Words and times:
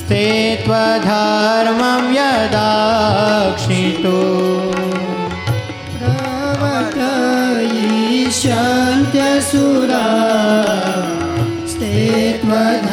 स्ते 0.01 0.25
त्वधर्मं 0.65 2.05
यदाक्षितो 2.19 4.19
प्रवर्तयिष्यन्त्यसुरा 8.69 10.05
स्ते 11.73 11.93
त्वधर्मं 12.43 12.92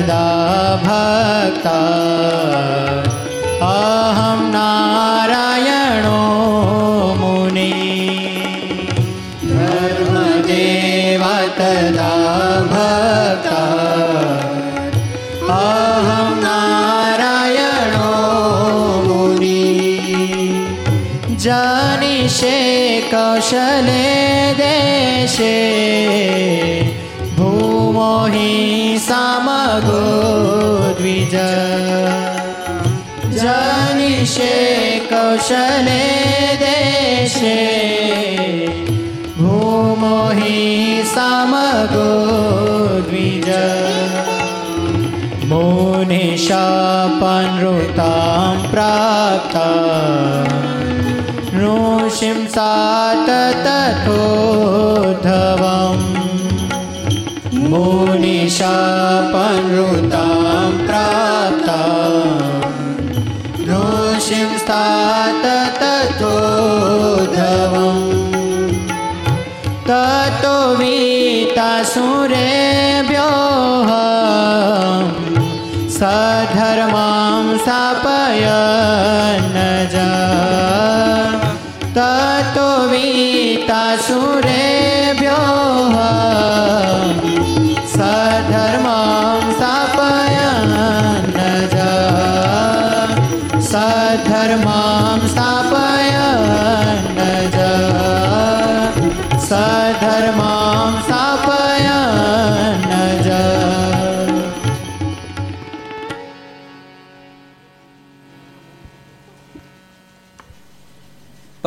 तदा 0.00 0.26
भक्ता 0.82 1.80
अहं 3.66 4.40
नारायणो 4.52 6.20
मुनि 7.20 7.72
धर्मदेवा 9.50 11.34
तदा 11.58 12.14
भक्ता 12.72 13.60
अहं 15.58 16.32
नारायणो 16.46 18.10
मुनि 19.08 19.62
जानिषे 21.46 22.58
कौशले 23.12 24.04
देशे 24.62 25.54
भूमो 27.36 28.12
हि 28.34 28.50
सामगो 29.70 29.98
द्विज 30.98 31.34
जानिषे 33.34 34.54
कौशले 35.10 36.06
देशे 36.62 37.52
भूमो 39.38 40.18
हि 40.38 40.56
सामगो 41.12 42.08
द्विज 43.10 43.48
मुनिशापनृतां 45.52 46.26
प्राप्ता 48.72 49.68
ऋषिं 51.62 52.40
सात 52.56 53.28
तथोद्धवम् 53.66 54.86
मुनिशापनृतां 57.70 59.29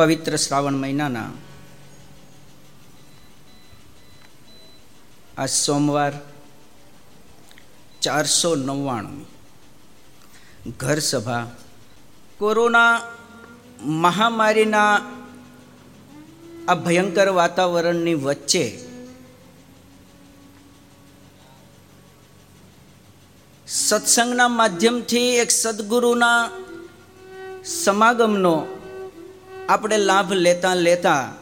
પવિત્ર 0.05 0.33
શ્રાવણ 0.37 0.75
મહિનાના 0.75 1.29
આ 5.37 5.47
સોમવાર 5.55 6.13
ચારસો 8.01 8.51
નવ્વાણું 8.59 9.21
ઘર 10.81 10.99
સભા 11.01 11.45
કોરોના 12.39 12.93
મહામારીના 14.03 14.93
આ 16.67 16.77
ભયંકર 16.77 17.29
વાતાવરણની 17.31 18.17
વચ્ચે 18.17 18.65
સત્સંગના 23.67 24.51
માધ્યમથી 24.51 25.29
એક 25.39 25.51
સદગુરુના 25.53 26.41
સમાગમનો 27.75 28.55
આપણે 29.69 29.97
લાભ 29.97 30.33
લેતા 30.33 30.75
લેતા 30.75 31.33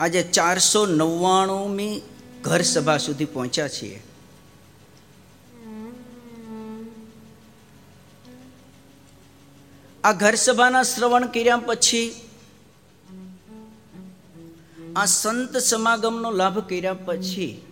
આજે 0.00 0.22
ચારસો 0.22 0.86
નવ્વાણુંમી 0.86 2.00
ઘર 2.42 2.60
સભા 2.60 2.98
સુધી 2.98 3.24
પહોંચ્યા 3.24 3.68
છીએ. 3.68 4.02
આ 10.04 10.12
ઘર 10.12 10.34
સભાના 10.34 10.82
શ્રવણ 10.82 11.26
કર્યા 11.26 11.56
પછી, 11.56 12.14
આ 14.96 15.04
સંત 15.04 15.56
સમાગમનો 15.56 16.30
લાભ 16.30 16.58
કર્યા 16.58 16.94
પછી, 16.94 17.62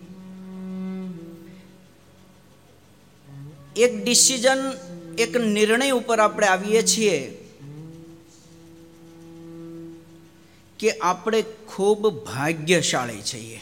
એક 3.75 4.03
ડિસિઝન 4.03 4.71
એક 5.17 5.37
નિર્ણય 5.37 5.89
ઉપર 5.89 6.19
આપણે 6.19 6.47
આવીએ 6.47 6.81
છીએ. 6.81 7.42
કે 10.83 10.91
આપણે 10.91 11.41
ખૂબ 11.41 12.07
ભાગ્યશાળી 12.07 13.21
છીએ. 13.21 13.61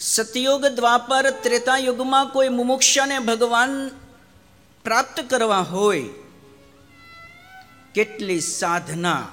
સતયુગ 0.00 0.66
દ્વાપર 0.66 1.30
ત્રેતા 1.30 1.76
યુગમાં 1.78 2.26
કોઈ 2.26 2.48
મુમુક્ષાને 2.48 3.18
ભગવાન 3.18 3.76
પ્રાપ્ત 4.84 5.20
કરવા 5.30 5.60
હોય, 5.60 6.02
કેટલી 7.94 8.40
સાધના. 8.40 9.28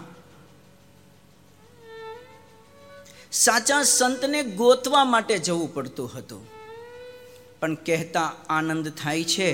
સાચા 3.31 3.83
સંતને 3.83 4.43
ગોતવા 4.43 5.03
માટે 5.05 5.37
જવું 5.37 5.73
પડતું 5.73 6.17
હતું. 6.17 6.47
પણ 7.59 7.75
કહેતા 7.75 8.33
આનંદ 8.49 8.89
થાય 8.89 9.23
છે 9.23 9.51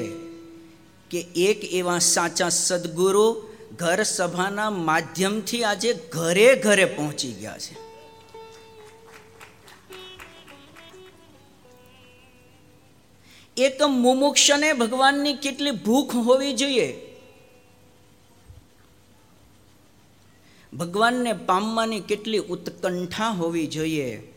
કે 1.09 1.19
એક 1.21 1.63
એવા 1.63 1.99
સાચા 1.99 2.49
સદગુરુ 2.49 3.47
ઘર 3.77 4.03
સભાના 4.03 4.69
માધ્યમથી 4.69 5.63
આજે 5.63 5.93
ઘરે 5.93 6.55
ઘરે 6.55 6.85
પહોંચી 6.85 7.31
ગયા 7.31 7.57
છે. 7.57 7.85
એક 13.57 13.81
મુમુક્ષને 13.81 14.73
ભગવાનની 14.73 15.33
કેટલી 15.33 15.71
ભૂખ 15.71 16.15
હોવી 16.15 16.53
જોઈએ? 16.53 17.17
ભગવાનને 20.77 21.33
પામવાની 21.33 21.99
કેટલી 21.99 22.37
ઉત્કંઠા 22.37 23.29
હોવી 23.29 23.67
જોઈએ? 23.67 24.33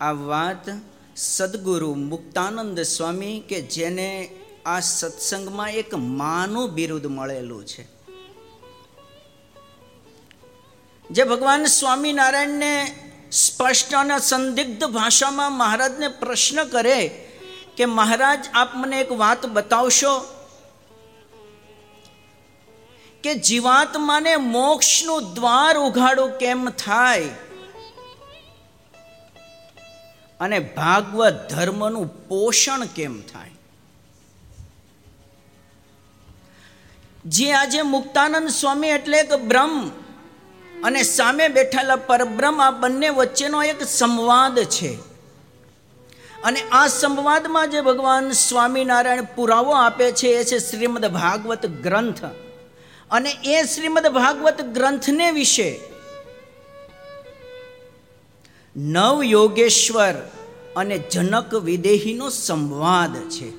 આ 0.00 0.12
વાત 0.12 0.70
સદગુરુ 1.16 1.94
મુક્તાનંદ 1.94 2.80
સ્વામી 2.80 3.40
કે 3.40 3.60
જેને 3.60 4.30
આ 4.66 4.80
સત્સંગમાં 4.80 5.70
એક 5.70 5.94
માનું 5.94 6.70
બિરુદ 6.70 7.06
મળેલું 7.06 7.66
છે. 7.66 7.84
જે 11.10 11.24
ભગવાન 11.24 11.64
સ્વામિનારાયણને 11.64 12.94
સ્પષ્ટ 13.32 13.94
અને 13.94 14.18
સંદિગ્ધ 14.18 14.84
ભાષામાં 14.84 15.52
મહારાજને 15.52 16.08
પ્રશ્ન 16.08 16.64
કરે 16.64 17.08
કે 17.76 17.84
મહારાજ, 17.84 18.48
આપ 18.54 18.68
મને 18.74 19.00
એક 19.00 19.12
વાત 19.12 19.46
બતાવશો? 19.46 20.20
કે 23.22 23.34
જીવાત્માને 23.34 24.36
મોક્ષનું 24.36 25.34
દ્વાર 25.34 25.78
ઉઘાડું 25.78 26.38
કેમ 26.38 26.70
થાય? 26.70 27.28
અને 30.40 30.58
ભાગવત 30.58 31.48
ધર્મનું 31.50 32.28
પોષણ 32.28 32.86
કેમ 32.86 33.22
થાય? 33.22 33.50
જે 37.24 37.52
આજે 37.52 37.82
મુક્તાનંદ 37.82 38.48
સ્વામી 38.48 38.88
એટલે 38.88 39.22
કે 39.22 39.36
બ્રહ્મ 39.36 39.88
અને 40.84 41.02
સામે 41.02 41.48
બેઠેલા 41.48 41.96
પરબ્રહ્મ 41.96 42.62
આ 42.62 42.70
બંને 42.70 43.08
વચ્ચેનો 43.08 43.62
એક 43.62 43.82
સંવાદ 43.82 44.58
છે. 44.58 44.94
અને 46.44 46.62
આ 46.72 46.86
સંવાદમાં 46.86 47.70
જે 47.70 47.80
ભગવાન 47.80 48.30
સ્વામિનારાયણ 48.30 49.24
પુરાવો 49.24 49.72
આપે 49.72 50.12
છે 50.12 50.28
એ 50.28 50.44
છે 50.44 50.58
શ્રીમદ 50.58 51.06
ભાગવત 51.06 51.66
ગ્રંથ. 51.66 52.24
અને 53.10 53.30
એ 53.44 53.62
શ્રીમદ 53.62 54.06
ભાગવત 54.06 54.62
ગ્રંથને 54.62 55.30
વિશે 55.30 55.80
નવ 58.76 59.22
યોગેશ્વર 59.24 60.14
અને 60.76 60.98
જનક 60.98 61.54
વિદેહીનો 61.54 62.28
સંવાદ 62.28 63.30
છે. 63.30 63.52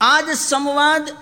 આજ 0.00 0.30
સંવાદ 0.30 1.16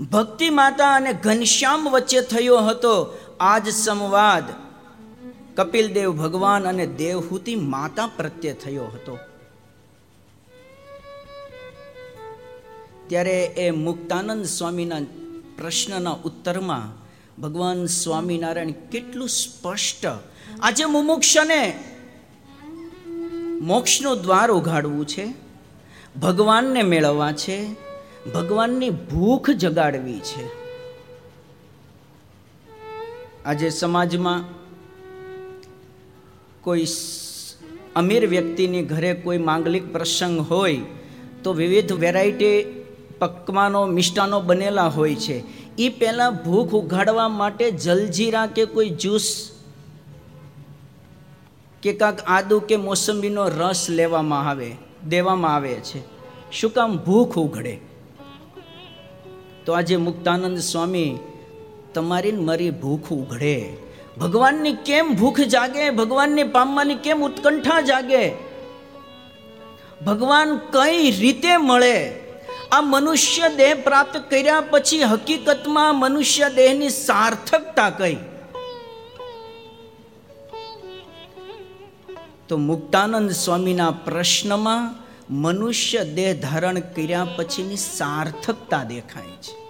ભક્તિ 0.00 0.50
માતા 0.50 0.94
અને 0.94 1.12
ઘનશ્યામ 1.12 1.88
વચ્ચે 1.90 2.20
થયો 2.20 2.58
હતો 2.58 3.18
આજ 3.40 3.68
સંવાદ. 3.68 4.44
કપિલદેવ 5.56 6.12
ભગવાન 6.12 6.68
અને 6.68 6.86
દેવહૂતિ 6.86 7.54
માતા 7.54 8.06
પ્રત્યે 8.06 8.52
થયો 8.52 8.84
હતો. 8.84 9.18
ત્યારે 13.06 13.44
એ 13.44 13.70
મુક્તાનંદ 13.70 14.44
સ્વામીના 14.44 14.96
પ્રશ્નના 15.58 16.10
ઉત્તરમાં 16.10 17.00
ભગવાન 17.42 17.86
સ્વામિનારાયણ 17.86 18.70
કેટલું 18.70 19.28
સ્પષ્ટ, 19.28 20.06
આજે 20.62 20.84
મુમુક્ષને 20.84 21.84
મોક્ષનું 23.60 24.22
દ્વાર 24.22 24.50
ઉઘાડવું 24.50 25.06
છે, 25.06 25.28
ભગવાનને 26.20 26.82
મેળવવા 26.82 27.32
છે 27.32 27.89
ભગવાનની 28.34 28.90
ભૂખ 28.90 29.50
જગાડવી 29.50 30.20
છે. 30.20 30.44
આજે 33.44 33.70
સમાજમાં 33.70 34.44
કોઈ 36.60 36.86
અમીર 37.96 38.26
વ્યક્તિની 38.26 38.82
ઘરે 38.82 39.14
કોઈ 39.14 39.38
માંગલિક 39.38 39.92
પ્રસંગ 39.92 40.40
હોય, 40.40 40.80
તો 41.44 41.52
વિવિધ 41.52 41.92
વેરાયટી 41.92 42.84
પકવાનો, 43.18 43.86
મિષ્ટાનો 43.86 44.40
બનેલા 44.40 44.88
હોય 44.88 45.14
છે. 45.14 45.42
એ 45.78 45.88
પહેલાં 45.88 46.36
ભૂખ 46.44 46.74
ઉઘાડવા 46.74 47.28
માટે 47.28 47.70
જલજીરા 47.70 48.46
કે 48.46 48.64
કોઈ 48.64 48.90
જ્યુસ 48.90 49.50
કે 51.82 51.92
કાંક 51.92 52.20
આદુ 52.26 52.60
કે 52.60 52.76
મોસંબીનો 52.76 53.48
રસ 53.48 53.86
લેવામાં 53.90 54.48
આવે, 54.48 54.72
દેવામાં 55.08 55.54
આવે 55.54 55.74
છે. 55.74 56.00
શું 56.52 56.70
કામ 56.70 56.96
ભૂખ 56.96 57.38
ઉઘડે? 57.38 57.89
તો 59.66 59.72
આજે 59.72 59.96
મુક્તાનંદ 59.96 60.58
સ્વામી 60.58 61.18
તમારી 61.94 62.32
મારી 62.32 62.70
ભૂખ 62.70 63.12
ઉઘડે. 63.12 63.76
ભગવાનની 64.18 64.72
કેમ 64.72 65.14
ભૂખ 65.14 65.40
જાગે? 65.40 65.90
ભગવાનને 65.90 66.44
પામવાની 66.44 66.94
કેમ 66.94 67.24
ઉત્કંઠા 67.24 67.80
જાગે? 67.80 68.30
ભગવાન 70.06 70.56
કઈ 70.56 71.10
રીતે 71.10 71.56
મળે? 71.56 72.20
આ 72.72 72.80
મનુષ્ય 72.80 73.48
દેહ 73.56 73.74
પ્રાપ્ત 73.74 74.30
કર્યા 74.30 74.60
પછી 74.60 75.02
હકીકતમાં 75.02 75.94
મનુષ્ય 75.94 76.48
દેહની 76.54 76.88
સાર્થકતા 76.88 77.90
કઈ? 77.90 78.16
તો 82.48 82.56
મુક્તાનંદ 82.56 83.30
સ્વામીના 83.30 83.90
પ્રશ્નમાં 83.90 84.99
મનુષ્ય 85.30 86.04
દેહ 86.04 86.40
ધારણ 86.40 86.80
કર્યા 86.80 87.24
પછીની 87.24 87.76
સાર્થકતા 87.76 88.84
દેખાય 88.84 89.22
છે. 89.22 89.60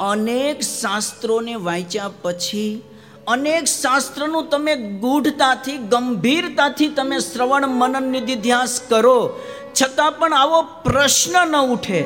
અનેક 0.00 0.60
શાસ્ત્રોને 0.60 1.54
વાંચ્યા 1.54 2.10
પછી, 2.22 2.82
અનેક 3.26 3.64
શાસ્ત્રનું 3.64 4.48
તમે 4.48 4.76
ગૂઢતાથી, 4.76 5.76
ગંભીરતાથી 5.76 6.88
તમે 6.88 7.18
શ્રવણ 7.18 7.66
મનન 7.66 8.02
નિધિધ્યાસ 8.02 8.80
કરો, 8.88 9.40
છતાં 9.82 10.12
પણ 10.12 10.32
આવો 10.32 10.62
પ્રશ્ન 10.62 11.48
ન 11.48 11.56
ઉઠે. 11.56 12.04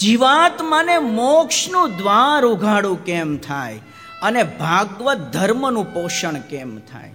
જીવાત્માને 0.00 0.98
મોક્ષનું 0.98 1.96
દ્વાર 1.96 2.44
ઉઘાડું 2.44 3.04
કેમ 3.04 3.36
થાય? 3.36 3.80
અને 4.22 4.42
ભાગવત 4.42 5.16
ધર્મનું 5.16 5.94
પોષણ 5.94 6.40
કેમ 6.40 6.78
થાય? 6.78 7.14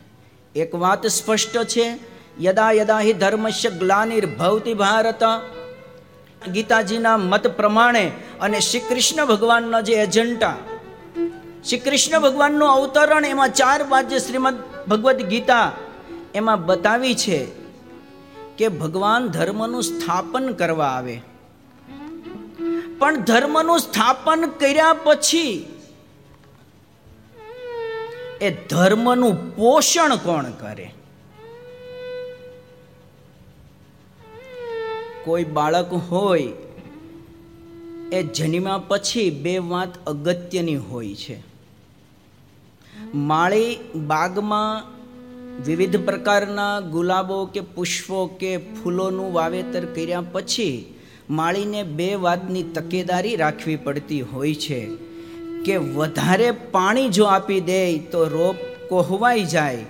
એક 0.55 0.75
વાત 0.75 1.07
સ્પષ્ટ 1.07 1.63
છે, 1.63 1.97
યદા 2.41 2.71
યદા 2.71 2.99
હિ 2.99 3.13
ધર્મસ્ય 3.13 3.69
ગ્લાનિર્ભવતી 3.69 4.73
ભારત. 4.73 5.23
ગીતાજીના 6.51 7.17
મત 7.17 7.47
પ્રમાણે 7.47 8.11
અને 8.41 8.59
શ્રી 8.59 8.79
કૃષ્ણ 8.79 9.25
ભગવાનના 9.25 9.81
જે 9.81 9.93
એજન્ટા 9.93 10.57
શ્રી 11.69 11.79
કૃષ્ણ 11.79 12.19
ભગવાનનું 12.19 12.69
અવતરણ 12.69 13.25
એમાં 13.25 13.53
ચાર 13.53 13.83
બાદ 13.83 14.09
જે 14.09 14.19
શ્રીમદ 14.19 14.59
ભગવદ્ 14.87 15.21
ગીતા 15.21 15.71
એમાં 16.35 16.65
બતાવી 16.65 17.15
છે 17.15 17.45
કે 18.57 18.67
ભગવાન 18.67 19.27
ધર્મનું 19.27 19.83
સ્થાપન 19.83 20.51
કરવા 20.51 20.85
આવે. 20.85 21.21
પણ 22.99 23.15
ધર્મનું 23.15 23.79
સ્થાપન 23.79 24.45
કર્યા 24.59 24.93
પછી 24.93 25.65
એ 28.41 28.51
ધર્મનું 28.51 29.55
પોષણ 29.55 30.15
કોણ 30.15 30.45
કરે? 30.51 30.91
કોઈ 35.25 35.43
બાળક 35.43 35.93
હોય, 35.93 36.47
એ 38.11 38.23
જન્મ્યા 38.23 38.77
પછી 38.77 39.29
બે 39.29 39.57
વાત 39.57 40.05
અગત્યની 40.05 40.75
હોય 40.75 41.15
છે. 41.15 41.37
માળી 43.15 43.77
બાગમાં 43.95 44.83
વિવિધ 45.65 46.05
પ્રકારના 46.05 46.79
ગુલાબો 46.79 47.45
કે 47.45 47.59
પુષ્પો 47.59 48.25
કે 48.27 48.57
ફૂલોનું 48.57 49.33
વાવેતર 49.33 49.85
કર્યા 49.85 50.21
પછી 50.21 50.95
માળીને 51.29 51.83
બે 51.83 52.15
વાતની 52.15 52.63
તકેદારી 52.63 53.35
રાખવી 53.35 53.75
પડતી 53.75 54.21
હોય 54.21 54.53
છે. 54.53 55.08
કે 55.65 55.77
વધારે 55.77 56.51
પાણી 56.51 57.09
જો 57.09 57.25
આપી 57.25 57.59
દે 57.59 57.97
તો 57.97 58.25
રોપ 58.27 58.55
કોહવાઈ 58.89 59.43
જાય 59.43 59.85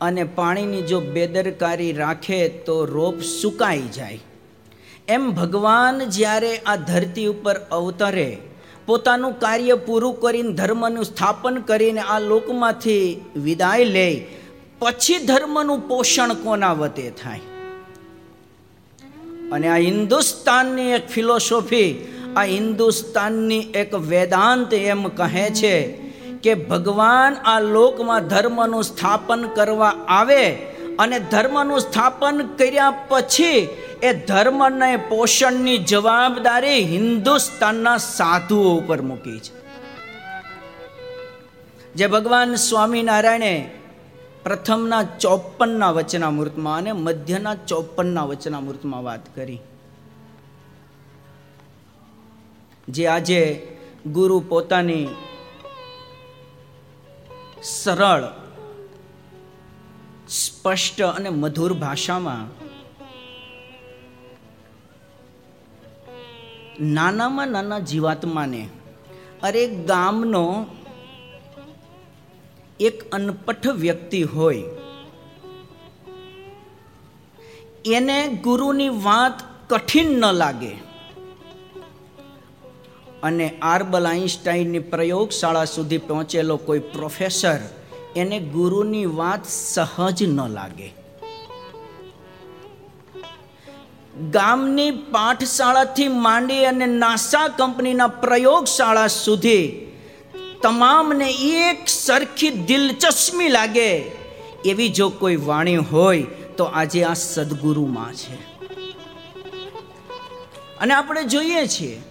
અને 0.00 0.24
પાણીની 0.24 0.82
જો 0.82 1.00
બેદરકારી 1.00 1.92
રાખે 1.92 2.48
તો 2.48 2.84
રોપ 2.84 3.20
સુકાઈ 3.20 3.88
જાય. 3.96 4.18
એમ 5.08 5.30
ભગવાન 5.30 6.04
જ્યારે 6.08 6.52
આ 6.56 6.76
ધરતી 6.76 7.26
ઉપર 7.26 7.56
અવતરે, 7.72 8.38
પોતાનું 8.86 9.38
કાર્ય 9.38 9.74
પૂરું 9.74 10.20
કરીને 10.20 10.52
ધર્મનું 10.52 11.04
સ્થાપન 11.04 11.60
કરીને 11.60 12.00
આ 12.00 12.18
લોકમાંથી 12.18 13.20
વિદાય 13.36 13.84
લે, 13.84 14.08
પછી 14.78 15.18
ધર્મનું 15.18 15.88
પોષણ 15.88 16.34
કોના 16.34 16.72
વતે 16.72 17.10
થાય? 17.22 17.40
અને 19.52 19.68
આ 19.68 19.76
હિન્દુસ્તાનની 19.76 20.90
એક 20.92 21.08
ફિલોસોફી 21.08 21.90
આ 22.36 22.44
હિન્દુસ્તાનની 22.44 23.70
એક 23.74 23.94
વેદાંત 23.94 24.74
એમ 24.74 25.08
કહે 25.08 25.50
છે 25.50 26.04
કે 26.42 26.54
ભગવાન 26.54 27.34
આ 27.34 27.60
લોકમાં 27.60 28.28
ધર્મનું 28.28 28.82
સ્થાપન 28.82 29.46
કરવા 29.46 29.88
આવે 30.08 30.52
અને 30.98 31.18
ધર્મનું 31.18 31.80
સ્થાપન 31.80 32.42
કર્યા 32.58 32.90
પછી 33.08 33.68
એ 34.02 34.12
ધર્મને 34.12 34.96
પોષણની 34.96 35.78
જવાબદારી 35.78 36.80
હિન્દુસ્તાનના 36.80 37.96
સાધુઓ 37.96 38.78
ઉપર 38.78 39.02
મૂકી 39.02 39.38
છે. 39.38 39.52
જે 41.94 42.06
ભગવાન 42.06 42.54
સ્વામિનારાયણે 42.54 43.70
પ્રથમના 44.44 45.02
ચોપનના 45.02 45.90
વચનામૃતમાં 45.90 46.76
અને 46.78 46.92
મધ્યના 46.92 47.54
ચોપનના 47.54 48.24
વચનામૃતમાં 48.24 49.04
વાત 49.04 49.36
કરી. 49.36 49.60
જે 52.88 53.04
આજે 53.08 53.40
ગુરુ 54.06 54.40
પોતાની 54.40 55.08
સરળ, 57.62 58.24
સ્પષ્ટ 60.28 61.00
અને 61.00 61.30
મધુર 61.30 61.72
ભાષામાં 61.72 62.44
નાનામાં 66.94 67.50
નાના 67.56 67.80
જીવાત્માને 67.80 68.62
અરે 69.42 69.66
ગામનો 69.90 70.44
એક 72.80 72.96
અનપઠ 73.12 73.66
વ્યક્તિ 73.66 74.22
હોય, 74.22 74.64
એને 77.96 78.18
ગુરુની 78.42 78.88
વાત 78.88 79.36
કઠિન 79.68 80.08
ન 80.20 80.24
લાગે. 80.32 80.74
અને 83.24 83.46
આર્બલ 83.62 84.06
આઈન્સ્ટાઈનની 84.06 84.78
પ્રયોગશાળા 84.78 85.64
સુધી 85.64 85.98
પહોંચેલો 85.98 86.56
કોઈ 86.56 86.78
પ્રોફેસર 86.78 87.60
એને 88.16 88.38
ગુરુની 88.38 89.06
વાત 89.06 89.48
સહજ 89.48 90.22
ન 90.22 90.40
લાગે. 90.48 90.90
ગામની 94.30 94.90
પાઠશાળાથી 94.90 96.08
માંડી 96.08 96.64
અને 96.64 96.86
નાસા 96.86 97.48
કંપનીના 97.48 98.06
પ્રયોગશાળા 98.06 99.06
સુધી 99.06 99.64
તમામને 100.62 101.28
એક 101.62 101.88
સરખી 101.88 102.50
દિલચસ્મી 102.50 103.48
લાગે 103.48 103.90
એવી 104.64 104.88
જો 104.88 105.08
કોઈ 105.08 105.36
વાણી 105.36 105.76
હોય 105.76 106.22
તો 106.56 106.64
આજે 106.64 107.04
આ 107.04 107.14
સદગુરુમાં 107.14 108.14
છે. 108.14 108.36
અને 110.78 110.94
આપણે 110.94 111.24
જોઈએ 111.24 111.66
છીએ 111.66 112.02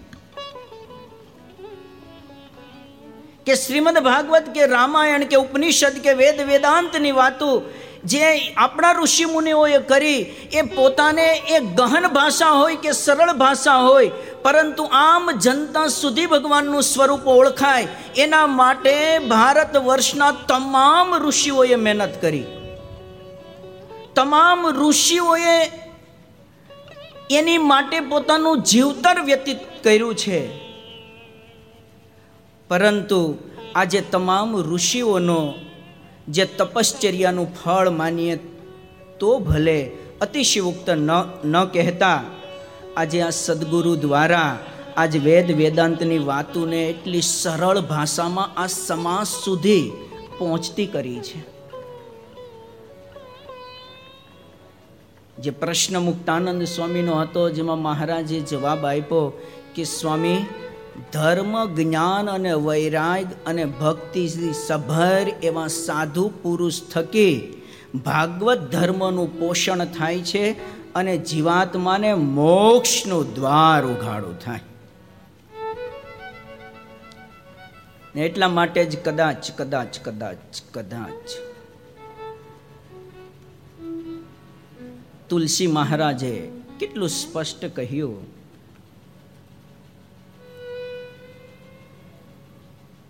કે 3.46 3.56
શ્રીમદ 3.56 4.00
ભાગવત 4.00 4.50
કે 4.54 4.66
રામાયણ 4.66 5.24
કે 5.24 5.36
ઉપનિષદ 5.36 6.04
કે 6.04 6.14
વેદ 6.14 6.42
વેદાંતની 6.42 7.12
વાતો 7.12 7.64
જે 8.06 8.54
આપણા 8.58 8.92
ઋષિ 8.92 9.26
મુનિઓએ 9.26 9.78
કરી, 9.78 10.22
એ 10.54 10.62
પોતાને 10.62 11.34
એ 11.50 11.60
ગહન 11.60 12.08
ભાષા 12.08 12.46
હોય 12.46 12.76
કે 12.76 12.92
સરળ 12.92 13.34
ભાષા 13.34 13.76
હોય, 13.76 14.10
પરંતુ 14.44 14.84
આમ 14.92 15.32
જનતા 15.32 15.88
સુધી 15.88 16.26
ભગવાનનું 16.26 16.84
સ્વરૂપ 16.84 17.28
ઓળખાય, 17.28 17.88
એના 18.18 18.48
માટે 18.48 19.20
ભારત 19.20 19.78
વર્ષના 19.78 20.32
તમામ 20.32 21.16
ઋષિઓએ 21.28 21.76
મહેનત 21.76 22.22
કરી. 22.22 22.44
તમામ 24.16 24.68
ઋષિઓએ 24.68 25.72
એની 27.32 27.58
માટે 27.58 28.00
પોતાનું 28.00 28.64
જીવતર 28.64 29.22
વ્યતીત 29.22 29.58
કર્યું 29.84 30.16
છે. 30.16 30.63
પરંતુ 32.74 33.38
આજે 33.76 34.02
તમામ 34.02 34.62
ઋષિઓનો 34.62 35.54
જે 36.28 36.46
તપશ્ચર્યાનું 36.46 37.56
ફળ 37.56 37.90
માનીએ 37.90 38.36
તો 39.20 39.40
ભલે 39.40 39.92
અતિશયોક્ત 40.22 40.90
ન 40.90 41.10
ન 41.46 41.66
કહેતા. 41.66 42.24
આજે 42.98 43.22
આ 43.22 43.30
સદગુરુ 43.30 43.96
દ્વારા 43.96 44.60
આજ 44.98 45.18
વેદ 45.18 45.52
વેદાંતની 45.52 46.18
વાતોને 46.18 46.90
એટલી 46.90 47.22
સરળ 47.22 47.80
ભાષામાં 47.80 48.60
આ 48.60 48.68
સમાજ 48.68 49.28
સુધી 49.28 49.92
પહોંચતી 50.38 50.86
કરી 50.86 51.20
છે. 51.20 51.40
જે 55.40 55.50
પ્રશ્ન 55.50 56.00
મુક્તાનંદ 56.00 56.64
સ્વામીનો 56.64 57.22
હતો, 57.22 57.50
જેમાં 57.50 57.80
મહારાજે 57.80 58.40
જવાબ 58.40 58.86
આપ્યો 58.86 59.42
કે, 59.76 59.84
સ્વામી 59.84 60.46
ધર્મ, 61.14 61.76
જ્ઞાન 61.76 62.30
અને 62.30 62.54
વૈરાગ 62.54 63.28
અને 63.46 63.66
ભક્તિથી 63.66 64.54
સભર 64.54 65.28
એવા 65.44 65.68
સાધુ 65.68 66.32
પુરુષ 66.42 66.82
થકી 66.92 67.62
ભાગવત 67.96 68.58
ધર્મનું 68.58 69.40
પોષણ 69.40 69.86
થાય 69.86 70.20
છે 70.20 70.52
અને 70.94 71.18
જીવાત્માને 71.18 72.14
મોક્ષનું 72.14 73.34
દ્વાર 73.34 73.86
ઉઘાડું 73.86 74.40
થાય. 74.40 74.60
એટલા 78.16 78.48
માટે 78.48 78.86
જ 78.86 79.04
કદાચ 79.04 79.52
કદાચ 79.58 80.00
કદાચ 80.00 80.62
કદાચ 80.72 81.30
તુલસી 85.30 85.68
મહારાજે 85.68 86.52
કેટલું 86.80 87.10
સ્પષ્ટ 87.10 87.66
કહ્યું 87.66 88.43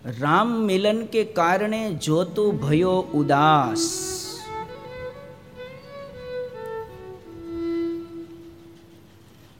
રામ 0.04 0.64
મિલન 0.64 1.04
કે 1.04 1.24
કારણે 1.24 1.94
જોતો 1.94 2.50
ભયો 2.50 2.90
ઉદાસ. 2.90 3.78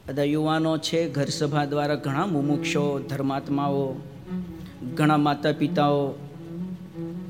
બધા 0.07 0.23
યુવાનો 0.23 0.77
છે, 0.77 1.09
ઘર 1.09 1.25
સભા 1.25 1.65
દ્વારા 1.65 1.95
ઘણા 1.95 2.25
મુમુક્ષો, 2.25 2.99
ધર્માત્માઓ, 2.99 3.95
ઘણા 4.93 5.17
માતા 5.17 5.51
પિતાઓ 5.51 6.13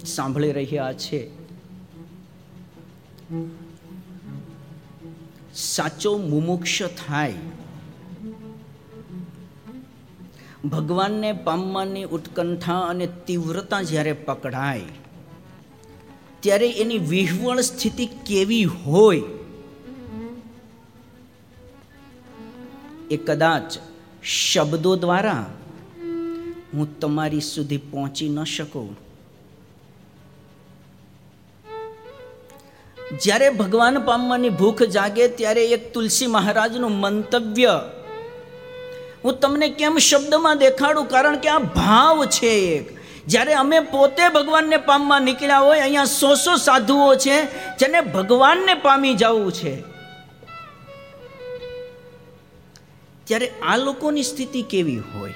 સાંભળી 0.05 0.51
રહ્યા 0.51 0.93
છે. 0.93 1.29
સાચો 5.53 6.17
મુમુક્ષ 6.17 6.81
થાય. 7.07 7.33
ભગવાનને 10.71 11.31
પામવાની 11.33 12.03
ઉત્કંઠા 12.03 12.81
અને 12.81 13.07
તીવ્રતા 13.27 13.81
જ્યારે 13.81 14.13
પકડાય, 14.13 14.81
ત્યારે 16.39 16.69
એની 16.71 16.97
વિહવળ 16.97 17.61
સ્થિતિ 17.61 18.05
કેવી 18.25 18.65
હોય 18.65 19.21
એ 23.11 23.17
કદાચ 23.17 23.77
શબ્દો 24.23 24.95
દ્વારા 24.95 25.45
હું 26.73 26.99
તમારી 26.99 27.41
સુધી 27.41 27.77
પહોંચી 27.77 28.29
ન 28.29 28.43
શકું. 28.43 28.89
જ્યારે 33.23 33.49
ભગવાન 33.49 33.99
પામવાની 33.99 34.49
ભૂખ 34.49 34.83
જાગે, 34.83 35.27
ત્યારે 35.27 35.63
એક 35.67 35.83
તુલસી 35.93 36.27
મહારાજનું 36.27 36.91
મંતવ્ય 36.91 37.73
હું 39.25 39.39
તમને 39.39 39.69
કેમ 39.69 39.97
શબ્દમાં 39.97 40.57
દેખાડું? 40.57 41.09
કારણ 41.09 41.37
કે 41.37 41.49
આ 41.49 41.57
ભાવ 41.57 42.25
છે 42.25 42.47
એક. 42.47 42.99
જ્યારે 43.27 43.53
અમે 43.53 43.79
પોતે 43.79 44.29
ભગવાનને 44.29 44.77
પામવા 44.77 45.19
નીકળ્યા 45.19 45.57
હોય, 45.57 45.79
અહીંયા 45.79 46.05
સો 46.05 46.35
સો 46.35 46.55
સાધુઓ 46.55 47.15
છે 47.15 47.43
જેને 47.77 48.01
ભગવાનને 48.01 48.73
પામી 48.73 49.13
જવું 49.13 49.51
છે. 49.51 49.81
ત્યારે 53.23 53.51
આ 53.61 53.77
લોકોની 53.77 54.23
સ્થિતિ 54.23 54.61
કેવી 54.61 54.97
હોય? 54.97 55.33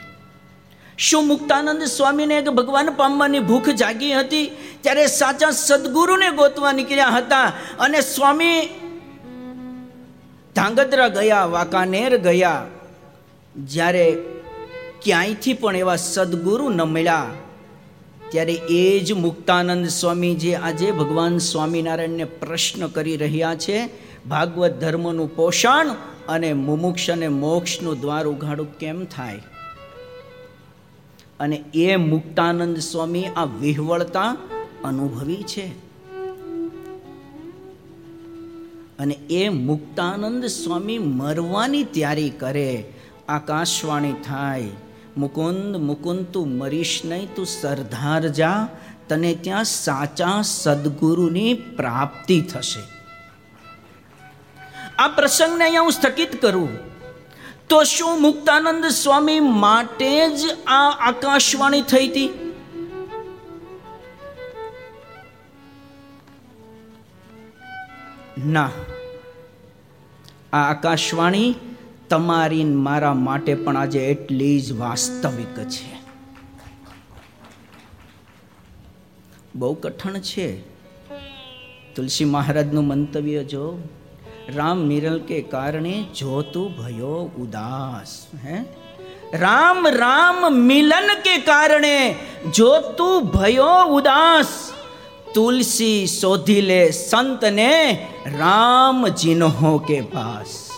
શું 0.97 1.27
મુક્તાનંદ 1.27 1.83
સ્વામીને 1.83 2.37
એક 2.37 2.49
ભગવાન 2.49 2.89
પામવાની 2.89 3.39
ભૂખ 3.39 3.69
જાગી 3.69 4.13
હતી? 4.13 4.47
ત્યારે 4.81 5.07
સાચા 5.07 5.51
સદગુરુને 5.51 6.31
ગોતવા 6.31 6.71
નીકળ્યા 6.71 7.07
હતા 7.07 7.43
અને 7.79 8.01
સ્વામી 8.01 8.67
ધાંગધ્રા 10.55 11.07
ગયા, 11.07 11.45
વાંકાનેર 11.45 12.17
ગયા. 12.17 12.65
જ્યારે 13.65 14.17
ક્યાંયથી 15.01 15.53
પણ 15.53 15.75
એવા 15.75 15.95
સદગુરુ 15.95 16.69
ન 16.69 16.81
મળ્યા, 16.81 17.29
ત્યારે 18.29 18.53
એ 18.53 18.99
જ 18.99 19.13
મુક્તાનંદ 19.13 19.87
સ્વામી 19.87 20.35
જે 20.35 20.55
આજે 20.55 20.91
ભગવાન 20.91 21.37
સ્વામિનારાયણને 21.37 22.23
પ્રશ્ન 22.23 22.87
કરી 22.87 23.17
રહ્યા 23.17 23.55
છે, 23.55 23.89
ભાગવત 24.29 24.71
ધર્મનું 24.71 25.35
પોષણ 25.35 25.95
અને 26.27 26.53
મુમુક્ષ 26.53 27.09
અને 27.09 27.27
મોક્ષનું 27.27 27.99
દ્વાર 27.99 28.27
ઉઘાડું 28.27 28.77
કેમ 28.77 29.05
થાય? 29.05 29.39
અને 31.39 31.63
એ 31.73 31.95
મુક્તાનંદ 31.95 32.77
સ્વામી 32.77 33.23
આ 33.23 33.43
વિહવળતા 33.43 34.37
અનુભવી 34.83 35.43
છે. 35.43 35.89
અને 38.99 39.13
એ 39.29 39.49
મુક્તાનંદ 39.49 40.45
સ્વામી 40.45 40.97
મરવાની 40.97 41.83
તૈયારી 41.83 42.29
કરે 42.29 42.93
આકાશવાણી 43.29 44.13
થાય. 44.13 44.69
મુકુંદ 45.17 45.75
મુકુંદ 45.75 46.25
તું 46.25 46.57
મરીશ 46.57 47.01
નહીં, 47.05 47.35
તું 47.35 47.45
સરદાર 47.45 48.27
જા. 48.27 48.67
તને 49.09 49.35
ત્યાં 49.35 49.63
સાચા 49.63 50.41
સદગુરુની 50.41 51.53
પ્રાપ્તિ 51.53 52.41
થશે. 52.41 52.83
આ 54.97 55.07
પ્રસંગને 55.07 55.63
અહીંયા 55.63 55.81
હું 55.81 55.91
સ્થગિત 55.91 56.41
કરું. 56.41 56.69
તો 57.69 57.83
શું 57.83 58.21
મુક્તાનંદ 58.21 58.85
સ્વામી 58.85 59.39
માટે 59.39 60.29
જ 60.29 60.63
આ 60.67 60.89
આકાશવાણી 60.89 61.81
થઈ 61.81 62.07
હતી? 62.07 62.53
ના. 68.45 68.69
આ 70.53 70.71
આકાશવાણી 70.71 71.55
તમારી 72.09 72.63
મારા 72.63 73.13
માટે 73.13 73.55
પણ 73.55 73.77
આજે 73.77 73.99
એટલી 73.99 74.61
જ 74.61 74.71
વાસ્તવિક 74.71 75.59
છે. 75.69 75.99
બહુ 79.55 79.73
કઠણ 79.73 80.19
છે. 80.19 80.61
તુલસી 81.95 82.25
મહારાજનું 82.25 82.87
મંતવ્ય 82.87 83.43
જો, 83.43 83.87
રામ 84.55 84.77
મિરલ 84.77 85.19
કે 85.19 85.41
કારણે 85.41 86.05
જોતું 86.19 86.77
ભયો 86.77 87.31
ઉદાસ, 87.37 88.27
હે? 88.45 88.63
રામ 89.33 89.87
રામ 89.87 90.53
મિલન 90.53 91.09
કે 91.25 91.37
કારણે 91.37 92.15
જોતું 92.55 93.25
ભયો 93.25 93.85
ઉદાસ, 93.85 94.71
તુલસી 95.33 96.07
શોધી 96.07 96.61
લે 96.61 96.91
સંતને 96.91 98.07
રામ 98.37 99.07
જીન્હો 99.07 99.77
કે 99.77 100.01
પાસ. 100.01 100.68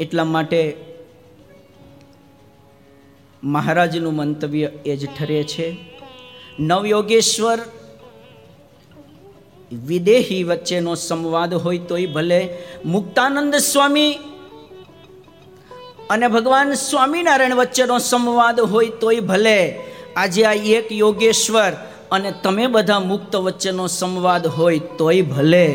એટલા 0.00 0.24
માટે 0.24 0.76
મહારાજનું 3.42 4.14
મંતવ્ય 4.14 4.68
એ 4.84 4.96
જ 4.96 5.06
ઠરે 5.18 5.44
છે, 5.44 5.66
નવયોગેશ્વર, 6.60 7.58
વિદેહી 9.86 10.44
વચ્ચેનો 10.44 10.94
સંવાદ 10.94 11.54
હોય 11.54 11.78
તોય 11.78 12.06
ભલે 12.06 12.40
મુક્તાનંદ 12.84 13.54
સ્વામી 13.54 14.12
અને 16.10 16.26
ભગવાન 16.28 16.74
સ્વામિનારાયણ 16.74 17.54
વચ્ચેનો 17.54 17.98
સંવાદ 17.98 18.60
હોય 18.60 18.88
તોય 19.00 19.20
ભલે, 19.20 19.58
આજે 20.16 20.44
આ 20.44 20.52
એક 20.52 20.92
યોગેશ્વર 20.92 21.72
અને 22.10 22.30
તમે 22.42 22.66
બધા 22.66 22.98
મુક્ત 23.00 23.36
વચ્ચેનો 23.36 23.86
સંવાદ 23.86 24.46
હોય 24.46 24.78
તોય 24.78 25.22
ભલે. 25.22 25.66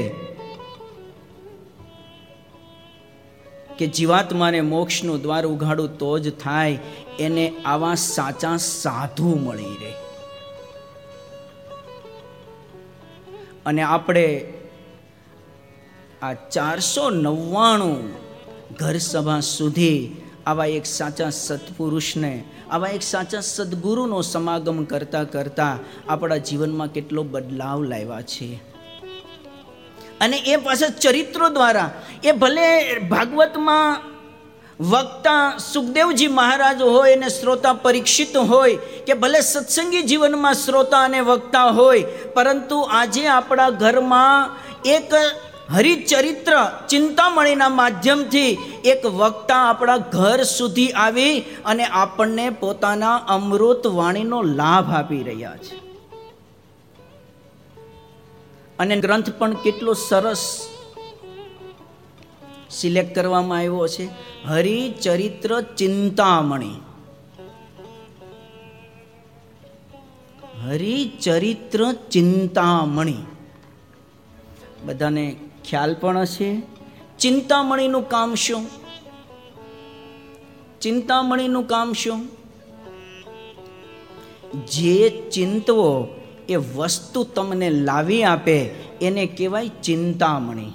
કે 3.78 3.88
જીવાત્માને 3.88 4.62
મોક્ષનું 4.62 5.22
દ્વાર 5.22 5.46
ઉઘાડું 5.46 5.98
તો 5.98 6.20
જ 6.20 6.38
થાય, 6.38 6.80
એને 7.20 7.54
આવા 7.66 7.96
સાચા 7.96 8.58
સાધુ 8.58 9.36
મળી 9.40 9.64
રહે. 9.64 9.94
અને 13.66 13.82
આપણે 13.82 14.54
આ 16.22 16.34
ચારસો 16.34 17.10
નવ્વાણું 17.10 18.10
ઘર 18.80 18.98
સભા 18.98 19.40
સુધી 19.40 20.22
આવા 20.46 20.66
એક 20.66 20.86
સાચા 20.86 21.30
સત્પુરુષને, 21.30 22.44
આવા 22.72 22.88
એક 22.88 23.02
સાચા 23.02 23.40
સદગુરુનો 23.40 24.22
સમાગમ 24.22 24.84
કરતા 24.84 25.24
કરતા 25.24 25.80
આપણા 26.10 26.38
જીવનમાં 26.38 26.88
કેટલો 26.88 27.24
બદલાવ 27.24 27.84
લાવ્યા 27.84 28.22
છે 28.22 28.75
અને 30.22 30.38
એ 30.38 30.58
પાછા 30.58 30.90
ચરિત્રો 30.90 31.50
દ્વારા, 31.50 31.90
એ 32.24 32.32
ભલે 32.32 32.68
ભાગવતમાં 33.10 33.98
વક્તા 34.80 35.58
સુખદેવજી 35.58 36.28
મહારાજ 36.28 36.82
હોય 36.82 37.16
અને 37.16 37.30
શ્રોતા 37.30 37.74
પરીક્ષિત 37.74 38.36
હોય, 38.36 38.78
કે 39.08 39.14
ભલે 39.14 39.40
સત્સંગી 39.42 40.04
જીવનમાં 40.04 40.54
શ્રોતા 40.54 41.04
અને 41.04 41.22
વક્તા 41.22 41.70
હોય, 41.72 42.08
પરંતુ 42.34 42.80
આજે 42.84 43.28
આપણા 43.28 43.70
ઘરમાં 43.70 44.50
એક 44.86 45.14
હરિચરિત્ર 45.76 46.54
ચિંતામણીના 46.88 47.70
માધ્યમથી 47.70 48.82
એક 48.84 49.02
વક્તા 49.22 49.64
આપણા 49.70 49.98
ઘર 49.98 50.44
સુધી 50.44 50.92
આવી 50.92 51.46
અને 51.66 51.86
આપણને 51.86 52.50
પોતાના 52.50 53.18
અમૃત 53.28 53.84
વાણીનો 53.86 54.42
લાભ 54.42 54.94
આપી 54.96 55.24
રહ્યા 55.24 55.58
છે. 55.58 55.85
અને 58.80 59.02
ગ્રંથ 59.02 59.30
પણ 59.30 59.54
કેટલો 59.54 59.94
સરસ 59.94 60.68
સિલેક્ટ 62.70 63.16
કરવામાં 63.16 63.58
આવ્યો 63.58 63.88
છે. 63.88 64.10
હરિચરિત્ર 64.46 65.62
ચિંતામણી. 65.62 66.82
હરિચરિત્ર 70.64 71.92
ચિંતામણી. 71.92 73.18
બધાને 74.86 75.40
ખ્યાલ 75.66 75.94
પણ 75.94 76.18
હશે. 76.18 76.62
ચિંતામણીનું 77.20 78.10
કામ 78.10 78.36
શું? 78.36 78.68
ચિંતામણીનું 80.82 81.68
કામ 81.68 81.94
શું? 81.94 82.28
જે 84.66 85.30
ચિંતવો 85.32 86.08
એ 86.50 86.56
વસ્તુ 86.56 87.24
તમને 87.24 87.70
લાવી 87.70 88.24
આપે, 88.24 88.58
એને 89.02 89.26
કહેવાય 89.26 89.68
ચિંતામણી. 89.68 90.72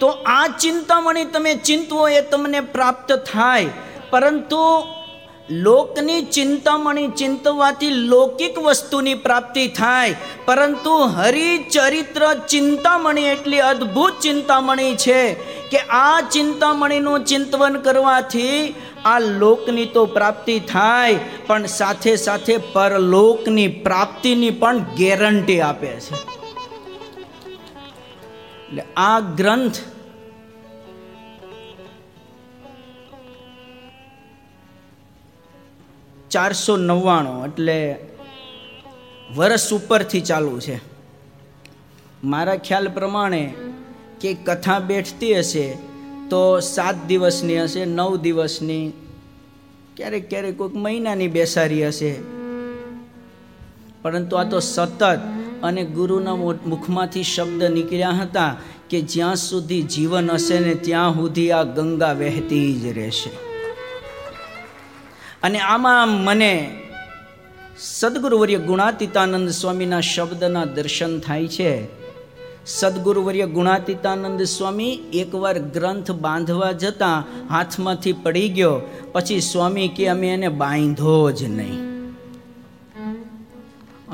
તો 0.00 0.06
આ 0.06 0.48
ચિંતામણી 0.48 1.24
તમે 1.24 1.54
ચિંતવો 1.54 2.08
એ 2.08 2.20
તમને 2.20 2.60
પ્રાપ્ત 2.60 3.12
થાય, 3.12 3.66
પરંતુ 4.10 4.56
લોકની 5.48 6.26
ચિંતામણી 6.26 7.10
ચિંતવાથી 7.12 7.90
લૌકિક 8.10 8.56
વસ્તુની 8.58 9.20
પ્રાપ્તિ 9.24 9.64
થાય, 9.68 10.16
પરંતુ 10.46 10.94
હરિચરિત્ર 11.16 12.22
ચિંતામણી 12.46 13.26
એટલી 13.32 13.60
અદ્ભુત 13.62 14.14
ચિંતામણી 14.20 14.96
છે 14.96 15.20
કે 15.70 15.80
આ 15.90 16.22
ચિંતામણીનું 16.34 17.26
ચિંતવન 17.30 17.76
કરવાથી 17.86 18.74
આ 19.04 19.18
લોકની 19.40 19.92
તો 19.94 20.06
પ્રાપ્તિ 20.16 20.56
થાય, 20.72 21.22
પણ 21.46 21.66
સાથે 21.78 22.12
સાથે 22.16 22.54
પરલોકની 22.74 23.68
પ્રાપ્તિની 23.86 24.58
પણ 24.62 24.84
ગેરંટી 24.96 25.60
આપે 25.60 25.92
છે. 26.04 26.14
આ 28.96 29.20
ગ્રંથ 29.38 29.78
ચારસો 36.34 36.76
નવ્વાણું 36.76 37.44
એટલે 37.44 37.78
વર્ષ 39.36 39.72
ઉપરથી 39.72 40.20
ચાલુ 40.20 40.60
છે. 40.60 40.76
મારા 42.24 42.56
ખ્યાલ 42.56 42.88
પ્રમાણે 42.88 43.42
કે 44.20 44.34
કથા 44.34 44.78
બેઠતી 44.78 45.38
હશે 45.38 45.66
તો 46.30 46.60
સાત 46.60 46.96
દિવસની 47.06 47.62
હશે, 47.62 47.84
નવ 47.84 48.16
દિવસની, 48.16 48.92
ક્યારેક 49.96 50.30
ક્યારેક 50.30 50.58
કોઈક 50.58 50.76
મહિનાની 50.76 51.28
બેસારી 51.28 51.86
હશે. 51.86 52.12
પરંતુ 54.02 54.36
આ 54.36 54.44
તો 54.44 54.60
સતત 54.60 55.02
અને 55.62 55.82
ગુરુના 55.84 56.36
મુખમાંથી 56.66 57.22
શબ્દ 57.22 57.62
નીકળ્યા 57.64 58.10
હતા 58.10 58.56
કે 58.90 58.98
જ્યાં 59.12 59.36
સુધી 59.36 59.82
જીવન 59.82 60.30
હશે 60.30 60.58
ને 60.58 60.74
ત્યાં 60.74 61.14
સુધી 61.14 61.50
આ 61.52 61.62
ગંગા 61.62 62.12
વહેતી 62.12 62.68
જ 62.80 62.86
રહેશે. 62.98 63.53
અને 65.44 65.58
આમાં 65.58 66.08
મને 66.08 66.80
સદગુરુવર્ય 67.78 68.58
ગુણાતીતાનંદ 68.58 69.48
સ્વામીના 69.48 70.00
શબ્દના 70.00 70.64
દર્શન 70.64 71.20
થાય 71.20 71.46
છે. 71.46 71.86
સદગુરુવર્ય 72.66 73.46
ગુણાતીતાનંદ 73.46 74.42
સ્વામી 74.42 74.98
એકવાર 75.12 75.58
ગ્રંથ 75.58 76.10
બાંધવા 76.10 76.72
જતાં 76.72 77.48
હાથમાંથી 77.48 78.12
પડી 78.12 78.48
ગયો. 78.48 78.80
પછી 79.12 79.40
સ્વામી 79.40 79.88
કે 79.88 80.08
અમે 80.08 80.28
એને 80.28 80.48
બાંધો 80.48 81.30
જ 81.30 81.42
નહીં. 81.42 81.93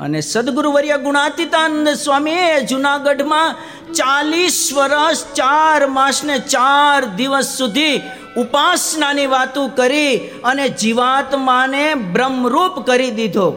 અને 0.05 0.19
સદગુરુવર્ય 0.21 0.97
ગુણાતીતાનંદ 1.05 1.89
સ્વામીએ 2.03 2.53
જુનાગઢમાં 2.69 3.57
ચાલીસ 3.99 4.57
વર્ષ 4.77 5.19
ચાર 5.39 5.79
માસ 5.97 6.19
ને 6.29 6.37
ચાર 6.53 6.99
દિવસ 7.19 7.49
સુધી 7.59 8.01
ઉપાસનાની 8.43 9.29
વાતો 9.33 9.63
કરી 9.79 10.13
અને 10.43 10.65
જીવાત્માને 10.81 11.83
બ્રહ્મરૂપ 12.15 12.75
કરી 12.89 13.11
દીધો. 13.19 13.49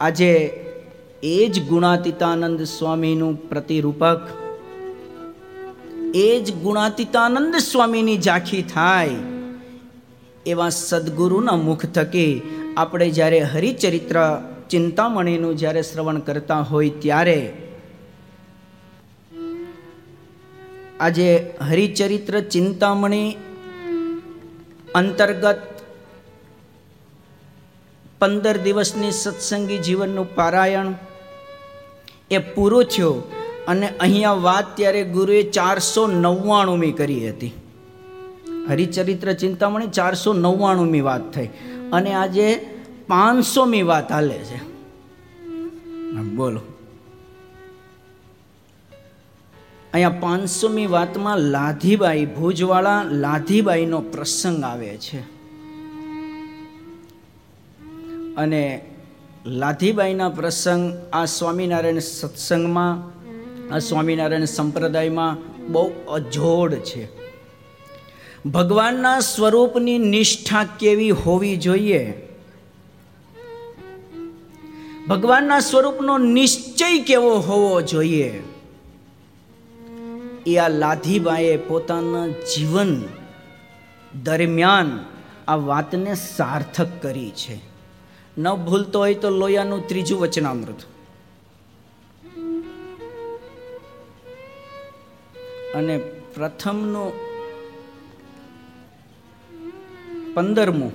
આજે 0.00 0.32
એ 1.32 1.38
જ 1.52 1.54
ગુણાતીતાનંદ 1.70 2.60
સ્વામીનું 2.76 3.34
પ્રતિરૂપક, 3.50 4.22
એ 6.26 6.30
જ 6.44 6.46
ગુણાતીતાનંદ 6.64 7.54
સ્વામીની 7.70 8.22
ઝાંખી 8.26 8.64
થાય, 8.74 9.20
એવા 10.46 10.70
સદગુરુના 10.78 11.60
મુખ 11.66 11.86
થકી 11.96 12.34
આપણે 12.76 13.10
જ્યારે 13.10 13.40
હરિચરિત્ર 13.40 14.16
ચિંતામણીનું 14.68 15.56
જ્યારે 15.56 15.82
શ્રવણ 15.82 16.18
કરતા 16.18 16.60
હોય 16.60 16.90
ત્યારે 16.90 17.52
આજે 21.00 21.54
હરિચરિત્ર 21.68 22.40
ચિંતામણી 22.40 23.36
અંતર્ગત 24.94 25.60
પંદર 28.18 28.56
દિવસની 28.56 29.10
સત્સંગી 29.10 29.78
જીવનનું 29.78 30.34
પારાયણ 30.34 30.94
એ 32.30 32.38
પૂરું 32.38 32.84
થયું 32.84 33.22
અને 33.68 33.88
અહીંયા 34.00 34.32
વાત 34.32 34.76
ત્યારે 34.76 35.04
ગુરુએ 35.04 35.42
ચારસો 35.42 36.06
નવ્વાણુંમી 36.06 36.92
કરી 36.92 37.28
હતી. 37.28 37.52
હરિચરિત્ર 38.68 39.32
ચિંતામણી 39.32 39.86
ચારસો 39.86 40.32
નવ્વાણુંમી 40.32 41.00
વાત 41.00 41.34
થઈ. 41.34 41.48
અને 41.92 42.12
આજે 42.12 42.70
પાંચસોમી 43.08 43.82
વાત 43.82 44.12
હાલે 44.12 44.38
છે. 44.38 44.70
બોલો. 46.34 46.60
અહીંયા 49.92 50.10
પાંચસોમી 50.10 50.86
વાતમાં 50.86 51.38
લાધીબાઈ 51.38 52.26
ભુજવાળા 52.26 53.02
લાધીબાઈનો 53.02 54.00
પ્રસંગ 54.00 54.64
આવે 54.64 54.96
છે. 54.96 55.20
અને 58.34 58.84
લાધીબાઈના 59.46 60.28
પ્રસંગ 60.28 60.98
આ 61.12 61.24
સ્વામિનારાયણ 61.24 61.98
સત્સંગમાં, 61.98 63.20
આ 63.74 63.78
સ્વામિનારાયણ 63.78 64.44
સંપ્રદાયમાં 64.44 65.36
બહુ 65.72 65.92
અજોડ 66.12 66.74
છે. 66.74 67.19
ભગવાનના 68.46 69.20
સ્વરૂપની 69.20 69.98
નિષ્ઠા 69.98 70.64
કેવી 70.64 71.10
હોવી 71.10 71.56
જોઈએ? 71.56 72.28
ભગવાનના 75.08 75.60
સ્વરૂપનો 75.60 76.18
નિશ્ચય 76.18 76.98
કેવો 76.98 77.34
હોવો 77.34 77.80
જોઈએ? 77.80 78.42
એ 80.46 80.56
આ 80.56 80.68
લાધીબાઈએ 80.68 81.56
પોતાના 81.56 82.26
જીવન 82.26 83.02
દરમિયાન 84.22 85.04
આ 85.48 85.54
વાતને 85.54 86.14
સાર્થક 86.14 86.88
કરી 87.02 87.30
છે. 87.30 87.60
ન 88.38 88.54
ભૂલતો 88.54 88.98
હોય 88.98 89.14
તો 89.14 89.30
લોયાનું 89.30 89.88
ત્રીજું 89.88 90.20
વચનામૃત. 90.20 90.80
અને 95.74 95.98
પ્રથમનું 96.34 97.29
પંદરમું. 100.34 100.92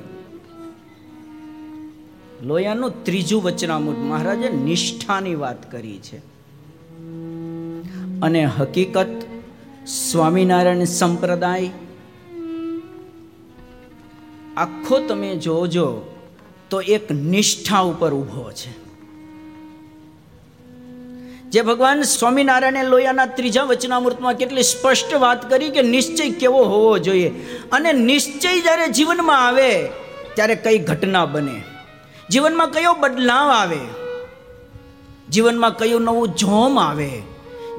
લોયાનું 2.43 3.04
ત્રીજું 3.04 3.43
વચનામૃત 3.43 3.98
મહારાજે 3.98 4.50
નિષ્ઠાની 4.50 5.36
વાત 5.36 5.71
કરી 5.71 5.98
છે. 5.98 6.17
અને 8.21 8.45
હકીકત 8.45 9.08
સ્વામિનારાયણ 9.88 10.84
સંપ્રદાય 10.84 11.69
આખો 14.58 15.00
તમે 15.08 15.36
જોજો 15.36 16.02
તો 16.69 16.82
એક 16.82 17.12
નિષ્ઠા 17.12 17.80
ઉપર 17.80 18.13
ઊભો 18.13 18.52
છે. 18.52 18.85
જે 21.55 21.61
ભગવાન 21.61 22.01
સ્વામિનારાયણે 22.01 22.83
લોયાના 22.83 23.25
ત્રીજા 23.25 23.63
વચનામૃતમાં 23.63 24.33
કેટલી 24.33 24.63
સ્પષ્ટ 24.63 25.15
વાત 25.15 25.49
કરી 25.49 25.69
કે 25.69 25.81
નિશ્ચય 25.81 26.29
કેવો 26.29 26.63
હોવો 26.63 26.97
જોઈએ. 26.97 27.29
અને 27.71 27.93
નિશ્ચય 27.93 28.61
જ્યારે 28.61 28.87
જીવનમાં 28.87 29.47
આવે, 29.47 29.85
ત્યારે 30.33 30.55
કઈ 30.55 30.77
ઘટના 30.77 31.25
બને? 31.25 31.63
જીવનમાં 32.29 32.71
કયો 32.71 32.93
બદલાવ 32.93 33.51
આવે? 33.51 33.79
જીવનમાં 35.29 35.77
કયું 35.77 36.01
નવું 36.01 36.27
જોમ 36.27 36.79
આવે? 36.79 37.09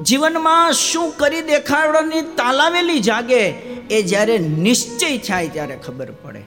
જીવનમાં 0.01 0.71
શું 0.71 1.17
કરી 1.17 1.41
દેખાડવાની 1.41 2.21
તાલાવેલી 2.21 2.99
જાગે, 2.99 3.49
એ 3.91 4.01
જ્યારે 4.01 4.37
નિશ્ચય 4.37 5.17
થાય 5.17 5.47
ત્યારે 5.47 5.75
ખબર 5.75 6.07
પડે. 6.11 6.41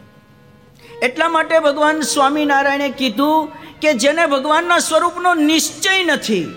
એટલા 1.03 1.29
માટે 1.29 1.59
ભગવાન 1.59 2.01
સ્વામિનારાયણે 2.01 2.89
કીધું 2.89 3.49
કે 3.81 3.95
જેને 3.95 4.27
ભગવાનના 4.27 4.79
સ્વરૂપનો 4.79 5.35
નિશ્ચય 5.35 6.05
નથી 6.05 6.55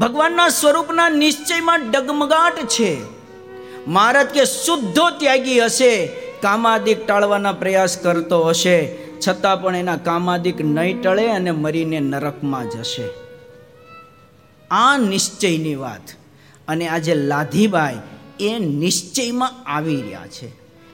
ભગવાનના 0.00 0.48
સ્વરૂપના 0.48 1.08
નિશ્ચયમાં 1.08 1.90
ડગમગાટ 1.90 2.66
છે. 2.66 2.96
મહારાજ 3.86 4.26
કે 4.26 4.44
શુદ્ધો 4.44 5.10
ત્યાગી 5.10 5.60
હશે, 5.60 6.06
કામાદિક 6.42 7.06
ટાળવાના 7.06 7.52
પ્રયાસ 7.52 7.98
કરતો 7.98 8.44
હશે, 8.44 8.96
છતાં 9.28 9.62
પણ 9.62 9.76
એના 9.76 9.96
કામાદિક 9.96 10.60
નહીં 10.60 11.02
ટળે 11.02 11.30
અને 11.30 11.50
મરીને 11.50 12.00
નરકમાં 12.00 12.70
જશે. 12.70 13.08
આ 14.70 14.96
નિશ્ચયની 14.96 15.74
વાત 15.74 16.12
અને 16.68 16.88
આજે 16.88 17.14
લાધીબાઈ 17.14 17.98
એ 18.40 18.58
નિશ્ચયમાં 18.58 19.64
આવી 19.66 20.02
રહ્યા 20.02 20.26
છે. 20.26 20.48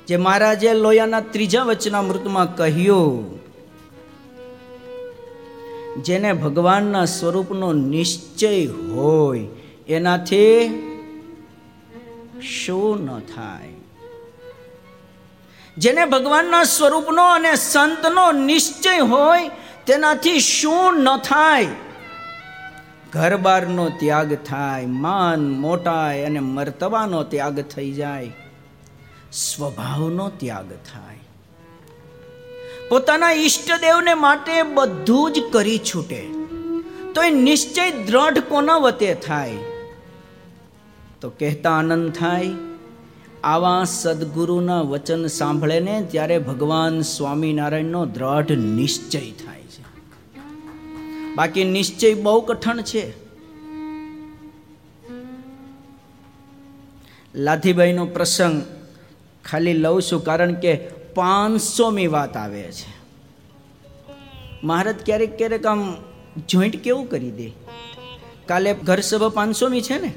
જે 0.06 0.16
મહારાજે 0.16 0.74
લોયાના 0.74 1.20
ત્રીજા 1.20 1.62
વચનામૃતમાં 1.62 2.56
કહ્યું 2.56 3.43
જેને 6.02 6.32
ભગવાનના 6.32 7.04
સ્વરૂપનો 7.04 7.72
નિશ્ચય 7.72 8.66
હોય, 8.66 9.46
એનાથી 9.88 10.68
શું 12.42 13.04
ન 13.04 13.18
થાય? 13.18 13.68
જેને 15.78 16.04
ભગવાનના 16.04 16.64
સ્વરૂપનો 16.64 17.22
અને 17.22 17.54
સંતનો 17.54 18.32
નિશ્ચય 18.32 18.98
હોય, 18.98 19.50
તેનાથી 19.86 20.40
શું 20.40 21.02
ન 21.02 21.16
થાય? 21.16 21.68
ઘર 23.12 23.36
બારનો 23.36 23.88
ત્યાગ 23.88 24.34
થાય, 24.34 24.86
માન 24.86 25.50
મોટાય 25.50 26.24
અને 26.24 26.40
મર્તબાનો 26.40 27.22
ત્યાગ 27.22 27.60
થઈ 27.60 27.92
જાય. 27.92 28.32
સ્વભાવનો 29.32 30.28
ત્યાગ 30.28 30.68
થાય. 30.68 31.13
પોતાના 32.88 33.32
ઈષ્ટદેવને 33.32 34.14
માટે 34.14 34.62
બધું 34.62 35.32
જ 35.32 35.38
કરી 35.52 35.78
છૂટે. 35.78 36.26
તો 37.14 37.22
એ 37.22 37.30
નિશ્ચય 37.30 37.90
દ્રઢ 37.90 38.38
કોના 38.38 38.76
વતે 38.76 39.14
થાય? 39.14 39.56
તો 41.20 41.30
કહેતા 41.30 41.70
આનંદ 41.70 42.12
થાય, 42.12 42.50
આવા 43.44 43.84
સદગુરુના 43.84 44.80
વચન 44.80 45.26
સાંભળે 45.26 45.80
ને 45.80 46.06
ત્યારે 46.10 46.38
ભગવાન 46.38 47.00
સ્વામિનારાયણનો 47.00 48.06
દ્રઢ 48.06 48.52
નિશ્ચય 48.52 49.20
થાય 49.20 49.60
છે. 49.60 49.84
બાકી 51.34 51.64
નિશ્ચય 51.64 52.14
બહુ 52.14 52.40
કઠણ 52.40 52.82
છે. 52.82 53.24
લાધીભાઈનો 57.34 58.06
પ્રસંગ 58.06 58.62
ખાલી 59.44 59.72
લઉં 59.72 60.02
છું 60.02 60.24
કારણ 60.24 60.54
કે 60.54 60.93
પાંચસોમી 61.14 62.06
વાત 62.06 62.36
આવે 62.36 62.62
છે. 62.62 62.94
મહારાજ 64.64 64.94
ક્યારેક 65.04 65.38
ક્યારેક 65.38 65.66
આમ 65.66 65.94
જોઈન્ટ 66.48 66.76
કેવું 66.76 67.10
કરી 67.10 67.30
દે? 67.30 67.52
કાલે 68.46 68.74
ઘર 68.74 69.00
સભા 69.00 69.28
પાંચસોમી 69.28 69.80
છે 69.80 69.98
ને? 69.98 70.14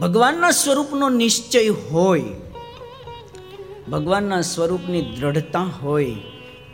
ભગવાનના 0.00 0.50
સ્વરૂપનો 0.50 1.08
નિશ્ચય 1.08 1.68
હોય, 1.68 2.24
ભગવાનના 3.90 4.40
સ્વરૂપની 4.40 5.02
દ્રઢતા 5.02 5.60
હોય, 5.60 6.16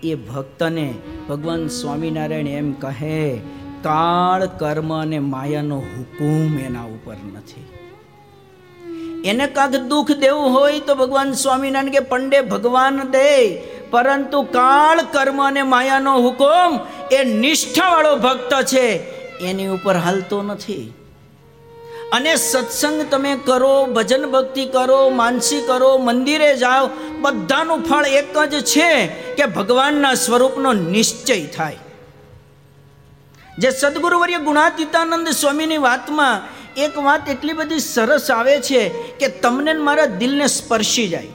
એ 0.03 0.15
ભક્તને 0.15 0.95
ભગવાન 1.29 1.69
સ્વામિનારાયણ 1.69 2.49
એમ 2.49 2.73
કહે, 2.73 3.41
કાળ 3.83 4.47
કર્મ 4.47 5.03
અને 5.03 5.19
માયાનો 5.19 5.79
હુકુમ 5.79 6.59
એના 6.59 6.83
ઉપર 6.83 7.17
નથી. 7.35 7.70
એને 9.25 9.47
કાંક 9.47 9.77
દુઃખ 9.77 10.13
દેવું 10.13 10.53
હોય 10.53 10.81
તો 10.81 10.95
ભગવાન 10.95 11.33
સ્વામિનારાયણ 11.33 11.93
કે, 11.93 12.01
પંડે 12.01 12.41
ભગવાન 12.41 13.01
દે. 13.01 13.63
પરંતુ 13.91 14.43
કાળ, 14.43 15.03
કર્મ 15.03 15.47
અને 15.47 15.63
માયાનો 15.63 16.19
હુકમ 16.19 16.79
એ 17.13 17.25
નિષ્ઠાવાળો 17.25 18.17
ભક્ત 18.17 18.63
છે. 18.63 19.21
એની 19.39 19.67
ઉપર 19.67 19.97
હાલતો 19.97 20.43
નથી. 20.43 20.95
અને 22.13 22.37
સત્સંગ 22.37 23.07
તમે 23.11 23.37
કરો, 23.37 23.87
ભજન 23.87 24.27
ભક્તિ 24.27 24.67
કરો, 24.67 25.09
માનસી 25.09 25.61
કરો, 25.67 25.99
મંદિરે 25.99 26.57
જાઓ, 26.57 26.89
બધાનું 27.21 27.85
ફળ 27.85 28.07
એક 28.07 28.39
જ 28.39 28.65
છે 28.65 29.07
કે 29.07 29.47
ભગવાનના 29.47 30.15
સ્વરૂપનો 30.15 30.73
નિશ્ચય 30.73 31.47
થાય. 31.47 31.79
જે 33.59 33.71
સદગુરુવર્ય 33.71 34.39
ગુણાતીતાનંદ 34.39 35.29
સ્વામીની 35.29 35.77
વાતમાં 35.77 36.60
એક 36.77 36.99
વાત 36.99 37.29
એટલી 37.29 37.53
બધી 37.53 37.79
સરસ 37.79 38.31
આવે 38.31 38.61
છે 38.61 38.89
કે 38.89 39.29
તમને 39.29 39.73
મારા 39.73 40.07
દિલને 40.07 40.47
સ્પર્શી 40.47 41.09
જાય. 41.09 41.27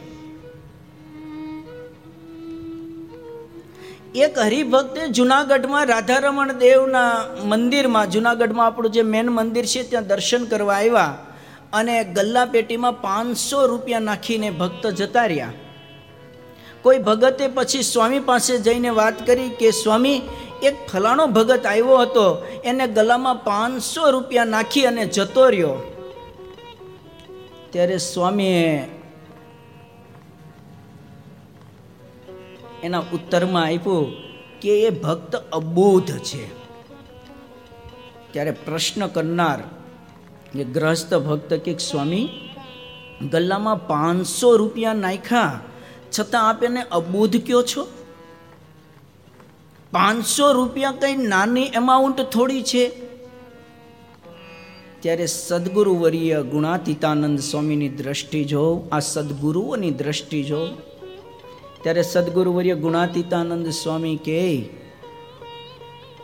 એક 4.16 4.40
હરિભક્તે 4.40 5.08
જુનાગઢમાં 5.08 5.86
રાધારમણ 5.86 6.54
દેવના 6.54 7.26
મંદિરમાં, 7.44 8.12
જુનાગઢમાં 8.12 8.66
આપણું 8.66 8.92
જે 8.92 9.02
મેન 9.02 9.28
મંદિર 9.28 9.66
છે, 9.66 9.90
ત્યાં 9.90 10.08
દર્શન 10.08 10.46
કરવા 10.46 10.74
આવ્યા 10.74 11.18
અને 11.74 12.04
ગલ્લા 12.04 12.46
પેટીમાં 12.46 13.02
પાંચસો 13.02 13.66
રૂપિયા 13.66 14.00
નાખીને 14.00 14.50
ભક્ત 14.50 14.88
જતા 14.88 15.26
રહ્યા. 15.26 15.52
કોઈ 16.82 16.98
ભગતે 16.98 17.48
પછી 17.48 17.84
સ્વામી 17.84 18.20
પાસે 18.20 18.58
જઈને 18.58 18.90
વાત 18.90 19.28
કરી 19.28 19.50
કે, 19.50 19.72
સ્વામી 19.72 20.22
એક 20.66 20.78
ફલાણો 20.90 21.26
ભગત 21.28 21.64
આવ્યો 21.66 21.98
હતો, 21.98 22.26
એને 22.64 22.86
ગલામાં 22.88 23.44
પાંચસો 23.44 24.04
રૂપિયા 24.12 24.46
નાખી 24.46 24.86
અને 24.86 25.04
જતો 25.06 25.46
રહ્યો. 25.50 25.76
ત્યારે 27.72 27.98
સ્વામીએ 27.98 28.68
એના 32.84 33.04
ઉત્તરમાં 33.14 33.66
આપ્યું 33.66 34.08
કે 34.62 34.74
એ 34.88 34.90
ભક્ત 34.90 35.34
અબોધ 35.52 36.12
છે. 36.28 36.44
ત્યારે 38.32 38.54
પ્રશ્ન 38.66 39.02
કરનાર 39.08 39.60
એ 40.56 40.64
ગ્રસ્ત 40.76 41.12
ભક્ત 41.28 41.52
કે 41.66 41.72
સ્વામી 41.82 42.26
ગલ્લામાં 43.32 43.88
પાંચસો 43.88 44.50
રૂપિયા 44.58 45.02
નાખ્યા, 45.06 45.60
છતાં 46.16 46.44
આપ 46.50 46.64
એને 46.64 46.82
અબોધ 46.92 47.36
કયો 47.46 47.62
છો? 47.64 47.84
પાંચસો 49.96 50.52
રૂપિયા 50.52 50.92
કંઈ 50.92 51.16
નાની 51.16 51.64
એમાઉન્ટ 51.64 52.22
થોડી 52.22 52.62
છે? 52.62 52.84
ત્યારે 55.00 55.26
સદગુરુ 55.26 55.96
વર્ય 55.96 56.42
ગુણાતીતાનંદ 56.44 57.40
સ્વામીની 57.40 57.90
દ્રષ્ટિ 57.90 58.46
જો 58.46 58.84
આ 58.92 59.00
સદગુરુઓની 59.00 59.92
દ્રષ્ટિ 59.92 60.44
જો 60.44 60.68
ત્યારે 61.84 62.02
સદગુરુવર્ય 62.02 62.76
ગુણાતીતાનંદ 62.76 63.68
સ્વામી 63.70 64.16
કહે 64.16 64.70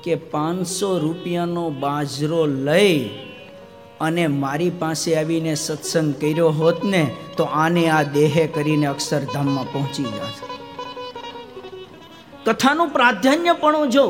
કે 0.04 0.16
પાંચસો 0.16 0.98
રૂપિયાનો 0.98 1.70
બાજરો 1.70 2.46
લઈ 2.46 3.10
અને 4.02 4.28
મારી 4.28 4.70
પાસે 4.70 5.16
આવીને 5.16 5.56
સત્સંગ 5.56 6.14
કર્યો 6.14 6.50
હોત 6.50 6.84
ને, 6.84 7.16
તો 7.38 7.44
આને 7.44 7.90
આ 7.90 8.04
દેહે 8.04 8.48
કરીને 8.48 8.86
અક્ષરધામમાં 8.86 9.74
પહોંચી 9.74 10.04
જાત. 10.04 10.51
કથાનું 12.46 12.90
પ્રાધાન્ય 12.90 13.54
પણ 13.54 13.90
જો 13.90 14.06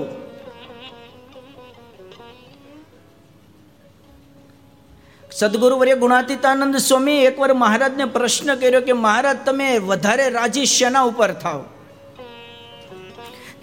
સદગુરુ 5.32 5.76
વર્ય 5.78 5.96
ગુણાતીતાનંદ 5.96 6.78
સ્વામી 6.78 7.26
એકવાર 7.26 7.54
મહારાજને 7.54 8.06
પ્રશ્ન 8.06 8.56
કર્યો 8.56 8.82
કે 8.82 8.94
મહારાજ, 8.94 9.38
તમે 9.46 9.78
વધારે 9.78 10.30
રાજી 10.30 10.65
શેના 10.65 11.02
ઉપર 11.02 11.34
થાવ 11.34 11.63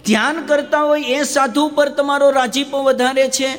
ધ્યાન 0.06 0.46
કરતા 0.46 0.82
હોય 0.82 1.02
એ 1.02 1.22
સાધુ 1.22 1.66
ઉપર 1.66 1.88
તમારો 1.88 2.30
રાજીપો 2.30 2.82
વધારે 2.82 3.28
છે? 3.28 3.50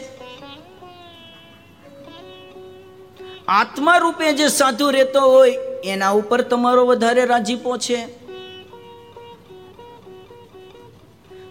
આત્મા 3.48 3.98
રૂપે 3.98 4.34
જે 4.34 4.48
સાધુ 4.48 4.90
રહેતો 4.90 5.22
હોય 5.22 5.52
એના 5.84 6.10
ઉપર 6.10 6.42
તમારો 6.42 6.86
વધારે 6.86 7.26
રાજીપો 7.26 7.78
છે? 7.78 8.19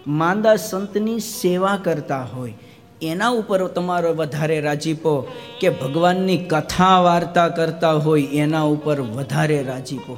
માંદા 0.09 0.55
સંતની 0.55 1.19
સેવા 1.19 1.79
કરતા 1.83 2.23
હોય. 2.23 2.53
એના 3.01 3.29
ઉપર 3.29 3.67
તમારો 3.67 4.13
વધારે 4.13 4.61
રાજીપો 4.61 5.27
કે 5.61 5.69
ભગવાનની 5.69 6.37
કથા 6.37 6.99
વાર્તા 6.99 7.47
કરતા 7.47 7.91
હોય 7.91 8.23
એના 8.23 8.61
ઉપર 8.61 9.01
વધારે 9.01 9.63
રાજીપો. 9.63 10.17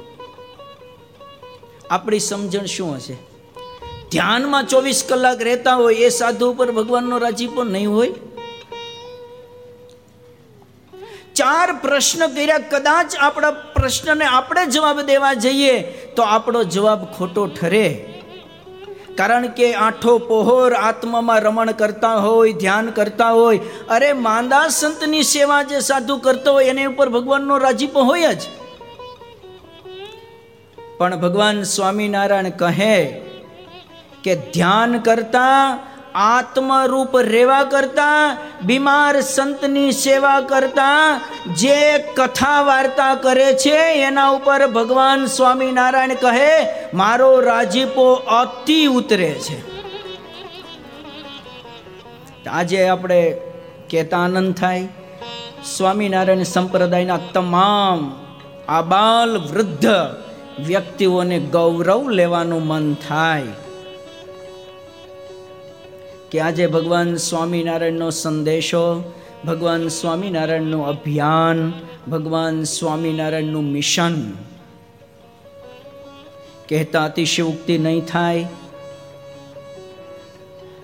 આપણી 1.90 2.18
સમજણ 2.18 2.64
શું 2.64 2.96
હશે? 2.96 3.14
ધ્યાનમાં 4.10 4.66
ચોવીસ 4.66 5.04
કલાક 5.08 5.42
રહેતા 5.42 5.74
હોય 5.74 5.94
એ 5.94 6.08
સાધુ 6.08 6.50
ઉપર 6.50 6.72
ભગવાનનો 6.72 7.18
રાજીપો 7.18 7.64
નહીં 7.64 7.90
હોય? 7.90 8.10
ચાર 11.34 11.72
પ્રશ્ન 11.72 12.26
કર્યા, 12.26 12.58
કદાચ 12.58 13.16
આપણા 13.20 13.50
પ્રશ્નને 13.50 14.24
આપણે 14.24 14.66
જવાબ 14.66 15.00
દેવા 15.00 15.34
જઈએ 15.34 15.80
તો 16.16 16.22
આપણો 16.22 16.64
જવાબ 16.64 17.04
ખોટો 17.04 17.46
ઠરે. 17.46 18.11
કારણ 19.16 19.46
કે 19.46 19.74
આઠો 19.74 20.18
પહોર 20.18 20.72
આત્મામાં 20.72 21.40
રમણ 21.40 21.70
કરતા 21.70 22.14
હોય, 22.14 22.52
ધ્યાન 22.52 22.90
કરતા 22.90 23.30
હોય. 23.30 23.60
અરે 23.90 24.12
માંદા 24.12 24.68
સંતની 24.68 25.22
સેવા 25.22 25.62
જે 25.62 25.80
સાધુ 25.80 26.16
કરતો 26.16 26.52
હોય, 26.52 26.64
એની 26.64 26.84
ઉપર 26.84 27.08
ભગવાનનો 27.08 27.58
રાજીપો 27.58 28.02
હોય 28.02 28.34
જ. 28.34 28.40
પણ 30.98 31.16
ભગવાન 31.16 31.62
સ્વામિનારાયણ 31.62 32.50
કહે 32.50 33.20
કે 34.24 34.34
ધ્યાન 34.34 34.98
કરતા 34.98 35.78
આત્મરૂપ 36.14 37.16
રેવા 37.16 37.64
કરતા, 37.64 38.36
બીમાર 38.62 39.20
સંતની 39.20 39.92
સેવા 39.92 40.40
કરતા, 40.40 41.20
જે 41.56 41.98
કથા 41.98 42.62
વાર્તા 42.62 43.14
કરે 43.14 43.54
છે, 43.54 43.78
એના 43.92 44.28
ઉપર 44.28 44.66
ભગવાન 44.66 45.26
સ્વામિનારાયણ 45.26 46.14
કહે, 46.14 46.66
મારો 46.94 47.40
રાજીપો 47.40 48.12
અતિ 48.12 48.86
ઉતરે 48.86 49.30
છે. 49.30 49.72
આજે 52.48 52.88
આપણે 52.88 53.40
કહેતા 53.90 54.18
આનંદ 54.18 54.54
થાય, 54.54 54.88
સ્વામિનારાયણ 55.64 56.42
સંપ્રદાયના 56.42 57.18
તમામ 57.34 58.22
આબાલ 58.68 59.38
વૃદ્ધ 59.38 59.86
વ્યક્તિઓને 60.66 61.38
ગૌરવ 61.38 62.10
લેવાનું 62.10 62.66
મન 62.66 62.94
થાય. 62.94 63.42
કે 66.32 66.40
આજે 66.40 66.66
ભગવાન 66.66 67.16
સ્વામિનારાયણનો 67.16 68.10
સંદેશો, 68.10 69.12
ભગવાન 69.46 69.88
સ્વામિનારાયણનું 69.88 70.86
અભિયાન, 70.86 71.72
ભગવાન 72.10 72.62
સ્વામિનારાયણનું 72.62 73.64
મિશન. 73.64 74.30
કહેતા 76.68 77.04
અતિશયોક્તિ 77.04 77.78
નહીં 77.78 78.04
થાય 78.04 78.46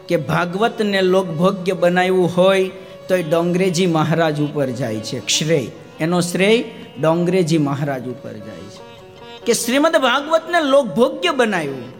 કે 0.08 0.16
ભાગવતને 0.16 1.02
લોકભોગ્ય 1.02 1.72
બનાવ્યું 1.72 2.36
હોય 2.36 2.70
તો 3.08 3.14
એ 3.14 3.22
ડોંગરેજી 3.22 3.86
મહારાજ 3.86 4.40
ઉપર 4.40 4.66
જાય 4.66 4.96
છે, 4.96 5.26
શ્રેય. 5.26 5.66
એનો 6.00 6.20
શ્રેય 6.20 6.64
ડોંગરેજી 7.00 7.58
મહારાજ 7.58 8.08
ઉપર 8.08 8.32
જાય 8.32 8.60
છે. 8.60 9.06
કે 9.46 9.52
શ્રીમદ 9.52 9.96
ભાગવતને 9.96 10.60
લોકભોગ્ય 10.60 11.30
બનાવ્યું? 11.30 11.97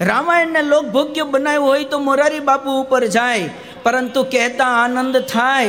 રામાયણને 0.00 0.62
લોકભોગ્ય 0.62 1.24
બનાવ્યું 1.24 1.66
હોય 1.66 1.84
તો 1.84 1.98
મોરારી 1.98 2.40
બાપુ 2.40 2.70
ઉપર 2.70 3.06
જાય. 3.06 3.50
પરંતુ 3.82 4.22
કહેતા 4.22 4.64
આનંદ 4.64 5.18
થાય 5.18 5.68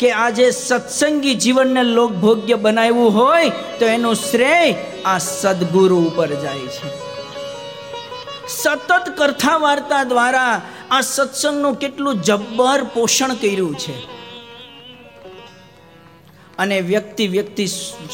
કે 0.00 0.10
આજે 0.10 0.50
સત્સંગી 0.50 1.34
જીવનને 1.34 1.82
લોકભોગ્ય 1.82 2.54
બનાવ્યું 2.54 3.14
હોય 3.14 3.50
તો 3.78 3.86
એનું 3.86 4.14
શ્રેય 4.14 4.74
આ 5.04 5.18
સદગુરુ 5.18 5.96
ઉપર 5.96 6.26
જાય 6.26 6.58
છે. 6.58 6.88
સતત 8.48 9.08
કથા 9.16 9.56
વાર્તા 9.56 10.04
દ્વારા 10.04 10.62
આ 10.90 11.00
સત્સંગનું 11.00 11.74
કેટલું 11.74 12.14
જબ્બર 12.14 12.84
પોષણ 12.94 13.34
કર્યું 13.34 13.78
છે. 13.78 14.04
અને 16.58 16.80
વ્યક્તિ 16.80 17.28
વ્યક્તિ 17.28 17.66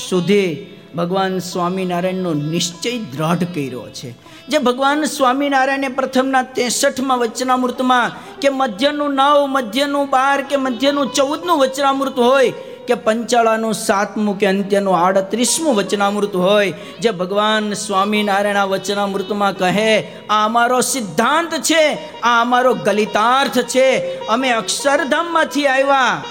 સુધી 0.08 0.73
ભગવાન 0.96 1.38
સ્વામિનારાયણનો 1.38 2.34
નિશ્ચય 2.34 2.98
દ્રઢ 2.98 3.44
કર્યો 3.44 3.88
છે. 3.88 4.10
જે 4.48 4.58
ભગવાન 4.58 5.04
સ્વામિનારાયણે 5.04 5.88
પ્રથમના 5.88 6.42
ત્રેસઠમાં 6.42 7.18
વચનામૃતમાં 7.18 8.12
કે 8.40 8.48
મધ્યનું 8.48 9.14
નવ, 9.14 9.46
મધ્યનું 9.46 10.10
બાર 10.10 10.42
કે 10.42 10.56
મધ્યનું 10.56 11.12
ચૌદનું 11.12 11.58
વચનામૃત 11.58 12.18
હોય 12.18 12.52
કે 12.88 12.94
પંચાળાનું 12.94 13.74
સાતમું 13.74 14.38
કે 14.38 14.46
અંત્યનું 14.46 14.98
આડત્રીસમું 14.98 15.74
વચનામૃત 15.74 16.36
હોય, 16.36 16.72
જે 17.00 17.10
ભગવાન 17.10 17.72
સ્વામિનારાયણ 17.72 18.56
આ 18.56 18.64
વચનામૃતમાં 18.64 19.56
કહે, 19.56 20.02
આ 20.30 20.44
અમારો 20.44 20.80
સિદ્ધાંત 20.80 21.54
છે, 21.54 21.98
આ 22.20 22.40
અમારો 22.40 22.74
ગલિતાર્થ 22.74 23.58
છે. 23.58 24.18
અમે 24.26 24.50
અક્ષરધામમાંથી 24.50 25.66
આવ્યા. 25.66 26.22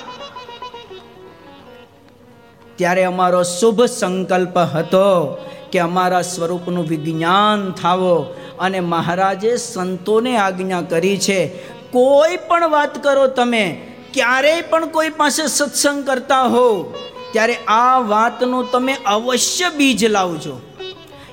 ત્યારે 2.76 3.04
અમારો 3.04 3.44
શુભ 3.44 3.82
સંકલ્પ 3.82 4.58
હતો 4.58 5.38
કે 5.72 5.80
અમારા 5.80 6.22
સ્વરૂપનું 6.22 6.88
વિજ્ઞાન 6.88 7.72
થાવો 7.72 8.36
અને 8.60 8.80
મહારાજે 8.80 9.58
સંતોને 9.58 10.38
આજ્ઞા 10.38 10.82
કરી 10.82 11.18
છે, 11.18 11.48
કોઈ 11.92 12.38
પણ 12.38 12.70
વાત 12.70 13.04
કરો 13.04 13.28
તમે, 13.28 13.66
ક્યારેય 14.14 14.62
પણ 14.62 14.86
કોઈ 14.86 15.10
પાસે 15.10 15.48
સત્સંગ 15.48 16.08
કરતા 16.08 16.44
હો, 16.44 16.94
ત્યારે 17.32 17.56
આ 17.56 18.00
વાતનું 18.00 18.72
તમે 18.72 18.94
અવશ્ય 19.06 19.70
બીજ 19.70 20.06
લાવજો. 20.06 20.62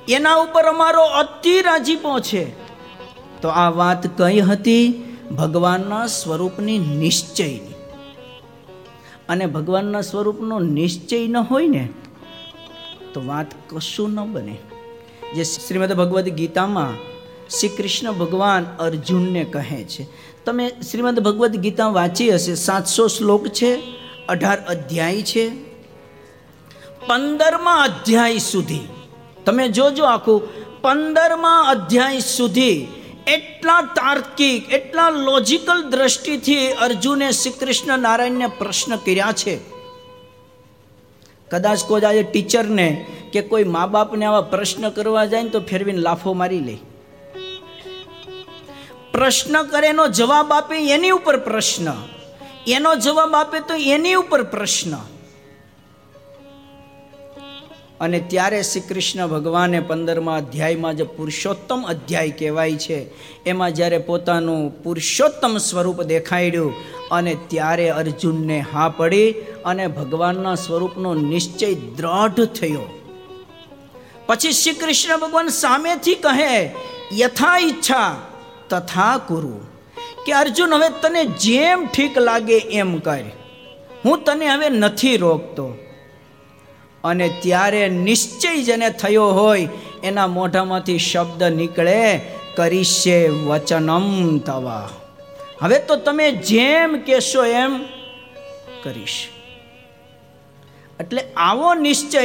એના 0.09 0.35
ઉપર 0.35 0.65
અમારો 0.65 1.03
અતિ 1.03 1.63
રાજીપો 1.63 2.21
છે 2.21 2.45
તો 3.41 3.49
આ 3.49 3.71
વાત 3.71 4.07
કઈ 4.19 4.41
હતી? 4.41 5.07
ભગવાનના 5.39 6.07
સ્વરૂપની 6.07 6.79
નિશ્ચયની. 6.79 7.70
અને 9.31 9.47
ભગવાનના 9.47 10.01
સ્વરૂપનો 10.01 10.59
નિશ્ચય 10.59 11.27
ન 11.27 11.37
હોય 11.37 11.69
ને, 11.69 11.85
તો 13.15 13.21
વાત 13.27 13.47
કશું 13.69 14.11
ન 14.11 14.33
બને. 14.33 14.57
જે 15.35 15.45
શ્રીમદ 15.45 15.93
ભગવદ્ 15.93 16.29
ગીતામાં 16.29 16.95
શ્રી 17.49 17.69
કૃષ્ણ 17.69 18.13
ભગવાન 18.13 18.67
અર્જુનને 18.79 19.45
કહે 19.45 19.83
છે. 19.85 20.07
તમે 20.45 20.65
શ્રીમદ 20.91 21.21
ભગવદ્ 21.21 21.57
ગીતા 21.57 21.89
વાંચી 21.89 22.31
હશે, 22.31 22.55
સાતસો 22.55 23.09
શ્લોક 23.09 23.49
છે, 23.49 23.73
અઢાર 24.29 24.59
અધ્યાય 24.69 25.23
છે, 25.23 25.45
પંદરમા 27.09 27.77
અધ્યાય 27.83 28.39
સુધી. 28.39 28.89
તમે 29.45 29.69
જોજો 29.69 30.05
આખું, 30.05 30.41
પંદરમા 30.83 31.59
અધ્યાય 31.69 32.21
સુધી 32.21 32.87
એટલા 33.27 33.83
તાર્કિક, 33.83 34.73
એટલા 34.73 35.11
લોજિકલ 35.11 35.83
દ્રષ્ટિથી 35.83 36.73
અર્જુને 36.73 37.31
શ્રી 37.31 37.51
કૃષ્ણ 37.51 37.99
નારાયણને 37.99 38.47
પ્રશ્ન 38.47 38.97
કર્યા 38.97 39.33
છે. 39.33 39.59
કદાચ 41.51 41.85
કોઈ 41.85 42.01
આજે 42.01 42.23
ટીચરને 42.23 43.07
કે 43.33 43.43
કોઈ 43.43 43.65
મા 43.65 43.87
બાપને 43.87 44.27
આવા 44.27 44.41
પ્રશ્ન 44.41 44.89
કરવા 44.89 45.25
જાય 45.25 45.43
ને 45.43 45.49
તો 45.49 45.61
ફેરવીને 45.61 45.99
લાફો 45.99 46.33
મારી 46.33 46.61
લે. 46.61 46.79
પ્રશ્ન 49.13 49.63
કરે 49.63 49.87
એનો 49.87 50.09
જવાબ 50.09 50.53
આપે 50.53 50.95
એની 50.95 51.11
ઉપર 51.11 51.37
પ્રશ્ન. 51.37 51.93
એનો 52.67 52.95
જવાબ 52.95 53.35
આપે 53.35 53.61
તો 53.61 53.75
એની 53.75 54.15
ઉપર 54.15 54.43
પ્રશ્ન. 54.43 54.91
અને 58.01 58.19
ત્યારે 58.19 58.63
શ્રી 58.63 58.81
કૃષ્ણ 58.81 59.27
ભગવાને 59.27 59.81
પંદરમા 59.81 60.37
અધ્યાયમાં 60.37 60.97
જે 60.97 61.05
પુરુષોત્તમ 61.05 61.83
અધ્યાય 61.83 62.31
કહેવાય 62.31 62.77
છે, 62.77 63.07
એમાં 63.45 63.75
જ્યારે 63.75 63.99
પોતાનું 63.99 64.83
પુરુષોત્તમ 64.83 65.59
સ્વરૂપ 65.59 66.03
દેખાડ્યું 66.03 66.75
અને 67.11 67.37
ત્યારે 67.49 67.89
અર્જુનને 67.89 68.61
હા 68.61 68.89
પડી 68.89 69.33
અને 69.65 69.87
ભગવાનના 69.87 70.55
સ્વરૂપનો 70.55 71.15
નિશ્ચય 71.15 71.75
દ્રઢ 71.75 72.45
થયો. 72.45 73.01
પછી 74.27 74.53
શ્રી 74.53 74.73
કૃષ્ણ 74.73 75.19
ભગવાન 75.19 75.49
સામેથી 75.49 76.15
કહે, 76.15 76.71
યથા 77.13 77.59
ઈચ્છા 77.59 78.17
તથા 78.71 79.19
કુરુ. 79.19 79.61
કે 80.27 80.33
અર્જુન, 80.33 80.75
હવે 80.75 80.89
તને 80.89 81.25
જેમ 81.25 81.87
ઠીક 81.87 82.19
લાગે 82.19 82.59
એમ 82.59 82.99
કર. 82.99 83.23
હું 84.05 84.25
તને 84.25 84.49
હવે 84.49 84.69
નથી 84.69 85.17
રોકતો. 85.17 85.77
અને 87.05 87.29
ત્યારે 87.43 87.89
નિશ્ચય 87.89 88.63
જેને 88.63 88.91
થયો 88.91 89.29
હોય, 89.29 89.69
એના 90.05 90.27
મોઢામાંથી 90.27 90.99
શબ્દ 90.99 91.43
નીકળે, 91.43 92.19
કરીશે 92.57 93.29
વચનમ 93.29 94.39
તવા. 94.39 94.89
હવે 95.61 95.79
તો 95.79 95.97
તમે 95.97 96.33
જેમ 96.33 96.99
કહેશો 97.07 97.45
એમ 97.45 97.81
કરીશ. 98.83 99.29
એટલે 101.01 101.23
આવો 101.37 101.75
નિશ્ચય 101.75 102.19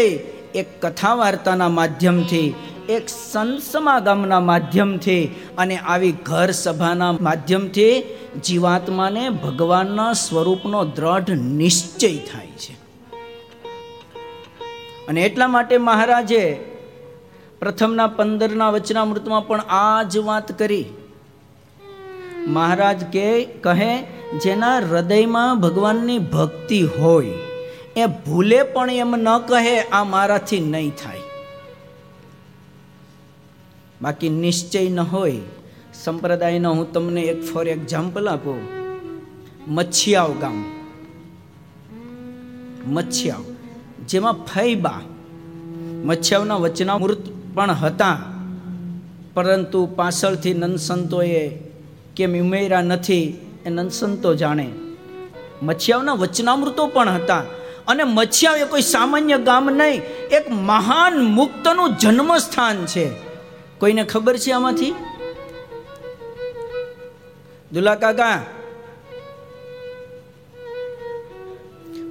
એક 0.56 0.86
કથા 0.86 1.14
વાર્તાના 1.14 1.70
માધ્યમથી, 1.70 2.54
એક 2.90 3.10
સંત 3.10 3.62
સમાગમના 3.62 4.40
માધ્યમથી 4.40 5.36
અને 5.58 5.78
આવી 5.78 6.12
ઘર 6.12 6.52
સભાના 6.52 7.12
માધ્યમથી 7.12 8.04
જીવાત્માને 8.44 9.30
ભગવાનના 9.30 10.14
સ્વરૂપનો 10.14 10.86
દ્રઢ 10.86 11.30
નિશ્ચય 11.30 12.08
થાય 12.08 12.48
છે. 12.48 12.85
અને 15.08 15.24
એટલા 15.24 15.48
માટે 15.48 15.78
મહારાજે 15.78 16.66
પ્રથમના 17.60 18.08
પંદરના 18.08 18.70
વચનામૃતમાં 18.70 19.48
પણ 19.48 19.62
આ 19.62 20.04
જ 20.04 20.18
વાત 20.18 20.60
કરી. 20.60 20.86
મહારાજ 22.48 23.04
કે, 23.04 23.46
કહે, 23.46 24.04
જેના 24.44 24.78
હૃદયમાં 24.78 25.60
ભગવાનની 25.60 26.20
ભક્તિ 26.20 26.82
હોય, 26.82 27.34
એ 27.96 28.06
ભૂલે 28.06 28.64
પણ 28.64 28.90
એમ 28.90 29.16
ન 29.16 29.38
કહે, 29.38 29.80
આ 29.80 30.04
મારાથી 30.04 30.60
નહીં 30.60 30.92
થાય. 31.04 31.20
બાકી 34.02 34.30
નિશ્ચય 34.30 34.90
ન 34.90 35.00
હોય. 35.00 35.40
સંપ્રદાયનો 35.94 36.74
હું 36.74 36.94
તમને 36.94 37.22
એક 37.22 37.46
ફોર 37.46 37.68
એક્ઝામ્પલ 37.68 38.30
આપું. 38.30 38.62
મચ્છિયાવ 39.68 40.34
ગામ. 40.42 40.66
મચ્છિયાવ. 42.86 43.55
જેમાં 44.08 44.34
ફૈબા 44.34 45.02
મચ્છાવના 46.04 46.56
વચનામૃત 46.56 47.18
પણ 47.54 47.72
હતા. 47.72 48.18
પરંતુ 49.34 49.86
પાછળથી 49.86 50.54
નંદસંતોએ 50.54 51.50
કેમ 52.16 52.40
ઉમેર્યા 52.40 52.82
નથી 52.82 53.38
એ 53.66 53.70
નંદસંતો 53.70 54.36
જાણે. 54.36 54.70
મચ્છિયાઓના 55.62 56.14
વચનામૃતો 56.14 56.88
પણ 56.88 57.10
હતા 57.10 57.44
અને 57.88 58.04
મચ્છિયાઓ 58.04 58.56
એ 58.56 58.66
કોઈ 58.66 58.82
સામાન્ય 58.82 59.38
ગામ 59.38 59.70
નહીં, 59.70 60.02
એક 60.32 60.52
મહાન 60.52 61.24
મુક્તનું 61.24 61.98
જન્મસ્થાન 61.98 62.86
છે. 62.86 63.10
કોઈને 63.80 64.04
ખબર 64.04 64.38
છે 64.38 64.52
આમાંથી? 64.52 64.94
દુલા 67.74 67.96
કાકા 67.96 68.42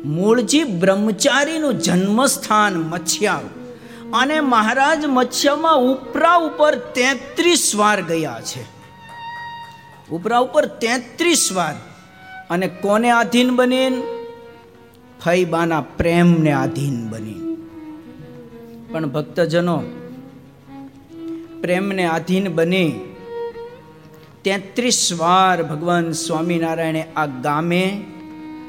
મૂળજી 0.04 0.64
બ્રહ્મચારીનું 0.64 1.74
જન્મસ્થાન 1.74 2.76
મચ્છિયાવ 2.76 3.40
અને 4.14 4.40
મહારાજ 4.40 5.04
મચ્છિયામાં 5.08 5.76
ઉપરા 5.76 6.34
ઉપર 6.34 6.74
તેત્રીસ 6.74 7.74
વાર 7.76 8.02
ગયા 8.02 8.40
છે. 8.40 8.62
ઉપરા 10.10 10.38
ઉપર 10.38 10.66
તેત્રીસ 10.66 11.52
વાર. 11.52 11.74
અને 12.50 12.66
કોને 12.68 13.10
આધીન 13.10 13.56
બની 13.56 14.02
ફૈબાના 15.24 15.80
પ્રેમને 15.80 16.52
આધીન 16.52 17.08
બની 17.08 17.56
પણ 18.92 19.06
ભક્તજનો, 19.06 19.82
પ્રેમને 21.60 22.06
આધીન 22.06 22.54
બની 22.54 22.92
તેત્રીસ 24.44 25.12
વાર 25.18 25.62
ભગવાન 25.62 26.12
સ્વામિનારાયણે 26.12 27.06
આ 27.16 27.26
ગામે 27.26 28.04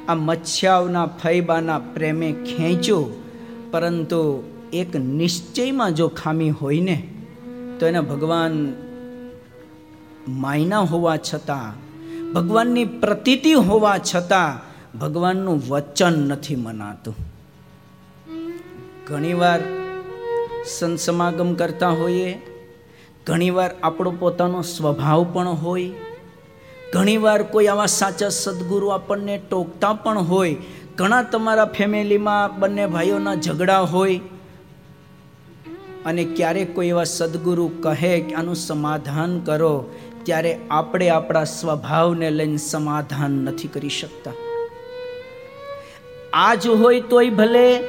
આ 0.08 0.16
મચ્છાવના 0.16 1.06
ફૈબાના 1.06 1.80
પ્રેમે 1.80 2.32
ખેંચ્યો, 2.32 3.22
પરંતુ 3.72 4.44
એક 4.74 4.96
નિશ્ચયમાં 4.96 5.96
જો 5.96 6.08
ખામી 6.08 6.50
હોય 6.50 6.82
ને, 6.82 7.08
તો 7.80 7.86
એને 7.86 8.02
ભગવાન 8.02 8.74
માયના 10.28 10.80
હોવા 10.80 11.18
છતાં, 11.18 11.86
ભગવાનની 12.34 12.86
પ્રતીતિ 12.86 13.54
હોવા 13.54 13.98
છતાં 13.98 14.76
ભગવાનનું 15.00 15.62
વચન 15.70 16.14
નથી 16.14 16.56
મનાતું. 16.56 17.16
ઘણીવાર 19.08 19.60
સંત 20.66 20.98
કરતા 21.58 21.90
હોઈએ, 21.90 22.42
ઘણીવાર 23.28 23.72
આપણો 23.84 24.12
પોતાનો 24.12 24.62
સ્વભાવ 24.62 25.26
પણ 25.34 25.48
હોય 25.48 25.90
ઘણીવાર 26.94 27.44
કોઈ 27.44 27.68
આવા 27.68 27.86
સાચા 27.86 28.30
સદગુરુ 28.30 28.88
આપણને 28.88 29.38
ટોકતા 29.38 29.94
પણ 29.94 30.18
હોય. 30.18 30.56
ઘણા 30.96 31.24
તમારા 31.24 31.66
ફેમિલીમાં 31.66 32.60
બંને 32.60 32.86
ભાઈઓના 32.88 33.36
ઝઘડા 33.36 33.80
હોય. 33.80 34.20
અને 36.06 36.24
ક્યારેક 36.24 36.76
કોઈ 36.76 36.88
એવા 36.88 37.04
સદગુરુ 37.04 37.68
કહે 37.68 38.20
કે 38.20 38.36
આનું 38.36 38.56
સમાધાન 38.56 39.40
કરો, 39.40 39.92
ત્યારે 40.24 40.60
આપણે 40.72 41.10
આપણા 41.10 41.44
સ્વભાવને 41.44 42.30
લઈને 42.30 42.58
સમાધાન 42.58 43.32
નથી 43.32 43.68
કરી 43.68 43.90
શકતા. 43.90 44.32
આજ 46.34 46.68
હોય 46.68 47.02
તોય 47.02 47.30
ભલે, 47.30 47.80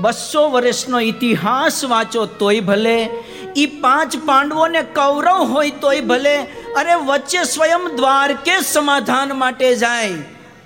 બસો 0.00 0.50
વર્ષનો 0.50 1.00
ઇતિહાસ 1.00 1.84
વાંચો 1.84 2.26
તોય 2.26 2.60
ભલે 2.60 3.08
એ 3.56 3.66
પાંચ 3.66 4.16
પાંડવોને 4.26 4.82
કૌરવ 4.82 5.44
હોય 5.52 5.70
તોય 5.70 6.00
ભલે, 6.00 6.36
અરે 6.76 6.94
વચ્ચે 6.94 7.42
સ્વયં 7.44 7.96
દ્વારકે 7.96 8.56
સમાધાન 8.60 9.36
માટે 9.36 9.76
જાય, 9.76 10.16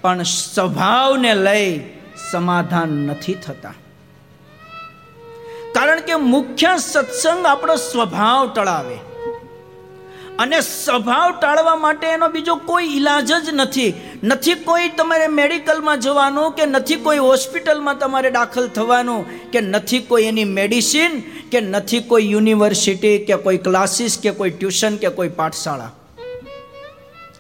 પણ 0.03 0.23
સ્વભાવને 0.23 1.35
લઈ 1.35 1.97
સમાધાન 2.31 2.89
નથી 2.89 3.35
થતા. 3.35 3.75
કારણ 5.75 6.01
કે 6.01 6.15
મુખ્ય 6.15 6.77
સત્સંગ 6.77 7.47
આપણો 7.47 7.77
સ્વભાવ 7.77 8.53
ટળાવે. 8.55 8.99
અને 10.39 10.61
સ્વભાવ 10.61 11.41
ટાળવા 11.41 11.77
માટે 11.77 12.07
એનો 12.07 12.29
બીજો 12.29 12.55
કોઈ 12.55 12.85
ઈલાજ 12.87 13.33
જ 13.33 13.49
નથી. 13.53 13.95
નથી 14.25 14.55
કોઈ 14.55 14.89
તમારે 14.89 15.27
મેડિકલમાં 15.27 16.01
જવાનું 16.01 16.53
કે 16.53 16.67
નથી 16.67 16.97
કોઈ 16.97 17.19
હોસ્પિટલમાં 17.19 17.99
તમારે 17.99 18.31
દાખલ 18.31 18.69
થવાનું, 18.69 19.51
કે 19.51 19.61
નથી 19.61 19.99
કોઈ 19.99 20.25
એની 20.25 20.45
મેડિસિન, 20.45 21.21
કે 21.51 21.61
નથી 21.61 22.01
કોઈ 22.01 22.31
યુનિવર્સિટી, 22.31 23.19
કે 23.19 23.37
કોઈ 23.37 23.57
ક્લાસીસ, 23.57 24.19
કે 24.19 24.31
કોઈ 24.31 24.51
ટ્યુશન, 24.51 24.97
કે 24.97 25.09
કોઈ 25.09 25.29
પાઠશાળા. 25.29 25.91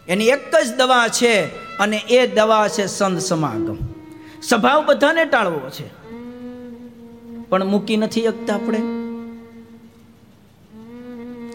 એની 0.08 0.28
એક 0.28 0.56
જ 0.56 0.76
દવા 0.76 1.08
છે 1.08 1.44
અને 1.78 1.96
એ 1.96 2.26
દવા 2.26 2.68
છે 2.68 2.86
સંત 2.86 3.20
સમાગમ. 3.20 3.76
સ્વભાવ 4.42 4.86
બધાને 4.86 5.24
ટાળવો 5.24 5.70
છે. 5.70 5.98
પણ 7.48 7.64
મૂકી 7.64 7.96
નથી 7.96 8.22
શકતા 8.22 8.54
આપણે. 8.54 9.07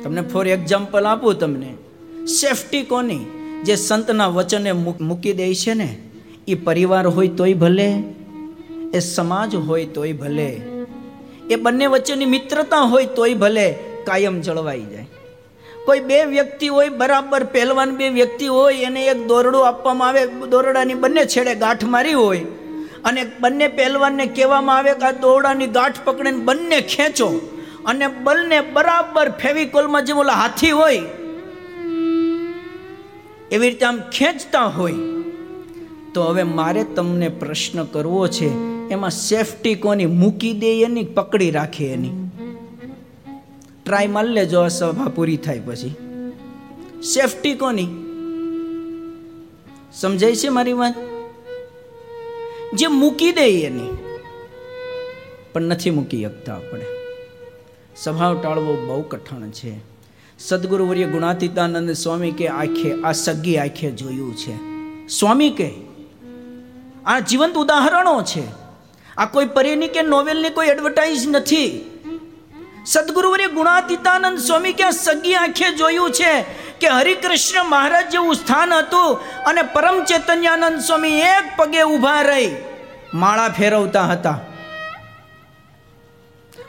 તમને 0.04 0.22
ફોર 0.22 0.48
એક્ઝામ્પલ 0.48 1.06
આપું 1.06 1.40
તમને. 1.40 1.72
સેફટી 2.26 2.84
કોની? 2.84 3.24
જે 3.64 3.76
સંતના 3.76 4.28
વચને 4.28 4.72
મૂકી 5.02 5.34
દે 5.34 5.54
છે 5.54 5.74
ને 5.74 5.98
એ 6.48 6.56
પરિવાર 6.56 7.08
હોય 7.08 7.28
તોય 7.28 7.54
ભલે, 7.54 7.90
એ 8.94 9.00
સમાજ 9.00 9.56
હોય 9.56 9.86
તોય 9.86 10.14
ભલે, 10.14 10.50
એ 11.50 11.56
બંને 11.56 11.86
વચ્ચેની 11.86 12.26
મિત્રતા 12.26 12.82
હોય 12.82 13.06
તોય 13.06 13.34
ભલે, 13.34 13.68
કાયમ 14.06 14.42
જળવાઈ 14.42 14.82
જાય. 14.82 15.08
કોઈ 15.86 16.00
બે 16.00 16.24
વ્યક્તિ 16.24 16.68
હોય, 16.68 16.90
બરાબર 16.90 17.44
પહેલવાન 17.44 17.96
બે 17.96 18.10
વ્યક્તિ 18.10 18.48
હોય, 18.48 18.76
એને 18.76 19.06
એક 19.06 19.28
દોરડું 19.28 19.68
આપવામાં 19.68 20.08
આવે, 20.08 20.26
દોરડાની 20.26 20.94
બંને 20.94 21.26
છેડે 21.26 21.56
ગાંઠ 21.56 21.84
મારી 21.84 22.14
હોય, 22.14 22.44
અને 23.06 23.22
બંને 23.40 23.68
પહેલવાનને 23.68 24.26
કહેવામાં 24.26 24.78
આવે 24.78 24.94
કે 24.94 25.06
આ 25.06 25.12
દોરડાની 25.12 25.68
ગાંઠ 25.68 25.96
પકડીને 26.04 26.38
બંને 26.38 26.82
ખેંચો. 26.82 27.53
અને 27.86 28.08
બલને 28.08 28.60
બરાબર 28.62 29.30
ફેવિકોલમાં 29.30 30.06
જેમ 30.06 30.18
ઓલા 30.18 30.34
હાથી 30.34 30.72
હોય, 30.72 31.02
એવી 33.52 33.70
રીતે 33.70 33.86
આમ 33.86 34.00
ખેંચતા 34.12 34.68
હોય, 34.78 34.94
તો 36.14 36.24
હવે 36.24 36.44
મારે 36.44 36.84
તમને 36.84 37.30
પ્રશ્ન 37.30 37.84
કરવો 37.84 38.28
છે, 38.28 38.50
એમાં 38.90 39.10
સેફટી 39.10 39.76
કોની? 39.76 40.06
મૂકી 40.06 40.54
દે 40.54 40.72
એની 40.82 41.04
પકડી 41.04 41.52
રાખે 41.52 41.86
એની? 41.88 42.16
ટ્રાય 43.86 44.08
માર 44.08 44.26
લેજો, 44.26 44.60
આ 44.60 44.68
સભા 44.68 45.10
પૂરી 45.10 45.38
થાય 45.38 45.60
પછી. 45.60 45.94
સેફટી 47.04 47.56
કોની? 47.56 47.90
સમજાય 49.94 50.36
છે 50.36 50.50
મારી 50.50 50.74
વાત? 50.74 50.96
જે 52.74 52.88
મૂકી 52.88 53.32
દે 53.32 53.48
એની, 53.62 53.94
પણ 55.54 55.62
નથી 55.62 55.90
મૂકી 55.90 56.26
શકતા 56.26 56.56
આપણે. 56.56 56.86
સ્વભાવ 57.98 58.42
ટાળવો 58.42 58.86
બહુ 58.86 59.02
કઠણ 59.02 59.50
છે. 59.50 59.80
સદગુરુવર્ય 60.40 61.06
ગુણાતીતાનંદ 61.06 61.92
સ્વામી 61.92 62.32
કે 62.32 62.48
આંખે, 62.48 63.02
આ 63.02 63.12
સગી 63.12 63.58
આંખે 63.58 63.92
જોયું 63.92 64.36
છે. 64.36 64.56
સ્વામી 65.08 65.50
કે, 65.50 65.72
આ 67.06 67.20
જીવંત 67.20 67.56
ઉદાહરણો 67.56 68.22
છે. 68.22 68.44
આ 69.18 69.26
કોઈ 69.26 69.46
પરેની 69.46 69.88
કે 69.88 70.02
નોવેલની 70.02 70.50
કોઈ 70.50 70.68
એડવર્ટાઇઝ 70.68 71.28
નથી. 71.28 71.90
સદગુરુવર્ય 72.86 73.48
ગુણાતીતાનંદ 73.48 74.38
સ્વામી 74.38 74.74
કે 74.74 74.92
સગી 74.92 75.34
આંખે 75.34 75.76
જોયું 75.76 76.12
છે 76.12 76.42
કે 76.80 76.88
હરિકૃષ્ણ 76.88 77.64
મહારાજ 77.64 78.12
જેવું 78.12 78.36
સ્થાન 78.36 78.74
હતું 78.74 79.18
અને 79.44 79.62
પરમ 79.62 80.04
ચૈતન્યાનંદ 80.04 80.80
સ્વામી 80.80 81.10
એક 81.10 81.58
પગે 81.58 81.84
ઊભા 81.84 82.22
રહી. 82.22 82.56
માળા 83.14 83.50
ફેરવતા 83.50 84.04
હતા. 84.04 84.40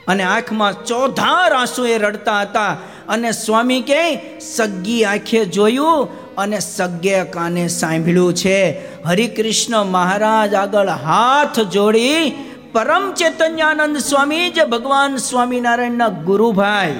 અને 0.07 0.23
આંખમાં 0.23 0.85
ચોધાર 0.85 1.53
આંસુએ 1.53 1.97
રડતા 1.97 2.41
હતા. 2.41 2.77
અને 3.09 3.31
સ્વામી 3.31 3.81
કે 3.81 4.21
સગ્ગી 4.39 5.03
આંખે 5.03 5.45
જોયું 5.45 6.09
અને 6.35 6.59
સગ્ગે 6.59 7.23
કાને 7.23 7.67
સાંભળ્યું 7.67 8.33
છે. 8.33 8.75
હરિકૃષ્ણ 9.03 9.83
મહારાજ 9.83 10.53
આગળ 10.53 10.87
હાથ 10.87 11.59
જોડી 11.59 12.31
પરમ 12.71 13.13
ચૈતન્યાનંદ 13.13 13.97
સ્વામી 13.97 14.49
જે 14.49 14.63
ભગવાન 14.63 15.17
સ્વામિનારાયણના 15.17 16.07
ગુરુભાઈ 16.07 16.95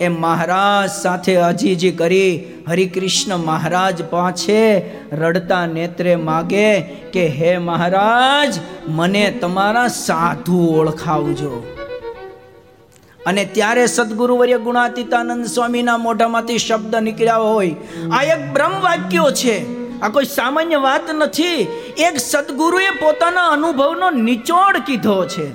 એ 0.00 0.08
મહારાજ 0.08 0.90
સાથે 0.90 1.36
અજીજી 1.36 1.90
કરી 1.90 2.44
હરિકૃષ્ણ 2.68 3.36
મહારાજ 3.36 4.04
પાસે 4.04 4.80
રડતા 5.12 5.66
નેત્રે 5.66 6.16
માગે 6.16 6.80
કે, 6.80 7.26
હે 7.26 7.58
મહારાજ, 7.58 8.54
મને 8.88 9.30
તમારા 9.30 9.88
સાધુ 9.88 10.66
ઓળખાવજો. 10.66 11.66
અને 13.26 13.44
ત્યારે 13.44 13.86
સદગુરુવર્ય 13.86 14.58
ગુણાતીતાનંદ 14.58 15.46
સ્વામીના 15.46 15.96
મોઢામાંથી 15.96 16.58
શબ્દ 16.58 16.96
નીકળ્યા 16.96 17.36
હોય. 17.36 17.76
આ 18.12 18.22
એક 18.22 18.52
બ્રહ્મ 18.52 18.80
વાક્યો 18.80 19.30
છે. 19.30 19.86
આ 20.00 20.08
કોઈ 20.08 20.24
સામાન્ય 20.24 20.76
વાત 20.76 21.10
નથી. 21.14 21.66
એક 21.98 22.18
સદગુરુએ 22.18 22.90
પોતાના 22.90 23.46
અનુભવનો 23.46 24.10
નિચોડ 24.10 24.76
કીધો 24.76 25.26
છે. 25.26 25.50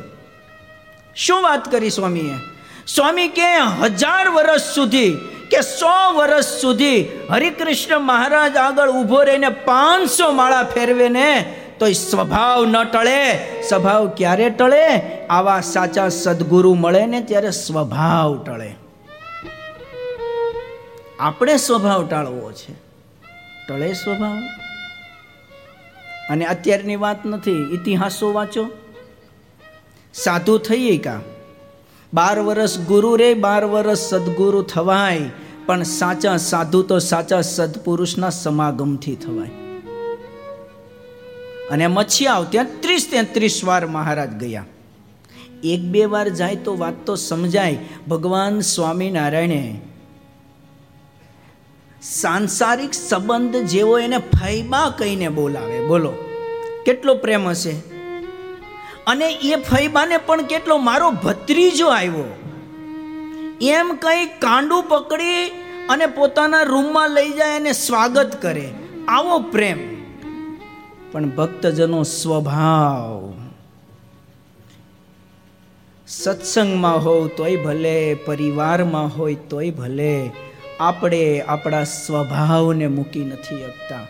શું 1.15 1.41
વાત 1.41 1.71
કરી 1.71 1.89
સ્વામીએ? 1.89 2.50
સ્વામી 2.87 3.27
કે 3.27 3.57
હજાર 3.83 4.29
વર્ષ 4.29 4.61
સુધી, 4.61 5.17
કે 5.51 5.61
સો 5.61 6.13
વર્ષ 6.13 6.45
સુધી 6.45 7.07
હરિકૃષ્ણ 7.29 7.99
મહારાજ 7.99 8.55
આગળ 8.55 8.89
ઊભો 8.89 9.23
રહીને 9.23 9.49
પાંચસો 9.49 10.31
માળા 10.31 10.63
ફેરવે 10.63 11.09
ને 11.09 11.57
તો 11.79 11.87
એ 11.87 11.93
સ્વભાવ 11.93 12.65
ન 12.65 12.83
ટળે. 12.83 13.33
સ્વભાવ 13.61 14.09
ક્યારે 14.09 14.49
ટળે? 14.49 14.87
આવા 15.27 15.61
સાચા 15.61 16.09
સદગુરુ 16.09 16.73
મળે 16.73 17.05
ને 17.05 17.21
ત્યારે 17.21 17.51
સ્વભાવ 17.51 18.43
ટળે. 18.43 18.75
આપણે 21.19 21.57
સ્વભાવ 21.57 22.07
ટાળવો 22.07 22.51
છે. 22.51 22.73
ટળે 23.67 23.93
સ્વભાવ? 23.93 24.37
અને 26.29 26.45
અત્યારની 26.45 26.95
વાત 26.95 27.25
નથી, 27.25 27.51
ઇતિહાસો 27.51 28.33
વાંચો. 28.33 28.69
સાધુ 30.13 30.57
થઈએ 30.57 30.97
કા 30.97 31.19
બાર 32.13 32.39
વર્ષ 32.39 32.79
ગુરુ 32.79 33.15
રે, 33.15 33.33
બાર 33.33 33.65
વર્ષ 33.65 33.99
સદગુરુ 33.99 34.61
થવાય. 34.61 35.29
પણ 35.65 35.83
સાચા 35.83 36.37
સાધુ 36.37 36.81
તો 36.81 36.99
સાચા 36.99 37.41
સદપુરુષના 37.41 38.29
સમાગમથી 38.29 39.15
થવાય. 39.15 39.49
અને 41.71 41.87
મચ્છિયાઓ 41.87 42.43
ત્યાં 42.43 42.67
ત્રીસ 42.79 43.07
તેત્રીસ 43.11 43.63
વાર 43.63 43.87
મહારાજ 43.87 44.29
ગયા. 44.29 44.65
એક 45.63 45.81
બે 45.81 46.05
વાર 46.05 46.29
જાય 46.29 46.55
તો 46.55 46.77
વાત 46.77 46.93
તો 47.05 47.15
સમજાય. 47.15 47.77
ભગવાન 48.09 48.59
સ્વામિનારાયણે 48.59 49.81
સાંસારિક 52.01 52.93
સંબંધ 52.93 53.55
જેવો 53.55 53.99
એને 53.99 54.17
ફૈબા 54.17 54.93
કહીને 54.97 55.29
બોલાવે. 55.29 55.87
બોલો, 55.87 56.13
કેટલો 56.85 57.15
પ્રેમ 57.15 57.47
હશે? 57.47 57.90
અને 59.07 59.31
એ 59.31 59.55
ફૈબાને 59.55 60.17
પણ 60.17 60.41
કેટલો 60.41 60.77
મારો 60.77 61.11
ભત્રીજો 61.11 61.87
આવ્યો. 61.87 62.37
એમ 63.61 63.95
કઈ 64.01 64.25
કાંડું 64.25 64.83
પકડી 64.83 65.47
અને 65.89 66.05
પોતાના 66.05 66.61
રૂમમાં 66.61 67.09
લઈ 67.09 67.29
જાય 67.29 67.59
અને 67.59 67.73
સ્વાગત 67.73 68.41
કરે. 68.41 68.69
આવો 69.07 69.39
પ્રેમ. 69.39 70.01
પણ 71.11 71.29
ભક્તજનો 71.29 72.03
સ્વભાવ. 72.03 73.33
સત્સંગમાં 76.07 77.05
હોવ 77.05 77.27
તોય 77.27 77.55
ભલે, 77.55 78.13
પરિવારમાં 78.13 79.17
હોય 79.17 79.35
તોય 79.35 79.71
ભલે, 79.71 80.31
આપણે 80.79 81.41
આપણા 81.41 81.83
સ્વભાવને 81.83 82.87
મૂકી 82.87 83.19
નથી 83.19 83.63
શકતા. 83.63 84.07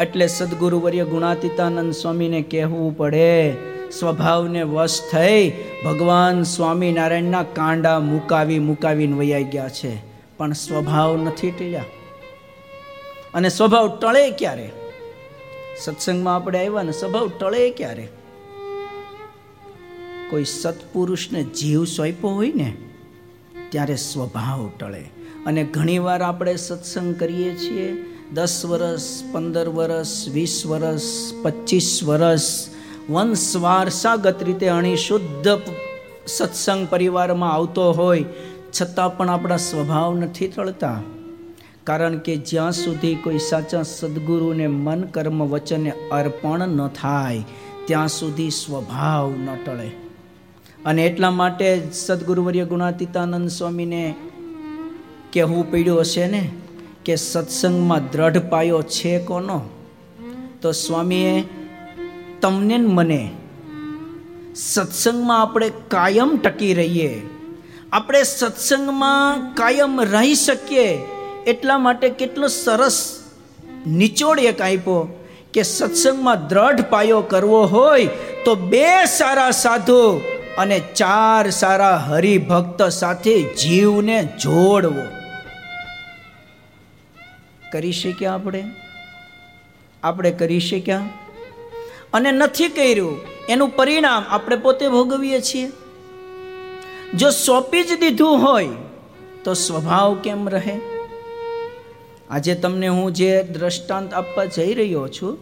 એટલે 0.00 0.26
સદગુરુવર્ય 0.26 1.04
ગુણાતીતાનંદ 1.04 1.92
સ્વામીને 1.92 2.42
કહેવું 2.42 2.96
પડે 2.96 3.52
સ્વભાવને 3.90 4.62
વશ 4.62 5.00
થઈ 5.12 5.52
ભગવાન 5.84 6.42
સ્વામિનારાયણના 6.42 7.42
કાંડા 7.42 8.00
મુકાવી 8.00 8.58
મુકાવીને 8.58 9.18
વૈયા 9.18 9.40
ગયા 9.40 9.68
છે. 9.68 9.96
પણ 10.36 10.52
સ્વભાવ 10.52 11.16
નથી 11.16 11.50
ટળ્યા 11.50 11.84
અને 13.34 13.48
સ્વભાવ 13.48 13.98
ટળે 13.98 14.30
ક્યારે? 14.30 14.70
સત્સંગમાં 15.84 16.36
આપણે 16.36 16.66
આવ્યા 16.66 16.82
ને 16.82 16.92
સ્વભાવ 16.92 17.28
ટળે 17.28 17.70
ક્યારે? 17.70 18.08
કોઈ 20.30 20.44
સત્પુરુષને 20.44 21.42
જીવ 21.42 21.84
સોંપ્યો 21.84 22.30
હોય 22.30 22.52
ને, 22.54 22.76
ત્યારે 23.68 23.96
સ્વભાવ 23.96 24.70
ટળે. 24.80 25.00
અને 25.46 25.64
ઘણીવાર 25.64 26.22
આપણે 26.22 26.56
સત્સંગ 26.56 27.16
કરીએ 27.16 27.54
છીએ, 27.54 28.04
દસ 28.32 28.64
વર્ષ 28.64 29.24
પંદર 29.32 29.68
વર્ષ 29.68 30.28
વીસ 30.28 30.66
વર્ષ 30.66 31.34
પચીસ 31.42 32.00
વર્ષ 32.04 32.77
વંશ 33.10 33.56
વારસાગત 33.56 34.42
રીતે 34.42 34.68
અણી 34.68 34.96
શુદ્ધ 34.96 35.60
સત્સંગ 36.26 36.88
પરિવારમાં 36.90 37.52
આવતો 37.52 37.92
હોય, 37.92 38.24
છતાં 38.80 39.16
પણ 39.16 39.30
આપણા 39.30 39.56
સ્વભાવ 39.56 40.14
નથી 40.14 40.48
ટળતા 40.48 41.00
કારણ 41.84 42.18
કે 42.18 42.36
જ્યાં 42.36 42.72
સુધી 42.72 43.14
કોઈ 43.14 43.38
સાચા 43.38 43.82
સદગુરુને 43.82 44.66
મન, 44.66 45.02
કર્મ, 45.02 45.48
વચને 45.48 45.92
અર્પણ 46.10 46.68
ન 46.68 46.88
થાય, 46.88 47.44
ત્યાં 47.84 48.08
સુધી 48.08 48.50
સ્વભાવ 48.50 49.30
ન 49.30 49.48
ટળે. 49.66 49.88
અને 50.84 51.06
એટલા 51.06 51.30
માટે 51.30 51.90
સદગુરુવર્ય 51.92 52.64
ગુણાતીતાનંદ 52.64 53.48
સ્વામીને 53.48 54.14
કહેવું 55.32 55.70
પડ્યું 55.70 56.00
હશે 56.00 56.26
ને, 56.26 56.50
કે 57.04 57.16
સત્સંગમાં 57.16 58.10
દ્રઢ 58.10 58.38
પાયો 58.38 58.82
છે 58.82 59.24
કોનો? 59.24 59.60
તો 60.62 60.72
સ્વામીએ 60.72 61.44
તમને 62.40 62.76
મને. 62.76 63.30
સત્સંગમાં 64.56 65.42
આપણે 65.42 65.70
કાયમ 65.88 66.36
ટકી 66.36 66.74
રહીએ. 66.74 67.26
આપણે 67.92 68.22
સત્સંગમાં 68.22 69.54
કાયમ 69.54 70.00
રહી 70.00 70.34
શકીએ. 70.34 70.98
એટલા 71.46 71.78
માટે 71.78 72.08
કેટલો 72.08 72.46
સરસ 72.46 73.18
નિચોડ 73.86 74.38
એક 74.38 74.60
આપ્યો 74.60 75.24
કે 75.52 75.62
સત્સંગમાં 75.62 76.48
દ્રઢ 76.48 76.80
પાયો 76.80 77.20
કરવો 77.20 77.66
હોય 77.66 78.06
તો 78.44 78.54
બે 78.54 79.04
સારા 79.04 79.50
સાધુ 79.50 80.20
અને 80.58 80.80
ચાર 80.80 81.50
સારા 81.50 81.96
હરિભક્ત 81.96 82.82
સાથે 82.82 83.42
જીવને 83.42 84.28
જોડવો. 84.40 85.02
કરી 87.72 87.92
શક્યા 87.92 88.34
આપણે? 88.34 88.64
આપણે 90.02 90.30
કરી 90.30 90.60
શક્યા? 90.60 91.08
અને 92.12 92.30
નથી 92.32 92.68
કર્યું, 92.68 93.20
એનું 93.48 93.76
પરિણામ 93.76 94.24
આપણે 94.28 94.56
પોતે 94.56 94.88
ભોગવીએ 94.88 95.40
છીએ. 95.40 95.72
જો 97.14 97.30
સોંપી 97.30 97.82
જ 97.82 98.00
દીધું 98.00 98.38
હોય, 98.42 98.68
તો 99.44 99.54
સ્વભાવ 99.54 100.14
કેમ 100.14 100.48
રહે? 100.48 100.80
આજે 102.30 102.54
તમને 102.54 102.88
હું 102.88 103.12
જે 103.12 103.42
દ્રષ્ટાંત 103.42 104.14
આપવા 104.14 104.44
જઈ 104.44 104.74
રહ્યો 104.74 105.08
છું, 105.08 105.38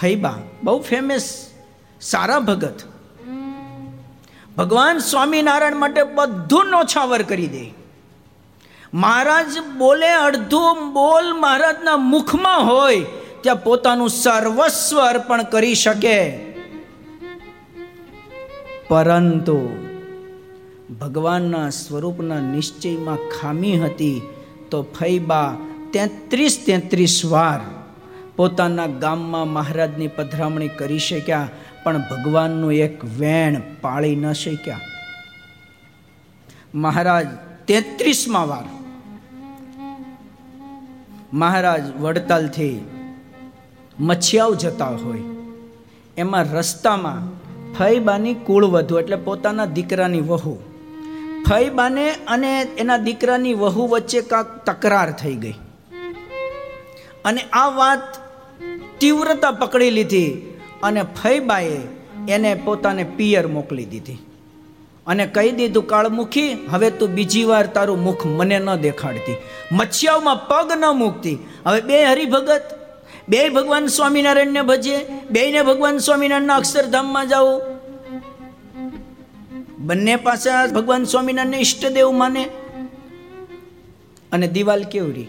ફૈબા, 0.00 0.34
બહુ 0.62 0.80
ફેમસ 0.80 1.50
સારા 2.00 2.38
ભગત. 2.38 2.80
ભગવાન 4.56 4.98
સ્વામિનારાયણ 4.98 5.76
માટે 5.76 6.02
બધું 6.02 6.66
નોછાવર 6.66 7.22
કરી 7.22 7.46
દે. 7.46 7.74
મહારાજ 8.94 9.58
બોલે 9.78 10.12
અડધું 10.14 10.92
બોલ 10.92 11.32
મહારાજના 11.32 11.96
મુખમાં 11.96 12.60
હોય 12.66 13.06
ત્યાં 13.42 13.64
પોતાનું 13.64 14.10
સર્વસ્વ 14.10 14.98
અર્પણ 15.00 15.42
કરી 15.42 15.74
શકે. 15.74 16.18
પરંતુ 18.88 19.58
ભગવાનના 21.00 21.70
સ્વરૂપના 21.70 22.40
નિશ્ચયમાં 22.40 23.18
ખામી 23.40 23.76
હતી 23.78 24.22
તો 24.70 24.78
ફૈબા 24.82 25.56
તેત્રીસ 25.92 26.56
તેત્રીસ 26.66 27.24
વાર 27.24 27.60
પોતાના 28.36 28.86
ગામમાં 28.86 29.48
મહારાજની 29.48 30.08
પધરામણી 30.08 30.68
કરી 30.68 30.98
શક્યા, 30.98 31.48
પણ 31.84 32.04
ભગવાનનું 32.10 32.72
એક 32.72 33.04
વેણ 33.18 33.60
પાળી 33.80 34.16
ન 34.16 34.32
શક્યા. 34.32 34.80
મહારાજ 36.74 37.26
તેત્રીસમાં 37.66 38.48
વાર. 38.48 38.66
મહારાજ 41.32 41.84
વડતાલથી 42.00 42.76
મચ્છિયાઓ 44.00 44.54
જતા 44.54 44.86
હોય. 44.86 45.20
એમાં 46.16 46.52
રસ્તામાં 46.52 47.40
ફઈબાની 47.74 48.34
કુળવધુ 48.34 48.98
એટલે 48.98 49.16
પોતાના 49.16 49.64
દીકરાની 49.64 50.20
વહુ. 50.20 50.58
ફઈબાને 51.50 52.10
અને 52.10 52.60
એના 52.60 52.96
દીકરાની 52.96 53.54
વહુ 53.54 53.86
વચ્ચે 53.86 54.20
કાંક 54.20 54.64
તકરાર 54.66 55.12
થઈ 55.12 55.34
ગઈ. 55.34 55.54
અને 57.24 57.40
આ 57.40 57.68
વાત 57.68 58.16
તીવ્રતા 59.00 59.50
પકડી 59.50 59.90
લીધી 59.90 60.58
અને 60.82 61.02
ફઈબાએ 61.02 61.78
એને 62.28 62.54
પોતાને 62.54 63.04
પિયર 63.04 63.46
મોકલી 63.46 63.84
દીધી. 63.84 64.18
અને 65.06 65.26
કહી 65.26 65.50
દીધું, 65.50 65.86
કાળમુખી, 65.86 66.52
હવે 66.52 66.90
તું 66.90 67.08
બીજી 67.08 67.44
વાર 67.44 67.66
તારું 67.66 68.02
મુખ 68.02 68.26
મને 68.26 68.58
ન 68.58 68.74
દેખાડતી. 68.74 69.36
મચ્છિયાઓમાં 69.72 70.48
પગ 70.48 70.72
ન 70.76 70.84
મૂકતી. 70.96 71.38
હવે 71.66 71.80
બે 71.80 72.04
હરિભગત 72.04 72.79
બે 73.30 73.48
ભગવાન 73.48 73.86
સ્વામિનારાયણને 73.86 74.60
ભજે 74.60 74.96
બેને 75.30 75.62
ભગવાન 75.62 75.98
સ્વામિનારાયણના 75.98 76.56
અક્ષરધામમાં 76.56 77.28
જાઓ. 77.28 77.60
બંને 79.78 80.16
પાસે 80.16 80.50
ભગવાન 80.72 81.04
સ્વામિનારાયણને 81.04 81.58
ઈષ્ટદેવ 81.58 82.10
માને. 82.10 82.44
અને 84.32 84.48
દિવાલ 84.48 84.82
કેવડી 84.84 85.28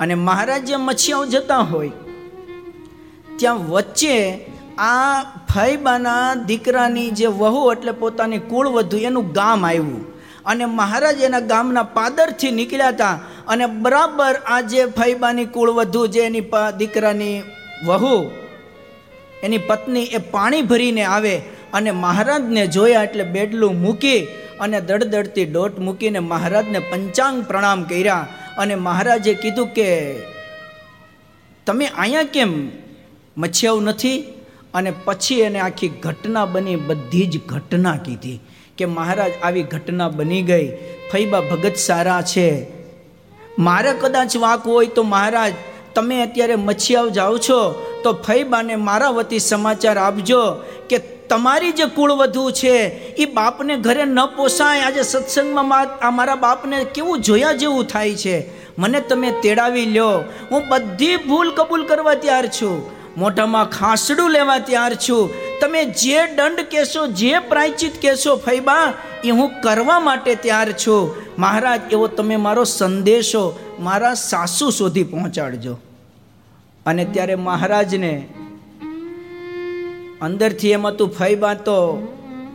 અને 0.00 0.14
મહારાજ 0.14 0.72
મચ્છિયાઓ 0.72 1.26
જતા 1.26 1.58
હોય, 1.58 1.90
ત્યાં 3.36 3.70
વચ્ચે 3.70 4.46
આ 4.78 5.22
ફાઈબાના 5.54 6.34
દીકરાની 6.34 7.10
જે 7.10 7.26
વહુ 7.26 7.72
એટલે 7.72 7.92
પોતાની 7.92 8.38
કુળ 8.38 8.68
વધુ 8.68 8.96
એનું 8.96 9.32
ગામ 9.32 9.66
આવ્યું. 9.66 10.13
અને 10.46 10.64
મહારાજ 10.78 11.20
એના 11.20 11.40
ગામના 11.50 11.82
પાદરથી 11.96 12.50
નીકળ્યા 12.50 12.88
હતા. 12.88 13.16
અને 13.48 13.66
બરાબર 13.84 14.34
આ 14.46 14.60
જે 14.70 14.86
ફૈબાની 14.98 15.52
કુળવધુ 15.54 16.02
જે 16.06 16.20
એની 16.20 16.44
દીકરાની 16.78 17.36
વહુ, 17.86 18.14
એની 19.42 19.58
પત્ની 19.58 20.04
એ 20.16 20.18
પાણી 20.18 20.62
ભરીને 20.62 21.04
આવે 21.06 21.34
અને 21.72 21.90
મહારાજને 22.04 22.62
જોયા 22.66 23.04
એટલે 23.04 23.24
બેડલું 23.24 23.80
મૂકી 23.80 24.20
અને 24.60 24.78
દડદડતી 24.80 25.44
ડોટ 25.44 25.78
મૂકીને 25.78 26.20
મહારાજને 26.32 26.80
પંચાંગ 26.90 27.42
પ્રણામ 27.42 27.80
કર્યા. 27.82 28.26
અને 28.58 28.74
મહારાજે 28.74 29.32
કીધું 29.34 29.68
કે, 29.68 29.88
તમે 31.66 31.86
અહીંયા 31.86 32.32
કેમ 32.34 32.52
મચ્છિયાઓ 33.36 33.80
નથી? 33.80 34.18
અને 34.74 34.90
પછી 35.04 35.40
એને 35.40 35.60
આખી 35.60 35.88
ઘટના 35.88 36.46
બની, 36.46 36.76
બધી 36.88 37.26
જ 37.26 37.40
ઘટના 37.46 37.96
કીધી. 37.96 38.38
કે 38.78 38.84
મહારાજ, 38.84 39.32
આવી 39.42 39.62
ઘટના 39.62 40.08
બની 40.08 40.42
ગઈ. 40.42 40.68
ફૈબા 41.12 41.40
ભગત 41.40 41.76
સારા 41.76 42.22
છે. 42.22 42.66
મારે 43.58 43.92
કદાચ 43.92 44.36
વાંક 44.36 44.66
હોય 44.66 44.86
તો 44.86 45.02
મહારાજ, 45.02 45.52
તમે 45.94 46.22
અત્યારે 46.22 46.56
મચ્છિયાઓ 46.56 47.08
જાઓ 47.08 47.38
છો, 47.38 47.86
તો 48.04 48.12
ફૈબાને 48.12 48.76
મારા 48.76 49.08
વતી 49.08 49.38
સમાચાર 49.38 49.98
આપજો 49.98 50.52
કે 50.88 50.98
તમારી 51.28 51.72
જે 51.72 51.84
કુળવધુ 51.84 52.50
છે 52.50 52.86
એ 53.14 53.24
બાપને 53.24 53.76
ઘરે 53.76 54.04
ન 54.04 54.26
પોસાય. 54.26 54.80
આજે 54.80 55.02
સત્સંગમાં 55.02 55.80
આ 55.80 56.10
મારા 56.10 56.34
બાપને 56.34 56.84
કેવું 56.84 57.20
જોયા 57.20 57.52
જેવું 57.52 57.84
થાય 57.84 58.14
છે? 58.14 58.64
મને 58.78 59.00
તમે 59.00 59.30
તેડાવી 59.30 59.86
લ્યો. 59.86 60.24
હું 60.50 60.62
બધી 60.68 61.16
ભૂલ 61.16 61.50
કબૂલ 61.50 61.86
કરવા 61.86 62.14
તૈયાર 62.14 62.46
છું. 62.46 63.03
મોઢામાં 63.16 63.70
ખાસડું 63.70 64.30
લેવા 64.30 64.58
તૈયાર 64.58 64.94
છું. 64.94 65.30
તમે 65.60 65.84
જે 65.84 66.26
દંડ 66.26 66.60
કહેશો, 66.60 67.06
જે 67.06 67.38
પ્રાયચિત 67.38 68.02
કહેશો 68.02 68.36
ફૈબા 68.36 68.92
એ 69.24 69.30
હું 69.30 69.50
કરવા 69.62 70.00
માટે 70.00 70.34
તૈયાર 70.34 70.72
છું. 70.72 71.14
મહારાજ, 71.38 71.80
એવો 71.92 72.06
તમે 72.06 72.36
મારો 72.36 72.64
સંદેશો 72.64 73.58
મારા 73.80 74.14
સાસુ 74.14 74.70
સુધી 74.70 75.04
પહોંચાડજો. 75.04 75.78
અને 76.86 77.04
ત્યારે 77.04 77.34
મહારાજને 77.34 78.28
અંદરથી 80.20 80.70
એમ 80.70 80.86
હતું 80.86 81.12
ફૈબા 81.12 81.54
તો 81.54 82.08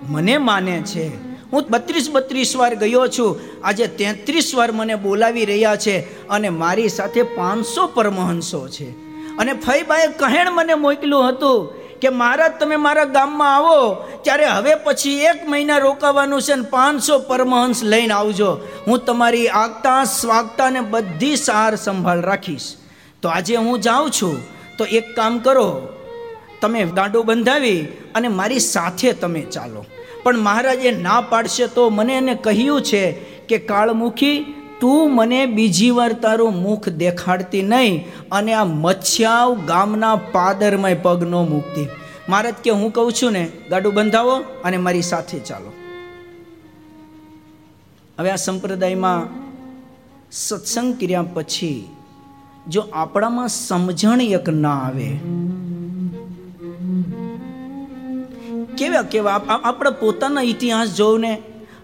મને 0.10 0.38
માને 0.38 0.82
છે. 0.82 1.08
હું 1.52 1.66
બત્રીસ 1.70 2.10
બત્રીસ 2.12 2.56
વાર 2.56 2.76
ગયો 2.76 3.08
છું. 3.08 3.40
આજે 3.64 3.88
તેત્રીસ 3.88 4.56
વાર 4.56 4.72
મને 4.72 4.96
બોલાવી 4.96 5.46
રહ્યા 5.46 5.76
છે 5.76 6.28
અને 6.28 6.50
મારી 6.50 6.90
સાથે 6.90 7.24
પાંચસો 7.24 7.88
પરમહંસો 7.88 8.68
છે. 8.68 9.09
અને 9.40 9.54
ફઈબાએ 9.54 10.08
કહેણ 10.08 10.52
મને 10.52 10.74
મોકલ્યું 10.74 11.30
હતું 11.30 11.74
કે 12.00 12.10
મહારાજ 12.10 12.52
તમે 12.60 12.76
મારા 12.76 13.04
ગામમાં 13.04 13.56
આવો, 13.56 13.96
ત્યારે 14.22 14.46
હવે 14.46 14.76
પછી 14.76 15.20
એક 15.20 15.50
મહિના 15.50 15.78
રોકાવાનું 15.78 16.42
છે 16.42 16.56
ને 16.56 16.62
પાંચસો 16.62 17.20
પરમહંસ 17.20 17.84
લઈને 17.84 18.14
આવજો. 18.14 18.58
હું 18.88 19.06
તમારી 19.06 19.48
આગતા 19.48 20.04
સ્વાગતા 20.04 20.70
ને 20.70 20.82
બધી 20.82 21.36
સાર 21.36 21.76
સંભાળ 21.76 22.22
રાખીશ. 22.22 22.76
તો 23.22 23.30
આજે 23.30 23.56
હું 23.56 23.82
જાઉં 23.82 24.12
છું. 24.12 24.42
તો 24.78 24.86
એક 24.86 25.16
કામ 25.16 25.40
કરો. 25.40 25.88
તમે 26.62 26.86
ગાંડો 26.86 27.24
બંધાવી 27.24 27.82
અને 28.16 28.28
મારી 28.28 28.60
સાથે 28.60 29.14
તમે 29.14 29.42
ચાલો. 29.42 29.86
પણ 30.24 30.38
મહારાજે 30.38 30.92
ના 30.92 31.22
પાડશે 31.22 31.68
તો 31.68 31.90
મને 31.90 32.18
એને 32.18 32.36
કહ્યું 32.36 32.82
છે 32.82 33.12
કે, 33.50 33.58
કાળમુખી 33.58 34.59
તું 34.82 35.16
મને 35.16 35.40
બીજી 35.56 35.90
વાર 35.98 36.14
તારું 36.24 36.62
મુખ 36.62 36.88
દેખાડતી 37.02 37.64
નહીં 37.64 37.96
અને 38.32 38.52
આ 38.54 38.68
મચ્છાવ 38.78 39.48
ગામના 39.66 40.16
પાદરમાં 40.32 41.02
પગ 41.02 41.20
ન 41.24 41.36
મૂકતી. 41.52 41.88
મારે 42.30 42.50
કે 42.64 42.72
હું 42.72 42.90
કહું 42.94 43.12
છું 43.14 43.32
ને, 43.32 43.44
ગાડું 43.70 43.94
બંધાવો 43.94 44.36
અને 44.64 44.78
મારી 44.78 45.02
સાથે 45.02 45.38
ચાલો. 45.40 45.72
હવે 48.18 48.30
આ 48.32 48.42
સંપ્રદાયમાં 48.46 49.22
સત્સંગ 50.32 50.90
કર્યા 51.00 51.26
પછી 51.34 51.80
જો 52.68 52.82
આપણામાં 52.94 53.50
સમજણ 53.58 54.22
એક 54.22 54.50
ના 54.50 54.80
આવે, 54.88 55.10
કેવા 58.78 59.06
કેવા 59.14 59.38
આપણા 59.64 60.00
પોતાના 60.02 60.50
ઇતિહાસ 60.52 60.90
જોઉં 60.96 61.20
ને 61.22 61.34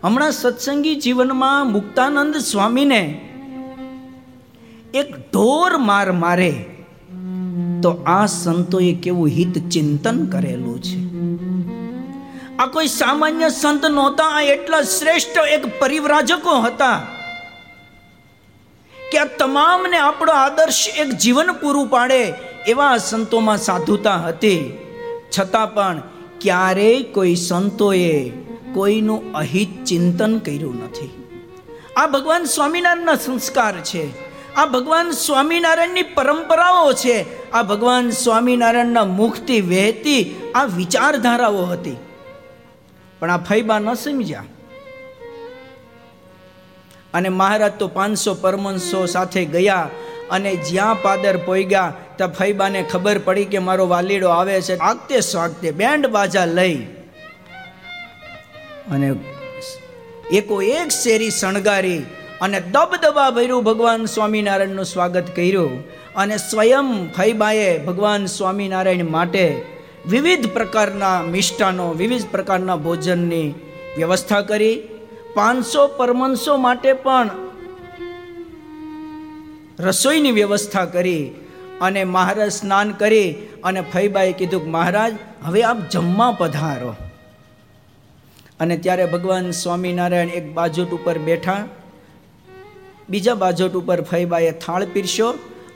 હમણાં 0.05 0.31
સત્સંગી 0.31 0.95
જીવનમાં 0.95 1.71
મુક્તાનંદ 1.71 2.35
સ્વામીને 2.37 3.21
એક 4.93 5.15
ઢોર 5.15 5.77
માર 5.77 6.11
મારે, 6.11 6.65
તો 7.83 8.03
આ 8.05 8.25
સંતોએ 8.25 8.93
કેવું 8.93 9.27
હિત 9.27 9.69
ચિંતન 9.69 10.25
કરેલું 10.25 10.83
છે? 10.83 10.99
આ 12.57 12.65
કોઈ 12.65 12.87
સામાન્ય 12.87 13.49
સંત 13.49 13.85
નહોતા, 13.85 14.23
આ 14.23 14.41
એટલા 14.41 14.81
શ્રેષ્ઠ 14.81 15.37
એક 15.53 15.79
પરિવ્રાજકો 15.79 16.59
હતા 16.59 17.01
કે 19.11 19.17
આ 19.17 19.25
તમામને 19.25 19.97
આપણો 19.97 20.31
આદર્શ 20.31 20.87
એક 20.97 21.09
જીવન 21.09 21.53
પૂરું 21.53 21.87
પાડે 21.87 22.33
એવા 22.67 22.97
સંતોમાં 22.97 23.57
સાધુતા 23.57 24.15
હતી. 24.15 24.77
છતાં 25.39 25.73
પણ 25.73 26.01
ક્યારેય 26.41 27.03
કોઈ 27.03 27.35
સંતોએ 27.35 28.44
કોઈનું 28.75 29.33
અહિત 29.33 29.83
ચિંતન 29.83 30.37
કર્યું 30.37 30.83
નથી. 30.83 31.21
આ 31.97 32.07
ભગવાન 32.07 32.43
સ્વામિનારાયણના 32.43 33.15
સંસ્કાર 33.15 33.81
છે. 33.81 34.25
આ 34.55 34.65
ભગવાન 34.65 35.11
સ્વામિનારાયણની 35.11 36.01
પરંપરાઓ 36.01 36.93
છે. 36.93 37.51
આ 37.51 37.63
ભગવાન 37.63 38.09
સ્વામિનારાયણના 38.09 39.05
મુખથી 39.05 39.61
વહેતી 39.61 40.51
આ 40.55 40.63
વિચારધારાઓ 40.63 41.65
હતી. 41.65 41.95
પણ 43.19 43.31
આ 43.31 43.37
ફૈબા 43.37 43.79
ન 43.79 43.93
સમજ્યા. 43.93 44.43
અને 47.13 47.29
મહારાજ 47.29 47.73
તો 47.73 47.87
પાંચસો 47.87 48.33
પરમંશો 48.33 49.05
સાથે 49.05 49.45
ગયા 49.45 49.89
અને 50.31 50.55
જ્યાં 50.55 51.01
પાદર 51.01 51.37
પોઈગા 51.37 51.93
ત્યાં 52.15 52.31
ફૈબાને 52.31 52.83
ખબર 52.83 53.17
પડી 53.17 53.45
કે 53.45 53.59
મારો 53.59 53.87
વાલીડો 53.87 54.29
આવે 54.29 54.61
છે. 54.61 54.77
આગતે 54.77 55.19
સ્વાગતે 55.19 55.71
બેન્ડ 55.71 56.07
બાજા 56.07 56.45
લઈ 56.45 56.94
અને 58.91 59.15
એકો 60.31 60.61
એક 60.61 60.89
શેરી 60.89 61.29
શણગારી 61.29 61.97
અને 62.41 62.59
દબદબા 62.59 63.29
ભર્યું 63.29 63.63
ભગવાન 63.63 64.05
સ્વામિનારાયણનું 64.05 64.85
સ્વાગત 64.85 65.35
કર્યું 65.35 65.83
અને 66.15 66.37
સ્વયં 66.37 67.13
ફૈબાએ 67.13 67.77
ભગવાન 67.77 68.25
સ્વામિનારાયણ 68.25 69.05
માટે 69.05 69.75
વિવિધ 70.09 70.47
પ્રકારના 70.47 71.21
મિષ્ટાનો, 71.21 71.93
વિવિધ 71.93 72.23
પ્રકારના 72.31 72.75
ભોજનની 72.75 73.53
વ્યવસ્થા 73.97 74.41
કરી. 74.41 74.81
પાંચસો 75.35 75.87
પરમંશો 75.87 76.57
માટે 76.57 76.93
પણ 76.93 77.29
રસોઈની 79.79 80.31
વ્યવસ્થા 80.31 80.85
કરી 80.85 81.31
અને 81.81 82.03
મહારાજ 82.03 82.51
સ્નાન 82.51 82.91
કરી 82.91 83.33
અને 83.63 83.81
ફૈબાએ 83.81 84.31
કીધું 84.31 84.63
કે 84.63 84.69
મહારાજ, 84.69 85.13
હવે 85.43 85.63
આપ 85.63 85.77
જમવા 85.89 86.31
પધારો. 86.31 86.95
અને 88.59 88.75
ત્યારે 88.77 89.05
ભગવાન 89.05 89.51
સ્વામિનારાયણ 89.51 90.29
એક 90.29 90.45
બાજોટ 90.53 90.91
ઉપર 90.91 91.17
બેઠા, 91.17 91.67
બીજા 93.09 93.35
બાજોટ 93.35 93.73
ઉપર 93.75 93.99
ફૈબાએ 94.01 94.51
થાળ 94.51 94.85
પીરસ્યો 94.85 95.31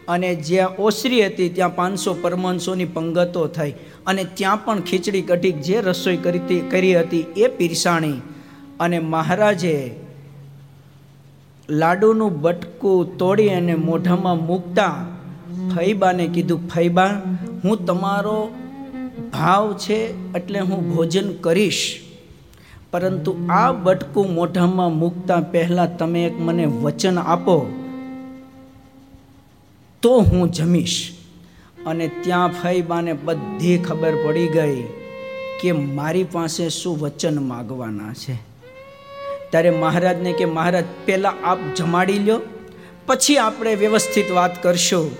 અને 0.07 0.29
જ્યાં 0.35 0.79
ઓસરી 0.79 1.25
હતી 1.25 1.49
ત્યાં 1.49 1.75
પાંચસો 1.75 2.13
પરમંશોની 2.13 2.85
પંગતો 2.85 3.43
થઈ 3.47 3.73
અને 4.07 4.23
ત્યાં 4.33 4.65
પણ 4.65 4.79
ખીચડી 4.81 5.21
કઢી 5.21 5.51
જે 5.51 5.81
રસોઈ 5.81 6.17
કરી 6.17 6.61
કરી 6.69 6.95
હતી 6.95 7.25
એ 7.37 7.47
પીરસાણી. 7.47 8.19
અને 8.79 8.97
મહારાજે 8.99 9.75
લાડુનું 11.69 12.41
બટકું 12.41 13.17
તોડી 13.17 13.49
અને 13.49 13.75
મોઢામાં 13.75 14.39
મૂકતા 14.45 14.95
ફૈબાને 15.75 16.25
કીધું, 16.27 16.67
ફૈબા, 16.69 17.13
હું 17.63 17.85
તમારો 17.85 18.37
ભાવ 19.33 19.73
છે 19.73 19.97
એટલે 20.33 20.59
હું 20.59 20.95
ભોજન 20.95 21.27
કરીશ. 21.41 21.83
પરંતુ 22.91 23.35
આ 23.49 23.71
બટકું 23.71 24.33
મોઢામાં 24.33 24.93
મૂકતા 24.93 25.39
પહેલાં 25.39 25.97
તમે 25.97 26.25
એક 26.25 26.39
મને 26.39 26.65
વચન 26.65 27.17
આપો. 27.17 27.83
તો 30.01 30.19
હું 30.19 30.51
જમીશ. 30.51 31.17
અને 31.85 32.07
ત્યાં 32.07 32.49
ફૈબાને 32.49 33.13
બધી 33.13 33.77
ખબર 33.77 34.13
પડી 34.23 34.47
ગઈ 34.47 34.83
કે 35.61 35.71
મારી 35.71 36.23
પાસે 36.23 36.69
શું 36.69 36.99
વચન 36.99 37.47
માગવાના 37.47 38.13
છે. 38.13 38.33
ત્યારે 39.49 39.69
મહારાજને 39.69 40.33
કે, 40.33 40.45
મહારાજ, 40.45 40.83
પહેલાં 41.05 41.47
આપ 41.47 41.57
જમાડી 41.75 42.19
લ્યો, 42.19 42.41
પછી 43.05 43.37
આપણે 43.37 43.75
વ્યવસ્થિત 43.75 44.31
વાત 44.31 44.63
કરશું. 44.63 45.15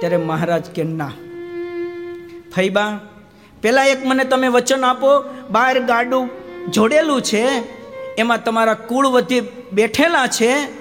ત્યારે 0.00 0.16
મહારાજ 0.16 0.64
કે, 0.64 0.84
ના. 0.84 1.12
ફૈબા 2.56 3.00
પહેલાં 3.62 3.86
એક 3.86 4.06
મને 4.06 4.24
તમે 4.24 4.48
વચન 4.48 4.84
આપો, 4.84 5.24
બહાર 5.50 5.80
ગાડું 5.80 6.39
જોડેલું 6.68 7.22
છે, 7.22 7.44
એમાં 8.16 8.44
તમારા 8.44 8.74
કુળવતી 8.74 9.40
બેઠેલા 9.72 10.26
છે, 10.26 10.80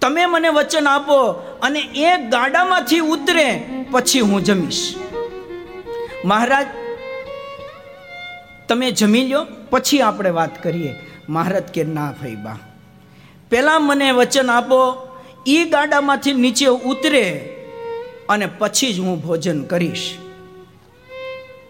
તમે 0.00 0.26
મને 0.26 0.48
વચન 0.48 0.86
આપો 0.86 1.30
અને 1.62 1.80
એ 1.80 2.16
ગાડામાંથી 2.16 2.98
ઉતરે, 2.98 3.64
પછી 3.90 4.20
હું 4.20 4.44
જમીશ. 4.44 4.94
મહારાજ, 6.24 6.66
તમે 8.68 8.90
જમી 8.90 9.28
લો 9.28 9.46
પછી 9.70 10.00
આપણે 10.00 10.30
વાત 10.30 10.62
કરીએ. 10.62 10.94
મહારાજ 11.28 11.62
કે 11.62 11.84
ના 11.84 12.12
ફૈબા 12.12 12.58
પહેલાં 13.50 13.82
મને 13.82 14.10
વચન 14.10 14.50
આપો 14.50 15.08
એ 15.46 15.64
ગાડામાંથી 15.64 16.32
નીચે 16.32 16.66
ઉતરે 16.66 17.54
અને 18.28 18.46
પછી 18.46 18.92
જ 18.92 19.00
હું 19.00 19.22
ભોજન 19.22 19.62
કરીશ. 19.62 20.14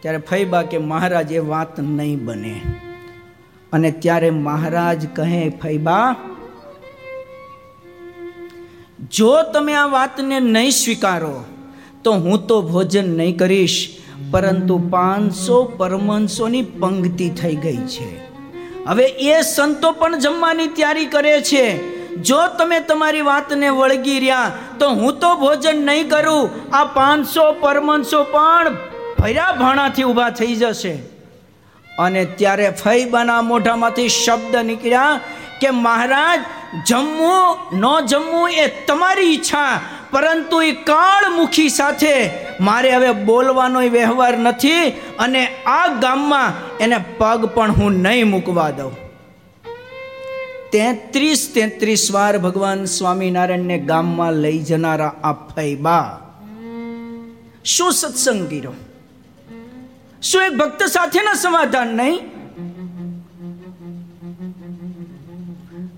ત્યારે 0.00 0.18
ફૈબા 0.18 0.62
કે 0.62 0.78
મહારાજ, 0.78 1.32
એ 1.32 1.38
વાત 1.38 1.80
નહીં 1.80 2.24
બને. 2.24 2.60
અને 3.72 3.90
ત્યારે 3.90 4.30
મહારાજ 4.30 5.06
કહે 5.16 5.40
ફૈબા 5.62 6.08
જો 9.10 9.32
તમે 9.52 9.74
આ 9.74 9.86
વાતને 9.86 10.40
નહીં 10.40 10.70
સ્વીકારો, 10.70 11.44
તો 12.04 12.12
હું 12.12 12.46
તો 12.46 12.62
ભોજન 12.62 13.16
નહીં 13.16 13.36
કરીશ, 13.38 13.76
પરંતુ 14.30 14.78
પાંચસો 14.90 15.58
પરમંશોની 15.64 16.62
પંક્તિ 16.62 17.28
થઈ 17.30 17.56
ગઈ 17.56 17.76
છે. 17.76 18.08
હવે 18.86 19.06
એ 19.06 19.42
સંતો 19.42 19.92
પણ 19.92 20.18
જમવાની 20.18 20.68
તૈયારી 20.68 21.06
કરે 21.06 21.34
છે. 21.42 21.64
જો 22.22 22.40
તમે 22.58 22.80
તમારી 22.80 23.20
વાતને 23.20 23.68
વળગી 23.70 24.18
રહ્યા, 24.18 24.52
તો 24.78 24.88
હું 24.88 25.20
તો 25.20 25.30
ભોજન 25.36 25.86
નહીં 25.86 26.08
કરું. 26.08 26.50
આ 26.72 26.84
પાંચસો 26.84 27.52
પરમંશો 27.52 28.24
પણ 28.24 28.76
ભર્યા 29.18 29.52
ભાણાથી 29.52 30.04
ઊભા 30.04 30.30
થઈ 30.30 30.56
જશે. 30.56 30.94
અને 31.98 32.24
ત્યારે 32.24 32.70
ફૈબાના 32.70 33.42
મોઢામાંથી 33.42 34.08
શબ્દ 34.08 34.56
નીકળ્યા 34.56 35.20
કે, 35.60 35.70
મહારાજ 35.70 36.40
જમવું 36.86 37.80
ન 37.80 38.06
જમવું 38.06 38.50
એ 38.50 38.66
તમારી 38.86 39.22
ઈચ્છા, 39.22 39.80
પરંતુ 40.10 40.62
એ 40.62 40.72
કાળમુખી 40.72 41.68
સાથે 41.68 42.30
મારે 42.60 42.94
હવે 42.94 43.12
બોલવાનો 43.12 43.80
વ્યવહાર 43.80 44.38
નથી 44.38 44.90
અને 45.18 45.48
આ 45.66 45.86
ગામમાં 45.86 46.78
એને 46.78 46.98
પગ 47.18 47.46
પણ 47.46 47.72
હું 47.72 47.92
નહીં 47.92 48.30
મૂકવા 48.30 48.70
દઉં. 48.70 49.08
તેત્રીસ 50.72 51.50
તેત્રીસ 51.54 52.10
વાર 52.10 52.38
ભગવાન 52.38 52.84
સ્વામિનારાયણને 52.84 53.78
ગામમાં 53.78 54.32
લઈ 54.32 54.58
જનારા 54.58 55.12
આ 55.24 55.32
ફૈબા. 55.32 56.20
શું 57.64 57.92
સત્સંગ 57.92 58.50
કર્યો? 58.50 58.72
શું 60.22 60.42
એ 60.42 60.48
ભક્ત 60.48 60.82
સાથેના 60.82 61.34
સમાધાન 61.34 61.88
નહીં? 61.88 62.38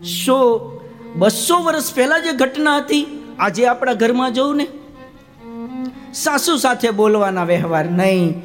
શું 0.05 0.81
બસો 1.17 1.63
વર્ષ 1.63 1.95
પહેલા 1.95 2.19
જે 2.19 2.33
ઘટના 2.33 2.77
હતી, 2.77 3.07
આજે 3.39 3.67
આપણા 3.67 3.93
ઘરમાં 3.93 4.33
જવું 4.33 4.57
ને, 4.57 4.67
સાસુ 6.15 6.57
સાથે 6.57 6.91
બોલવાના 6.91 7.45
વ્યવહાર 7.45 7.85
નહીં, 7.85 8.43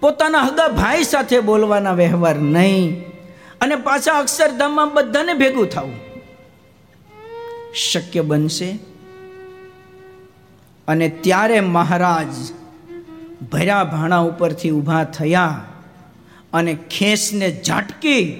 પોતાના 0.00 0.42
હગા 0.42 0.68
ભાઈ 0.68 1.02
સાથે 1.02 1.40
બોલવાના 1.40 1.92
વ્યવહાર 1.92 2.36
નહીં, 2.36 3.02
અને 3.60 3.76
પાછા 3.76 4.12
અક્ષરધામમાં 4.12 4.94
બધાને 4.94 5.34
ભેગું 5.34 5.68
થવું. 5.68 5.94
શક્ય 7.74 8.20
બનશે? 8.20 8.78
અને 10.88 11.08
ત્યારે 11.08 11.60
મહારાજ 11.60 12.59
ભર્યા 13.52 13.84
ભાણા 13.84 14.18
ઉપરથી 14.18 14.70
ઊભા 14.70 15.04
થયા 15.04 15.64
અને 16.52 16.74
ખેસને 16.74 17.62
ઝાટકી 17.66 18.32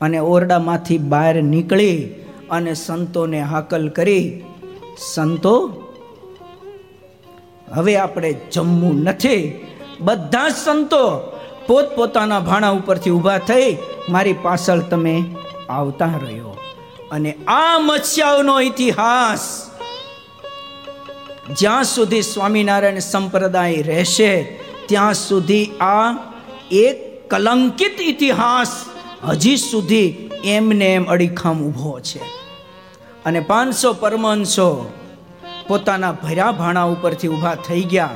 અને 0.00 0.18
ઓરડામાંથી 0.18 0.98
બહાર 0.98 1.34
નીકળી 1.34 2.08
અને 2.50 2.74
સંતોને 2.74 3.40
હાકલ 3.40 3.88
કરી, 3.88 4.44
સંતો, 5.14 5.82
હવે 7.72 7.96
આપણે 7.96 8.34
જમવું 8.52 9.02
નથી. 9.02 9.66
બધા 10.00 10.48
સંતો 10.48 11.20
પોતપોતાના 11.66 12.40
ભાણા 12.40 12.70
ઉપરથી 12.70 13.10
ઊભા 13.10 13.38
થઈ 13.38 13.76
મારી 14.08 14.32
પાછળ 14.32 14.80
તમે 14.80 15.24
આવતા 15.70 16.10
રહ્યો. 16.22 16.56
અને 17.10 17.34
આ 17.46 17.78
મત્સ્યાઓનો 17.78 18.60
ઇતિહાસ 18.60 19.70
જ્યાં 21.56 21.84
સુધી 21.84 22.22
સ્વામિનારાયણ 22.22 22.98
સંપ્રદાય 22.98 23.82
રહેશે, 23.82 24.42
ત્યાં 24.86 25.14
સુધી 25.14 25.66
આ 25.80 26.16
એક 26.70 27.28
કલંકિત 27.30 28.00
ઇતિહાસ 28.00 28.84
હજી 29.28 29.56
સુધી 29.56 30.30
એમને 30.44 30.94
એમ 30.94 31.04
અડીખમ 31.04 31.64
ઊભો 31.64 32.00
છે. 32.00 32.18
અને 33.26 33.40
પાંચસો 33.40 33.92
પરમહંસો 33.92 34.92
પોતાના 35.68 36.12
ભર્યા 36.12 36.52
ભાણા 36.52 36.82
ઉપરથી 36.82 37.28
ઊભા 37.28 37.54
થઈ 37.54 37.80
ગયા 37.80 38.10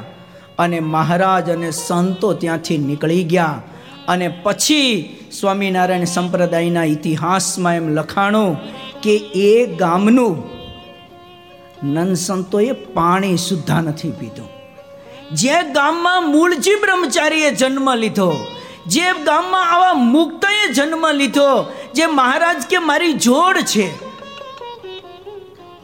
અને 0.58 0.80
મહારાજ 0.80 1.50
અને 1.50 1.70
સંતો 1.70 2.32
ત્યાંથી 2.32 2.78
નીકળી 2.78 3.24
ગયા 3.24 3.62
અને 4.08 4.28
પછી 4.28 5.16
સ્વામિનારાયણ 5.40 6.04
સંપ્રદાયના 6.04 6.84
ઇતિહાસમાં 6.84 7.76
એમ 7.76 7.88
લખાણું 7.88 8.56
કે 9.02 9.16
એ 9.34 9.66
ગામનું 9.66 10.51
નન 11.84 12.14
સંતોએ 12.14 12.72
પાણી 12.72 13.36
સુદ્ધા 13.36 13.80
નથી 13.80 14.10
પીધું. 14.10 14.48
જે 15.32 15.62
ગામમાં 15.62 16.30
મૂળજી 16.30 16.74
બ્રહ્મચારીએ 16.74 17.50
જન્મ 17.50 17.94
લીધો, 17.94 18.32
જે 18.86 19.12
ગામમાં 19.24 19.70
આવા 19.70 19.94
મુક્તએ 19.94 20.72
જન્મ 20.72 21.10
લીધો, 21.10 21.72
જે 21.94 22.06
મહારાજ 22.06 22.62
કે 22.70 22.78
મારી 22.78 23.12
જોડ 23.12 23.58
છે, 23.58 23.88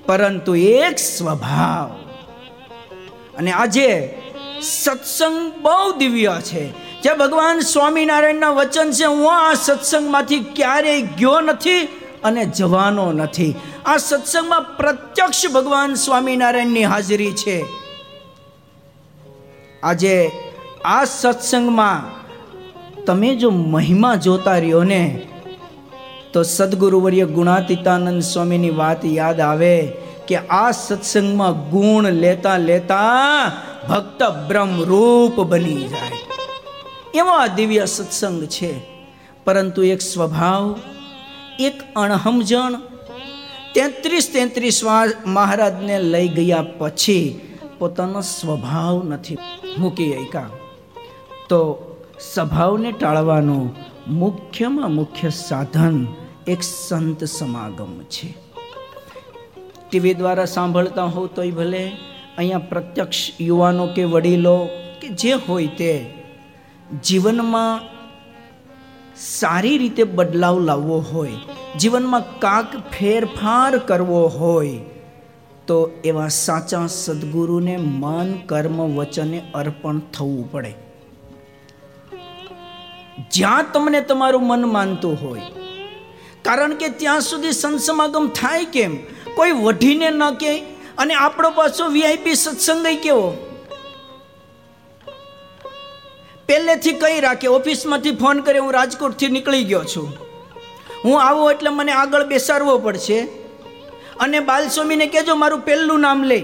પરંતુ 0.07 0.55
એક 0.55 0.99
સ્વભાવ. 0.99 1.87
અને 3.39 3.53
આજે 3.53 4.15
સત્સંગ 4.63 5.53
બહુ 5.63 5.93
દિવ્ય 5.93 6.37
છે. 6.43 6.71
જે 7.03 7.13
ભગવાન 7.15 7.61
સ્વામિનારાયણના 7.61 8.51
વચન 8.51 8.91
છે, 8.91 9.05
હું 9.05 9.33
આ 9.33 9.55
સત્સંગમાંથી 9.55 10.39
ક્યારેય 10.41 11.03
ગયો 11.03 11.41
નથી 11.41 11.98
અને 12.25 12.45
જવાનો 12.45 13.13
નથી. 13.13 13.55
આ 13.87 13.97
સત્સંગમાં 13.97 14.77
પ્રત્યક્ષ 14.77 15.51
ભગવાન 15.53 15.95
સ્વામિનારાયણની 15.95 16.85
હાજરી 16.85 17.33
છે. 17.33 17.65
આજે 19.83 20.31
આ 20.85 21.05
સત્સંગમાં 21.05 22.19
તમે 23.05 23.35
જો 23.35 23.51
મહિમા 23.51 24.15
જોતા 24.15 24.59
રહ્યો 24.59 24.83
ને, 24.83 25.29
તો 26.33 26.43
સદગુરુવર્ય 26.43 27.25
ગુણાતીતાનંદ 27.25 28.23
સ્વામીની 28.23 28.71
વાત 28.71 29.05
યાદ 29.05 29.41
આવે 29.41 29.93
કે 30.29 30.37
આ 30.37 30.71
સત્સંગમાં 30.71 31.71
ગુણ 31.71 32.07
લેતા 32.07 32.57
લેતા 32.57 33.53
ભક્ત 33.89 34.23
બ્રહ્મરૂપ 34.49 35.41
બની 35.41 35.89
જાય. 35.89 36.19
એવો 37.15 37.31
આ 37.31 37.47
દિવ્ય 37.47 37.87
સત્સંગ 37.87 38.45
છે. 38.45 38.99
પરંતુ 39.45 39.83
એક 39.83 40.01
સ્વભાવ 40.01 40.79
એક 41.59 41.75
અણહમજણ 41.97 42.75
તેત્રીસ 43.75 44.31
તેત્રીસ 44.33 44.85
મહારાજને 45.27 45.99
લઈ 45.99 46.29
ગયા 46.29 46.65
પછી 46.79 47.41
પોતાનો 47.79 48.21
સ્વભાવ 48.21 49.05
નથી 49.05 49.39
મૂકી 49.79 50.13
શક્યા 50.13 50.51
તો 51.49 51.61
સ્વભાવને 52.35 52.93
ટાળવાનું 52.93 53.75
મુખ્યમાં 54.09 54.95
મુખ્ય 54.95 55.31
સાધન 55.31 56.07
એક 56.47 56.63
સંત 56.63 57.25
સમાગમ 57.25 58.01
છે. 58.03 58.35
ટીવી 59.91 60.15
દ્વારા 60.15 60.45
સાંભળતા 60.45 61.05
હોવ 61.05 61.27
તોય 61.27 61.51
ભલે, 61.51 61.93
અહીંયા 62.39 62.59
પ્રત્યક્ષ 62.59 63.31
યુવાનો 63.41 63.87
કે 63.87 64.05
વડીલો 64.05 64.69
કે 65.01 65.09
જે 65.09 65.33
હોય 65.33 65.67
તે 65.67 66.15
જીવનમાં 67.05 67.98
સારી 69.21 69.79
રીતે 69.79 70.05
બદલાવ 70.05 70.61
લાવવો 70.61 70.99
હોય, 70.99 71.33
જીવનમાં 71.79 72.41
કાંક 72.41 72.77
ફેરફાર 72.77 73.79
કરવો 73.79 74.27
હોય, 74.27 74.79
તો 75.67 75.91
એવા 76.05 76.29
સાચા 76.29 76.87
સદગુરુને 76.87 77.77
મન, 77.77 78.35
કર્મ, 78.47 78.95
વચને 78.97 79.43
અર્પણ 79.55 79.99
થવું 79.99 80.53
પડે. 80.53 80.75
જ્યાં 83.31 83.65
તમને 83.73 84.01
તમારું 84.01 84.47
મન 84.47 84.67
માનતું 84.67 85.19
હોય, 85.23 85.41
કારણ 86.43 86.75
કે 86.75 86.89
ત્યાં 86.89 87.21
સુધી 87.21 87.53
સંસમાગમ 87.53 88.29
થાય 88.29 88.65
કેમ? 88.65 88.97
કોઈ 89.35 89.53
વઢીને 89.53 90.11
ન 90.11 90.31
કે 90.31 90.59
અને 90.99 91.15
આપણો 91.15 91.51
પાછો 91.51 91.89
વીઆઈપી 91.89 92.35
સત્સંગ 92.35 92.87
કેવો? 93.03 93.37
પહેલેથી 96.49 96.93
કહી 96.93 97.21
રાખે, 97.21 97.47
ઓફિસમાંથી 97.47 98.11
ફોન 98.11 98.41
કરે 98.41 98.59
હું 98.59 98.73
રાજકોટથી 98.73 99.29
નીકળી 99.29 99.65
ગયો 99.65 99.85
છું. 99.85 100.13
હું 101.05 101.23
આવું 101.23 101.51
એટલે 101.51 101.71
મને 101.71 101.93
આગળ 101.93 102.25
બેસાડવો 102.25 102.79
પડશે. 102.79 103.21
અને 104.21 104.41
બાલસ્વામીને 104.41 105.07
કહેજો, 105.07 105.35
મારું 105.35 105.61
પહેલું 105.61 106.01
નામ 106.01 106.25
લે. 106.25 106.39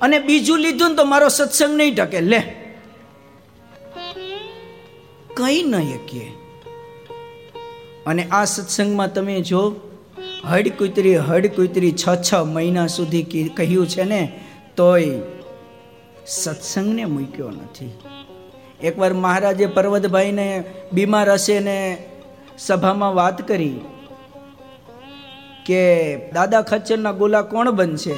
અને 0.00 0.18
બીજું 0.18 0.58
લીધું 0.58 0.90
ને 0.90 0.94
તો 0.94 1.04
મારો 1.04 1.28
સત્સંગ 1.28 1.76
નહીં 1.76 1.94
ટકે 1.94 2.20
લે. 2.20 2.38
કઈ 5.36 5.62
ન 5.62 5.96
શકીએ. 5.96 6.32
અને 8.06 8.28
આ 8.30 8.44
સત્સંગમાં 8.44 9.12
તમે 9.14 9.40
જો 9.40 9.80
હડ 10.44 10.68
કુતરી 10.68 11.16
હડ 11.16 11.46
કુતરી 11.46 11.92
છ 11.92 12.04
છ 12.32 12.34
મહિના 12.34 12.86
સુધી 12.86 13.22
કહ્યું 13.56 13.86
છે 13.88 14.04
ને, 14.04 14.40
તોય 14.76 15.08
સત્સંગને 16.26 17.04
મૂક્યો 17.04 17.50
નથી. 17.50 17.92
એકવાર 18.82 19.12
મહારાજે 19.12 19.66
પર્વતભાઈને 19.66 20.64
બીમાર 20.92 21.30
હશે 21.30 21.60
ને 21.60 22.08
સભામાં 22.58 23.14
વાત 23.14 23.48
કરી 23.48 23.80
કે, 25.66 26.16
દાદા 26.30 26.62
ખચ્ચરના 26.62 27.12
ગોલા 27.12 27.42
કોણ 27.42 27.70
બનશે? 27.70 28.14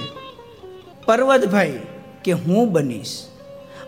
પર્વતભાઈ, 1.05 1.81
કે 2.25 2.33
હું 2.33 2.73
બનીશ. 2.73 3.25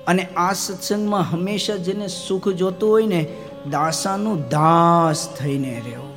અને 0.07 0.29
આ 0.37 0.53
સત્સંગમાં 0.53 1.23
હંમેશા 1.23 1.77
જેને 1.77 2.09
સુખ 2.09 2.49
જોતું 2.49 2.91
હોય 2.91 3.07
ને, 3.07 3.27
દાસાનું 3.71 4.41
દાસ 4.41 5.29
થઈને 5.29 5.83
રહેવું. 5.87 6.11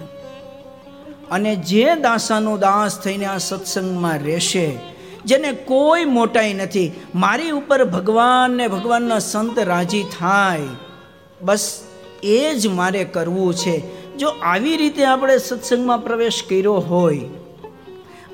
અને 1.31 1.55
જે 1.55 1.95
દાસાનું 1.95 2.59
દાસ 2.59 2.99
થઈને 2.99 3.25
આ 3.25 3.37
સત્સંગમાં 3.37 4.19
રહેશે 4.19 4.92
જેને 5.25 5.51
કોઈ 5.51 6.05
મોટાઈ 6.05 6.53
નથી. 6.53 6.91
મારી 7.15 7.51
ઉપર 7.51 7.85
ભગવાન 7.85 8.51
ને 8.51 8.67
ભગવાનના 8.67 9.19
સંત 9.19 9.59
રાજી 9.59 10.03
થાય. 10.19 10.67
બસ 11.41 11.83
એ 12.23 12.55
જ 12.55 12.67
મારે 12.67 13.03
કરવું 13.03 13.53
છે. 13.53 14.03
જો 14.17 14.27
આવી 14.27 14.77
રીતે 14.77 15.05
આપણે 15.05 15.37
સત્સંગમાં 15.37 15.99
પ્રવેશ 15.99 16.43
કર્યો 16.49 16.73
હોય, 16.73 17.21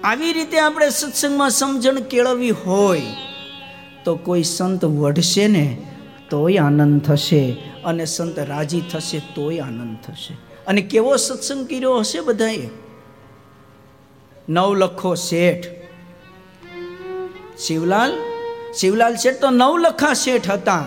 આવી 0.03 0.33
રીતે 0.33 0.59
આપણે 0.59 0.89
સત્સંગમાં 0.89 1.49
સમજણ 1.49 1.99
કેળવવી 1.99 2.49
હોય, 2.49 3.01
તો 4.05 4.15
કોઈ 4.15 4.43
સંત 4.43 4.85
વઢશે 4.85 5.47
ને 5.47 5.65
તોય 6.29 6.57
આનંદ 6.57 7.01
થશે 7.01 7.55
અને 7.85 8.05
સંત 8.05 8.39
રાજી 8.39 8.81
થશે 8.81 9.19
તોય 9.19 9.59
આનંદ 9.59 9.97
થશે. 10.07 10.33
અને 10.67 10.81
કેવો 10.81 11.15
સત્સંગ 11.17 11.67
કર્યો 11.67 11.97
હશે 11.99 12.19
બધાએ? 12.19 12.69
નવલખો 14.49 15.15
શેઠ. 15.15 15.78
શિવલાલ? 17.67 18.13
શિવલાલ 18.73 19.15
શેઠ 19.15 19.39
તો 19.39 19.49
નવલખા 19.49 20.13
શેઠ 20.13 20.49
હતા. 20.49 20.85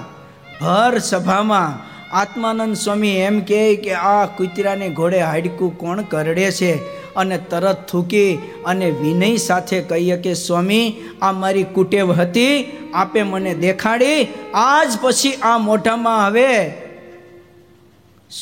ભર 0.60 0.98
સભામાં 0.98 1.92
આત્માનંદ 2.16 2.76
સ્વામી 2.76 3.16
એમ 3.16 3.40
કહે 3.40 3.76
કે 3.76 3.92
આ 3.92 4.26
કૂતરાને 4.26 4.88
ઘોડે 4.88 5.20
હાડકું 5.20 5.78
કોણ 5.78 6.02
કરડે 6.02 6.50
છે? 6.50 7.02
અને 7.14 7.38
તરત 7.38 7.86
થૂકી 7.86 8.38
અને 8.66 8.90
વિનય 8.90 9.36
સાથે 9.36 9.80
કહીએ 9.80 10.16
કે, 10.16 10.34
સ્વામી, 10.34 10.94
આ 11.22 11.32
મારી 11.32 11.62
કુટેવ 11.62 12.12
હતી. 12.12 12.78
આપે 12.94 13.22
મને 13.22 13.54
દેખાડી. 13.54 14.28
આજ 14.54 14.98
પછી 15.00 15.32
આ 15.32 15.58
મોઢામાં 15.58 16.26
હવે 16.26 16.72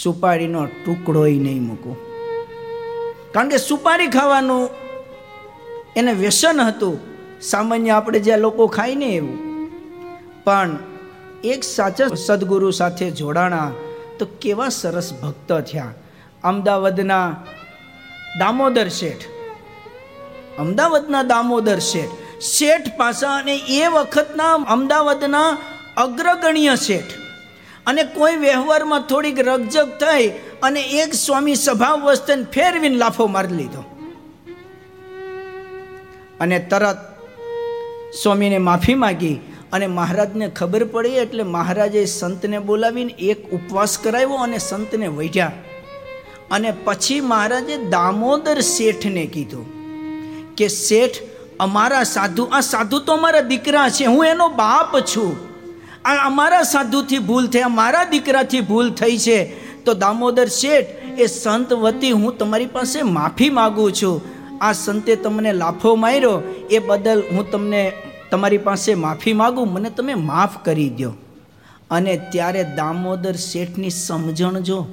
સુપારીનો 0.02 0.66
ટુકડોય 0.66 1.34
નહીં 1.34 1.62
મૂકું. 1.62 1.96
કારણ 3.32 3.48
કે 3.48 3.56
સુપારી 3.56 4.06
ખાવાનું 4.06 4.68
એને 5.96 6.12
વ્યસન 6.12 6.60
હતું. 6.60 7.09
સામાન્ય 7.42 7.90
આપણે 7.90 8.18
જ્યાં 8.18 8.38
લોકો 8.38 8.66
ખાય 8.66 8.94
ને 8.94 9.06
એવું. 9.06 9.50
પણ 10.44 10.78
એક 11.44 11.64
સાચા 11.64 12.06
સદગુરુ 12.26 12.70
સાથે 12.70 13.10
જોડાણા 13.10 13.72
તો 14.18 14.26
કેવા 14.26 14.68
સરસ 14.68 15.12
ભક્ત 15.22 15.52
થયા. 15.52 15.94
અમદાવાદના 16.44 17.36
દામોદર 18.38 18.88
શેઠ. 18.88 19.22
અમદાવાદના 20.58 21.22
દામોદર 21.22 21.78
શેઠ. 21.78 22.40
શેઠ 22.40 22.96
પાસા 22.96 23.36
અને 23.36 23.56
એ 23.56 23.86
વખતના 23.86 24.54
અમદાવાદના 24.54 25.58
અગ્રગણ્ય 25.96 26.76
શેઠ. 26.76 27.04
અને 27.86 28.04
કોઈ 28.04 28.36
વ્યવહારમાં 28.36 29.00
થોડીક 29.00 29.48
રગજગ 29.48 29.88
થઈ 29.88 30.28
અને 30.62 30.80
એક 30.80 31.14
સ્વામી 31.14 31.54
સભા 31.54 31.94
વસ્તન 31.94 32.44
ફેરવીને 32.44 32.96
લાફો 32.96 33.26
મારી 33.26 33.54
લીધો. 33.54 33.84
અને 36.40 36.58
તરત 36.58 37.09
સ્વામીને 38.22 38.58
માફી 38.58 38.94
માગી 38.94 39.40
અને 39.72 39.86
મહારાજને 39.86 40.48
ખબર 40.48 40.84
પડી 40.84 41.08
એટલે 41.08 41.42
મહારાજે 41.42 42.04
સંતને 42.04 42.58
બોલાવીને 42.58 43.12
એક 43.12 43.50
ઉપવાસ 43.50 43.98
કરાવ્યો 43.98 44.36
અને 44.36 44.58
સંતને 44.58 45.06
વૈઢ્યા. 45.06 45.52
અને 46.50 46.72
પછી 46.84 47.20
મહારાજે 47.20 47.76
દામોદર 47.76 48.60
શેઠને 48.60 49.26
કીધું 49.26 49.66
કે, 50.54 50.68
શેઠ, 50.68 51.12
અમારા 51.60 52.02
સાધુ, 52.02 52.44
આ 52.44 52.60
સાધુ 52.60 52.98
તો 52.98 53.12
અમારા 53.12 53.40
દીકરા 53.40 53.88
છે, 53.88 54.04
હું 54.04 54.26
એનો 54.26 54.48
બાપ 54.48 55.00
છું. 55.00 55.36
આ 56.04 56.26
અમારા 56.26 56.62
સાધુથી 56.62 57.18
ભૂલ 57.18 57.46
થઈ 57.46 57.62
મારા 57.70 58.04
દીકરાથી 58.04 58.60
ભૂલ 58.60 58.90
થઈ 58.90 59.18
છે. 59.18 59.44
તો 59.84 59.94
દામોદર 59.94 60.46
શેઠ, 60.46 60.86
એ 61.18 61.26
સંત 61.26 61.72
વતી 61.72 62.10
હું 62.10 62.38
તમારી 62.38 62.66
પાસે 62.66 63.02
માફી 63.02 63.50
માગું 63.50 63.92
છું. 63.92 64.39
આ 64.60 64.72
સંતે 64.72 65.16
તમને 65.16 65.52
લાફો 65.52 65.94
માર્યો, 65.94 66.42
એ 66.70 66.78
બદલ 66.78 67.22
હું 67.32 67.50
તમને 67.50 67.92
તમારી 68.30 68.58
પાસે 68.58 68.94
માફી 68.94 69.32
માગું, 69.32 69.72
મને 69.72 69.90
તમે 69.90 70.14
માફ 70.14 70.64
કરી 70.64 70.90
દો. 70.90 71.12
અને 71.90 72.20
ત્યારે 72.32 72.64
દામોદર 72.64 73.32
શેઠની 73.32 73.90
સમજણ 73.90 74.58
જો. 74.58 74.86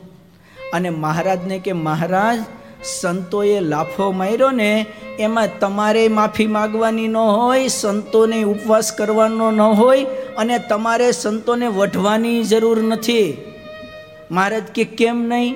અને 0.73 0.89
મહારાજને 0.89 1.59
કે, 1.59 1.73
મહારાજ, 1.73 2.39
સંતોએ 2.83 3.59
લાફો 3.59 4.11
માર્યો 4.11 4.51
ને, 4.51 4.85
એમાં 5.19 5.59
તમારે 5.59 6.07
માફી 6.07 6.47
માગવાની 6.47 7.07
ન 7.07 7.17
હોય, 7.17 7.67
સંતોને 7.67 8.43
ઉપવાસ 8.43 8.91
કરવાનો 8.91 9.51
ન 9.51 9.61
હોય, 9.61 10.03
અને 10.37 10.59
તમારે 10.59 11.11
સંતોને 11.11 11.67
વઢવાની 11.67 12.43
જરૂર 12.43 12.81
નથી. 12.81 13.37
મહારાજ 14.31 14.63
કે, 14.63 14.83
કેમ 14.83 15.23
નહીં? 15.23 15.55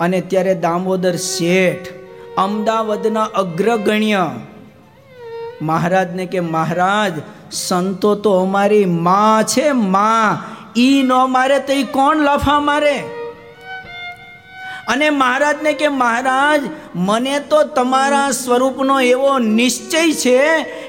અને 0.00 0.20
ત્યારે 0.20 0.54
દામોદર 0.54 1.16
શેઠ 1.16 1.97
અમદાવાદના 2.38 3.22
અગ્રગણ્ય. 3.22 4.30
મહારાજને 5.62 6.26
કે, 6.26 6.40
મહારાજ, 6.40 7.12
સંતો 7.52 8.14
તો 8.14 8.30
અમારી 8.32 8.84
માં 8.84 9.44
છે, 9.44 9.72
માં. 9.72 10.38
ઈ 10.80 11.02
ન 11.02 11.12
મારે 11.12 11.58
તો 11.58 11.72
કોણ 11.92 12.16
લફા 12.16 12.60
મારે? 12.60 13.17
અને 14.88 15.10
મહારાજને 15.10 15.72
કે, 15.72 15.88
મહારાજ, 15.88 16.62
મને 16.94 17.40
તો 17.40 17.62
તમારા 17.76 18.30
સ્વરૂપનો 18.30 19.00
એવો 19.00 19.32
નિશ્ચય 19.38 20.02
છે 20.12 20.38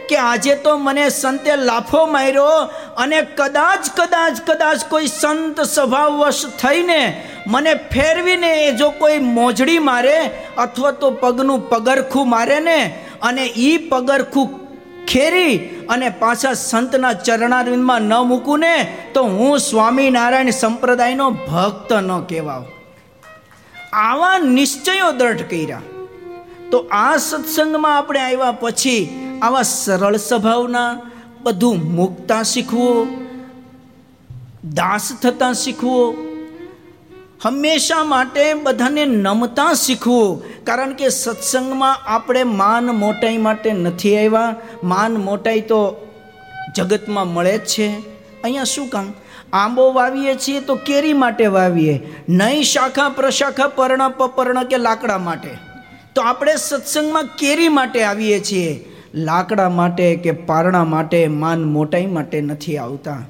કે 0.10 0.18
આજે 0.18 0.56
તો 0.56 0.78
મને 0.78 1.10
સંતે 1.10 1.56
લાફો 1.56 2.06
માર્યો 2.06 2.56
અને 2.98 3.20
કદાચ 3.22 3.92
કદાચ 3.96 4.42
કદાચ 4.46 4.88
કોઈ 4.90 5.08
સંત 5.08 5.62
સ્વભાવવશ 5.62 6.46
થઈને 6.62 7.02
મને 7.48 7.74
ફેરવીને 7.92 8.52
એ 8.68 8.72
જો 8.72 8.90
કોઈ 8.92 9.20
મોજડી 9.20 9.80
મારે 9.80 10.16
અથવા 10.58 10.92
તો 10.92 11.12
પગનું 11.12 11.70
પગરખું 11.70 12.30
મારે 12.30 12.60
ને 12.60 12.80
અને 13.22 13.46
એ 13.46 13.78
પગરખું 13.78 14.50
ખેરી 15.08 15.54
અને 15.90 16.10
પાછા 16.10 16.54
સંતના 16.54 17.14
ચરણારવિંદમાં 17.14 18.02
ન 18.02 18.14
મૂકું 18.24 18.60
ને, 18.60 18.76
તો 19.14 19.24
હું 19.24 19.60
સ્વામિનારાયણ 19.60 20.50
સંપ્રદાયનો 20.50 21.30
ભક્ત 21.32 21.94
ન 21.94 22.20
કહેવાઉં. 22.20 22.79
આવા 23.94 24.38
નિશ્ચયો 24.38 25.12
દ્રઢ 25.12 25.42
કર્યા. 25.42 25.82
તો 26.72 26.78
આ 26.92 27.18
સત્સંગમાં 27.18 27.98
આપણે 27.98 28.20
આવ્યા 28.20 28.52
પછી 28.52 29.10
આવા 29.42 29.62
સરળ 29.62 30.18
સ્વભાવના, 30.18 31.00
બધું 31.44 31.96
મુકતા 31.96 32.44
શીખવું, 32.44 33.08
દાસ 34.74 35.14
થતા 35.22 35.54
શીખવું, 35.54 36.30
હંમેશા 37.42 38.04
માટે 38.04 38.54
બધાને 38.54 39.06
નમતા 39.06 39.74
શીખવું, 39.74 40.44
કારણ 40.64 40.94
કે 40.94 41.10
સત્સંગમાં 41.10 41.96
આપણે 42.06 42.44
માન 42.44 42.86
મોટાઈ 42.86 43.38
માટે 43.38 43.74
નથી 43.74 44.18
આવ્યા. 44.18 44.56
માન 44.84 45.14
મોટાઈ 45.14 45.62
તો 45.62 46.08
જગતમાં 46.76 47.28
મળે 47.28 47.58
જ 47.58 47.66
છે. 47.66 47.88
અહીંયા 48.44 48.64
શું 48.64 48.90
કામ? 48.90 49.14
આંબો 49.54 49.94
વાવીએ 49.94 50.36
છીએ 50.36 50.60
તો 50.60 50.76
કેરી 50.76 51.14
માટે 51.14 51.48
વાવીએ? 51.48 52.16
નહીં 52.30 52.64
શાખા 52.64 53.10
પ્રશાખા 53.10 53.68
પર્ણ 53.68 54.10
પપર્ણ 54.10 54.64
કે 54.64 54.78
લાકડા 54.78 55.18
માટે? 55.18 55.50
તો 56.16 56.22
આપણે 56.22 56.56
સત્સંગમાં 56.56 57.24
કેરી 57.24 57.70
માટે 57.70 58.04
આવીએ 58.04 58.40
છીએ. 58.40 58.86
લાકડા 59.14 59.70
માટે 59.70 60.16
કે 60.16 60.32
પારણા 60.32 60.84
માટે 60.84 61.28
માન 61.28 61.64
મોટાઈ 61.64 62.06
માટે 62.06 62.42
નથી 62.42 62.78
આવતા. 62.78 63.26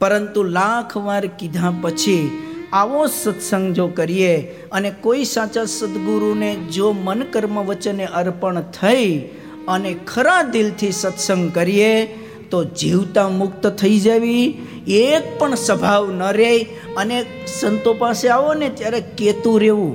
પરંતુ 0.00 0.42
લાખ 0.42 0.96
વાર 0.96 1.26
કીધા 1.26 1.72
પછી 1.82 2.30
આવો 2.72 3.06
સત્સંગ 3.06 3.74
જો 3.74 3.88
કરીએ 3.88 4.36
અને 4.72 4.90
કોઈ 4.90 5.24
સાચા 5.24 5.64
સદગુરુને 5.64 6.54
જો 6.54 6.92
મન 6.92 7.22
કર્મ 7.22 7.64
વચને 7.64 8.04
અર્પણ 8.04 8.60
થઈ 8.60 9.20
અને 9.68 9.94
ખરા 9.94 10.42
દિલથી 10.42 10.92
સત્સંગ 10.92 11.54
કરીએ 11.54 12.18
તો 12.50 12.64
જીવતા 12.64 13.28
મુક્ત 13.28 13.66
થઈ 13.66 13.98
જવી, 13.98 14.46
એક 14.88 15.38
પણ 15.38 15.54
સ્વભાવ 15.54 16.10
ન 16.10 16.22
રહે 16.32 16.54
અને 16.96 17.24
સંતો 17.46 17.94
પાસે 17.94 18.28
આવો 18.28 18.54
ને 18.54 18.68
ત્યારે 18.68 19.00
કેતું 19.16 19.60
રહેવું. 19.60 19.94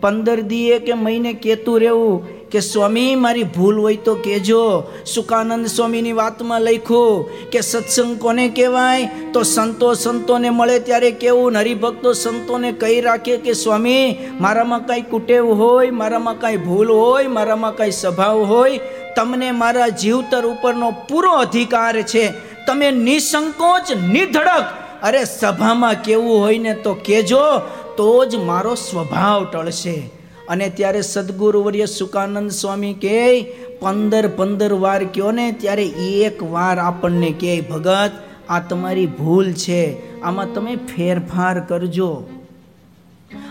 પંદર 0.00 0.40
દીએ 0.40 0.78
કે 0.78 0.94
મહિને 0.94 1.32
કેતું 1.32 1.80
રહેવું 1.80 2.24
કે 2.50 2.60
સ્વામી, 2.60 3.14
મારી 3.14 3.42
ભૂલ 3.42 3.80
હોય 3.80 3.96
તો 3.96 4.14
કહેજો. 4.14 4.84
સુકાનંદ 5.06 5.66
સ્વામીની 5.66 6.12
વાતમાં 6.12 6.62
લખ્યું 6.62 7.26
કે 7.50 7.60
સત્સંગ 7.60 8.18
કોને 8.18 8.48
કહેવાય? 8.48 9.10
તો 9.32 9.42
સંતો 9.42 9.94
સંતોને 9.94 10.50
મળે 10.50 10.78
ત્યારે 10.78 11.10
કેવું? 11.10 11.56
હરિભક્તો 11.56 12.12
સંતોને 12.12 12.72
કહી 12.72 13.00
રાખે 13.00 13.36
કે 13.36 13.52
સ્વામી, 13.52 14.16
મારામાં 14.40 14.86
કાંઈ 14.86 15.02
કુટેવ 15.02 15.44
હોય, 15.44 15.90
મારામાં 15.90 16.38
કાંઈ 16.38 16.56
ભૂલ 16.56 16.88
હોય, 16.92 17.26
મારામાં 17.26 17.76
કાંઈ 17.76 17.90
સ્વભાવ 17.90 18.44
હોય 18.44 18.80
તમને 19.16 19.50
મારા 19.50 19.88
જીવતર 19.88 20.46
ઉપરનો 20.46 20.90
પૂરો 20.90 21.32
અધિકાર 21.32 22.02
છે. 22.02 22.32
તમે 22.66 22.90
નિસંકોચ, 22.90 23.92
નિધડક. 23.92 24.64
અરે 25.02 25.24
સભામાં 25.24 25.94
કેવું 25.94 26.40
હોય 26.40 26.58
ને 26.58 26.74
તો 26.74 26.94
કહેજો 26.94 27.58
તો 27.96 28.24
જ 28.24 28.34
મારો 28.34 28.74
સ્વભાવ 28.74 29.44
ટળશે. 29.44 30.10
અને 30.48 30.68
ત્યારે 30.68 31.02
સદગુરુવર્ય 31.02 31.86
સુકાનંદ 31.86 32.50
સ્વામી 32.50 32.92
કહે, 32.94 33.42
પંદર 33.80 34.28
પંદર 34.28 34.72
વાર 34.72 35.04
કયો 35.04 35.30
ને, 35.30 35.52
ત્યારે 35.52 35.84
એક 35.86 36.42
વાર 36.42 36.78
આપણને 36.78 37.30
કહે, 37.40 37.60
ભગત, 37.60 38.12
આ 38.48 38.60
તમારી 38.60 39.06
ભૂલ 39.06 39.52
છે. 39.52 40.14
આમાં 40.20 40.54
તમે 40.54 40.76
ફેરફાર 40.76 41.60
કરજો. 41.60 42.24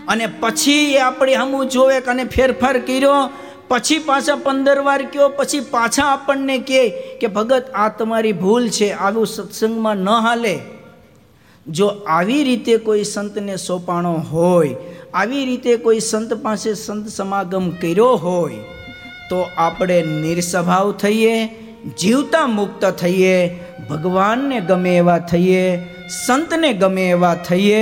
અને 0.07 0.28
પછી 0.28 0.93
એ 0.93 0.97
આપણે 0.97 1.36
હમું 1.36 1.70
જોવે 1.70 1.99
અને 1.99 2.24
ફેરફાર 2.24 2.80
કર્યો 2.80 3.30
પછી 3.74 3.99
પાછા 3.99 4.36
પંદર 4.36 4.80
વાર 4.80 5.01
કયો, 5.03 5.30
પછી 5.30 5.59
પાછા 5.59 6.03
આપણને 6.05 6.57
કહે 6.57 6.84
કે, 7.21 7.28
ભગત, 7.28 7.65
આ 7.76 7.89
તમારી 7.89 8.32
ભૂલ 8.32 8.69
છે, 8.69 8.91
આવું 8.91 9.28
સત્સંગમાં 9.28 9.97
ન 9.97 10.09
હાલે. 10.09 10.55
જો 11.67 11.88
આવી 12.07 12.43
રીતે 12.43 12.78
કોઈ 12.78 13.03
સંતને 13.03 13.57
સોંપાણો 13.57 14.13
હોય, 14.32 14.76
આવી 15.13 15.45
રીતે 15.45 15.78
કોઈ 15.78 15.99
સંત 15.99 16.34
પાસે 16.34 16.74
સંત 16.74 17.07
સમાગમ 17.07 17.69
કર્યો 17.69 18.15
હોય, 18.15 18.63
તો 19.30 19.45
આપણે 19.57 20.01
નિર્સ્વભાવ 20.01 20.91
થઈએ, 20.91 21.36
જીવતા 21.97 22.47
મુક્ત 22.47 22.86
થઈએ, 22.86 23.38
ભગવાનને 23.89 24.59
ગમે 24.59 24.97
એવા 24.97 25.19
થઈએ, 25.19 25.63
સંતને 26.26 26.74
ગમે 26.74 27.09
એવા 27.09 27.36
થઈએ 27.36 27.82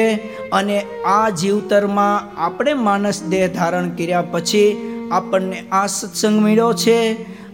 અને 0.52 0.78
આ 1.06 1.30
જીવતરમાં 1.30 2.30
આપણે 2.38 2.74
માનસ 2.74 3.24
દેહ 3.24 3.48
ધારણ 3.48 3.90
કર્યા 3.90 4.22
પછી 4.22 4.91
આપણને 5.12 5.60
આ 5.72 5.88
સત્સંગ 5.88 6.38
મળ્યો 6.44 6.74
છે. 6.74 6.98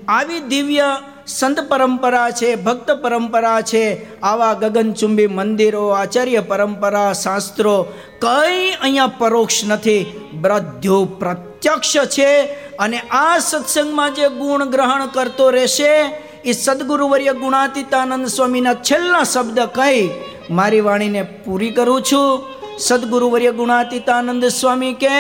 આવી 0.08 0.44
દિવ્ય 0.52 0.90
સંત 1.28 1.58
પરંપરા 1.70 2.30
છે, 2.40 2.50
ભક્ત 2.66 2.90
પરંપરા 3.04 3.62
છે, 3.62 3.84
આવા 4.22 4.54
ગગનચુંબી 4.62 5.34
મંદિરો, 5.38 5.86
આચાર્ય 5.92 6.42
પરંપરા, 6.52 7.12
શાસ્ત્રો 7.24 7.76
કંઈ 8.22 8.78
અહીંયા 8.84 9.18
પરોક્ષ 9.20 9.58
નથી. 9.68 10.04
બ્રધ્યો 10.42 11.02
પ્રત્યક્ષ 11.20 11.94
છે 12.16 12.30
અને 12.80 13.00
આ 13.22 13.36
સત્સંગમાં 13.40 14.16
જે 14.16 14.28
ગુણ 14.40 14.72
ગ્રહણ 14.74 15.12
કરતો 15.16 15.46
રહેશે, 15.58 15.94
એ 16.46 16.52
સદગુરુવર્ય 16.54 17.34
ગુણાતીતાનંદ 17.44 18.28
સ્વામીના 18.28 18.82
છેલ્લા 18.88 19.26
શબ્દ 19.34 19.60
કહી 19.78 20.02
મારી 20.50 20.86
વાણીને 20.88 21.22
પૂરી 21.44 21.76
કરું 21.78 22.02
છું. 22.10 22.30
સદગુરુવર્ય 22.80 23.52
ગુણાતીતાનંદ 23.60 24.44
સ્વામી 24.60 24.96
કહે 25.04 25.20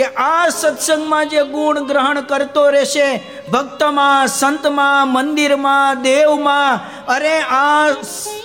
કે 0.00 0.06
આ 0.16 0.48
સત્સંગમાં 0.48 1.28
જે 1.28 1.42
ગુણ 1.42 1.80
ગ્રહણ 1.86 2.20
કરતો 2.20 2.70
રહેશે, 2.70 3.08
ભક્તમાં, 3.52 4.28
સંતમાં, 4.28 5.08
મંદિરમાં, 5.08 6.02
દેવમાં, 6.02 6.80
અરે 7.06 7.34
આ 7.38 7.88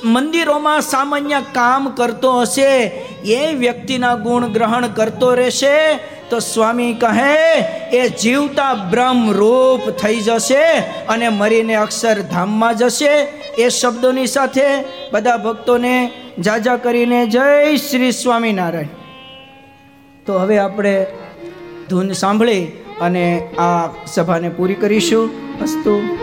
મંદિરોમાં 0.03 0.81
સામાન્ય 0.81 1.39
કામ 1.53 1.87
કરતો 1.89 2.39
હશે, 2.41 2.71
એ 3.25 3.53
વ્યક્તિના 3.53 4.15
ગુણ 4.15 4.47
ગ્રહણ 4.47 4.87
કરતો 4.87 5.33
રહેશે, 5.33 5.77
તો 6.29 6.39
સ્વામી 6.39 6.93
કહે, 6.93 7.39
એ 7.93 8.09
જીવતા 8.09 8.73
બ્રહ્મ 8.73 9.31
રૂપ 9.31 9.89
થઈ 9.89 10.19
જશે 10.19 10.65
અને 11.09 11.29
મરીને 11.29 11.75
અક્ષરધામમાં 11.75 12.75
જશે. 12.75 13.13
એ 13.57 13.69
શબ્દોની 13.69 14.27
સાથે 14.27 14.67
બધા 15.11 15.37
ભક્તોને 15.37 16.11
જાજા 16.39 16.75
કરીને 16.75 17.25
જય 17.27 17.77
શ્રી 17.77 18.11
સ્વામિનારાયણ. 18.11 18.87
તો 20.25 20.39
હવે 20.39 20.57
આપણે 20.57 21.07
ધૂન 21.89 22.11
સાંભળી 22.11 22.67
અને 23.01 23.47
આ 23.59 23.89
સભાને 24.07 24.49
પૂરી 24.49 24.73
કરીશું. 24.73 25.29
અસ્તુ. 25.61 26.17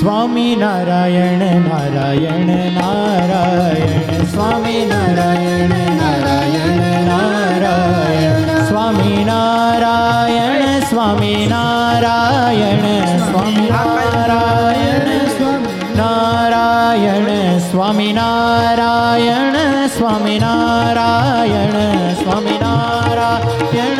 સ્વામી 0.00 0.56
નારાયણ 0.56 1.60
નારાયણ 1.60 2.72
નારાયણ. 2.72 4.24
સ્વામી 4.24 4.86
નારાયણ 4.86 5.68
નારાયણ 5.68 7.04
નારાયણ. 7.04 8.64
સ્વામી 8.64 9.24
નારાયણ 9.24 10.80
સ્વામી 10.80 11.46
નારાયણ. 11.46 13.18
સ્વામી 13.18 13.70
નારાયણ 13.70 15.16
સ્વામી 15.16 16.00
નારાયણ. 16.00 17.58
સ્વામિનારાયણ 17.58 17.58
સ્વામિનારાયણ 17.58 19.86
સ્વામિનારાયણ 19.86 22.14
સ્વામિનારાયણ 22.14 23.99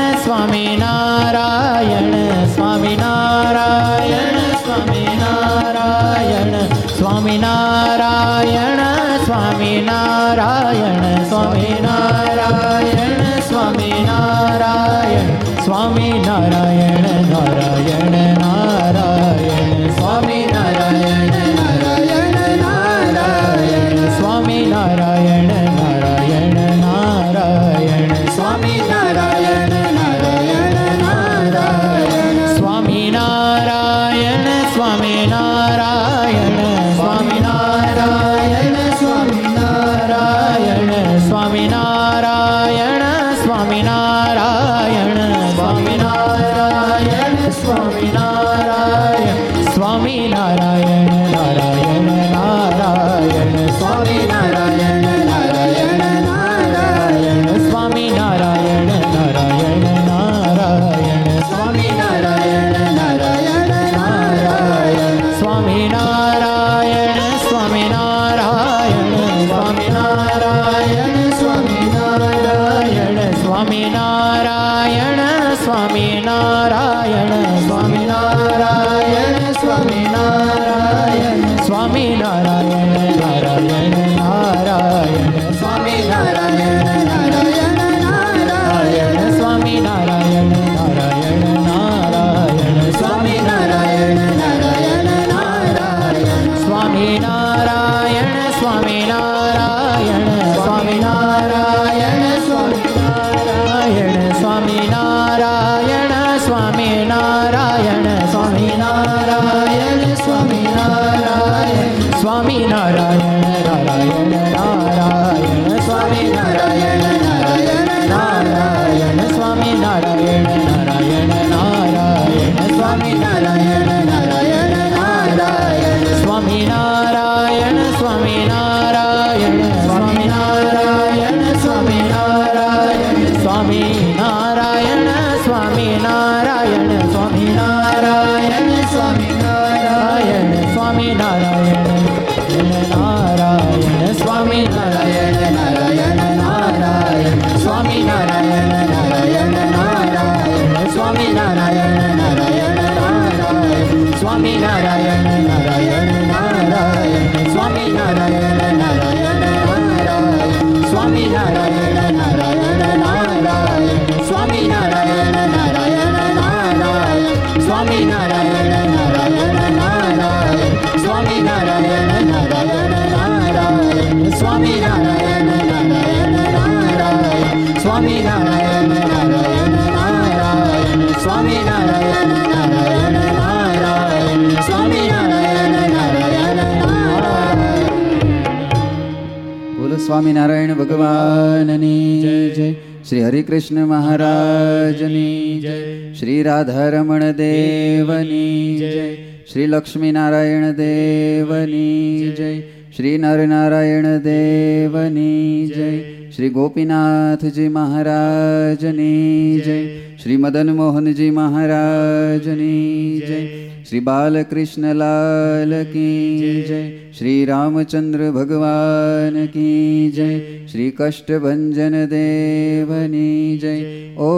સ્વામિનારાયણ 190.11 190.73
ભગવાનની 190.73 192.21
જય. 192.55 192.73
શ્રી 193.09 193.23
હરિકૃષ્ણ 193.23 193.85
મહારાજની 193.85 195.59
જય. 195.61 196.13
શ્રી 196.13 196.43
રાધારમણ 196.43 197.31
દેવની 197.31 198.77
જય. 198.79 199.15
શ્રી 199.51 199.65
લક્ષ્મીનારાયણ 199.65 200.71
દેવની 200.71 202.33
જય. 202.37 202.61
શ્રી 202.97 203.17
નરનારાયણ 203.17 204.17
દેવની 204.17 205.67
જય. 205.75 206.10
શ્રી 206.31 206.49
ગોપીનાથજી 206.49 207.69
મહારાજની 207.69 209.61
જય 209.61 209.73
શ્રી 210.17 210.37
મદન 210.37 210.69
મોહનજી 210.71 211.27
મહારાજની 211.31 213.23
જય 213.23 213.39
શ્રી 213.83 214.01
બાલકૃષ્ણલાલ 214.01 215.73
કી 215.89 216.61
જય 216.69 216.79
શ્રી 217.11 217.35
રામચંદ્ર 217.45 218.23
ભગવાન 218.29 219.39
કી 219.47 220.05
જય 220.11 220.29
શ્રી 220.67 220.87
કષ્ટભંજન 220.93 221.97
દેવની 222.07 223.43
જય 223.57 223.75
ઓ 224.23 224.31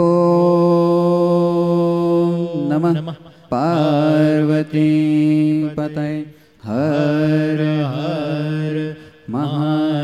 નમઃ 2.72 3.14
પાર્વતી 3.48 4.90
પતય 5.76 6.10
હર 6.64 7.70
હર 7.86 8.84
મહા 9.30 9.94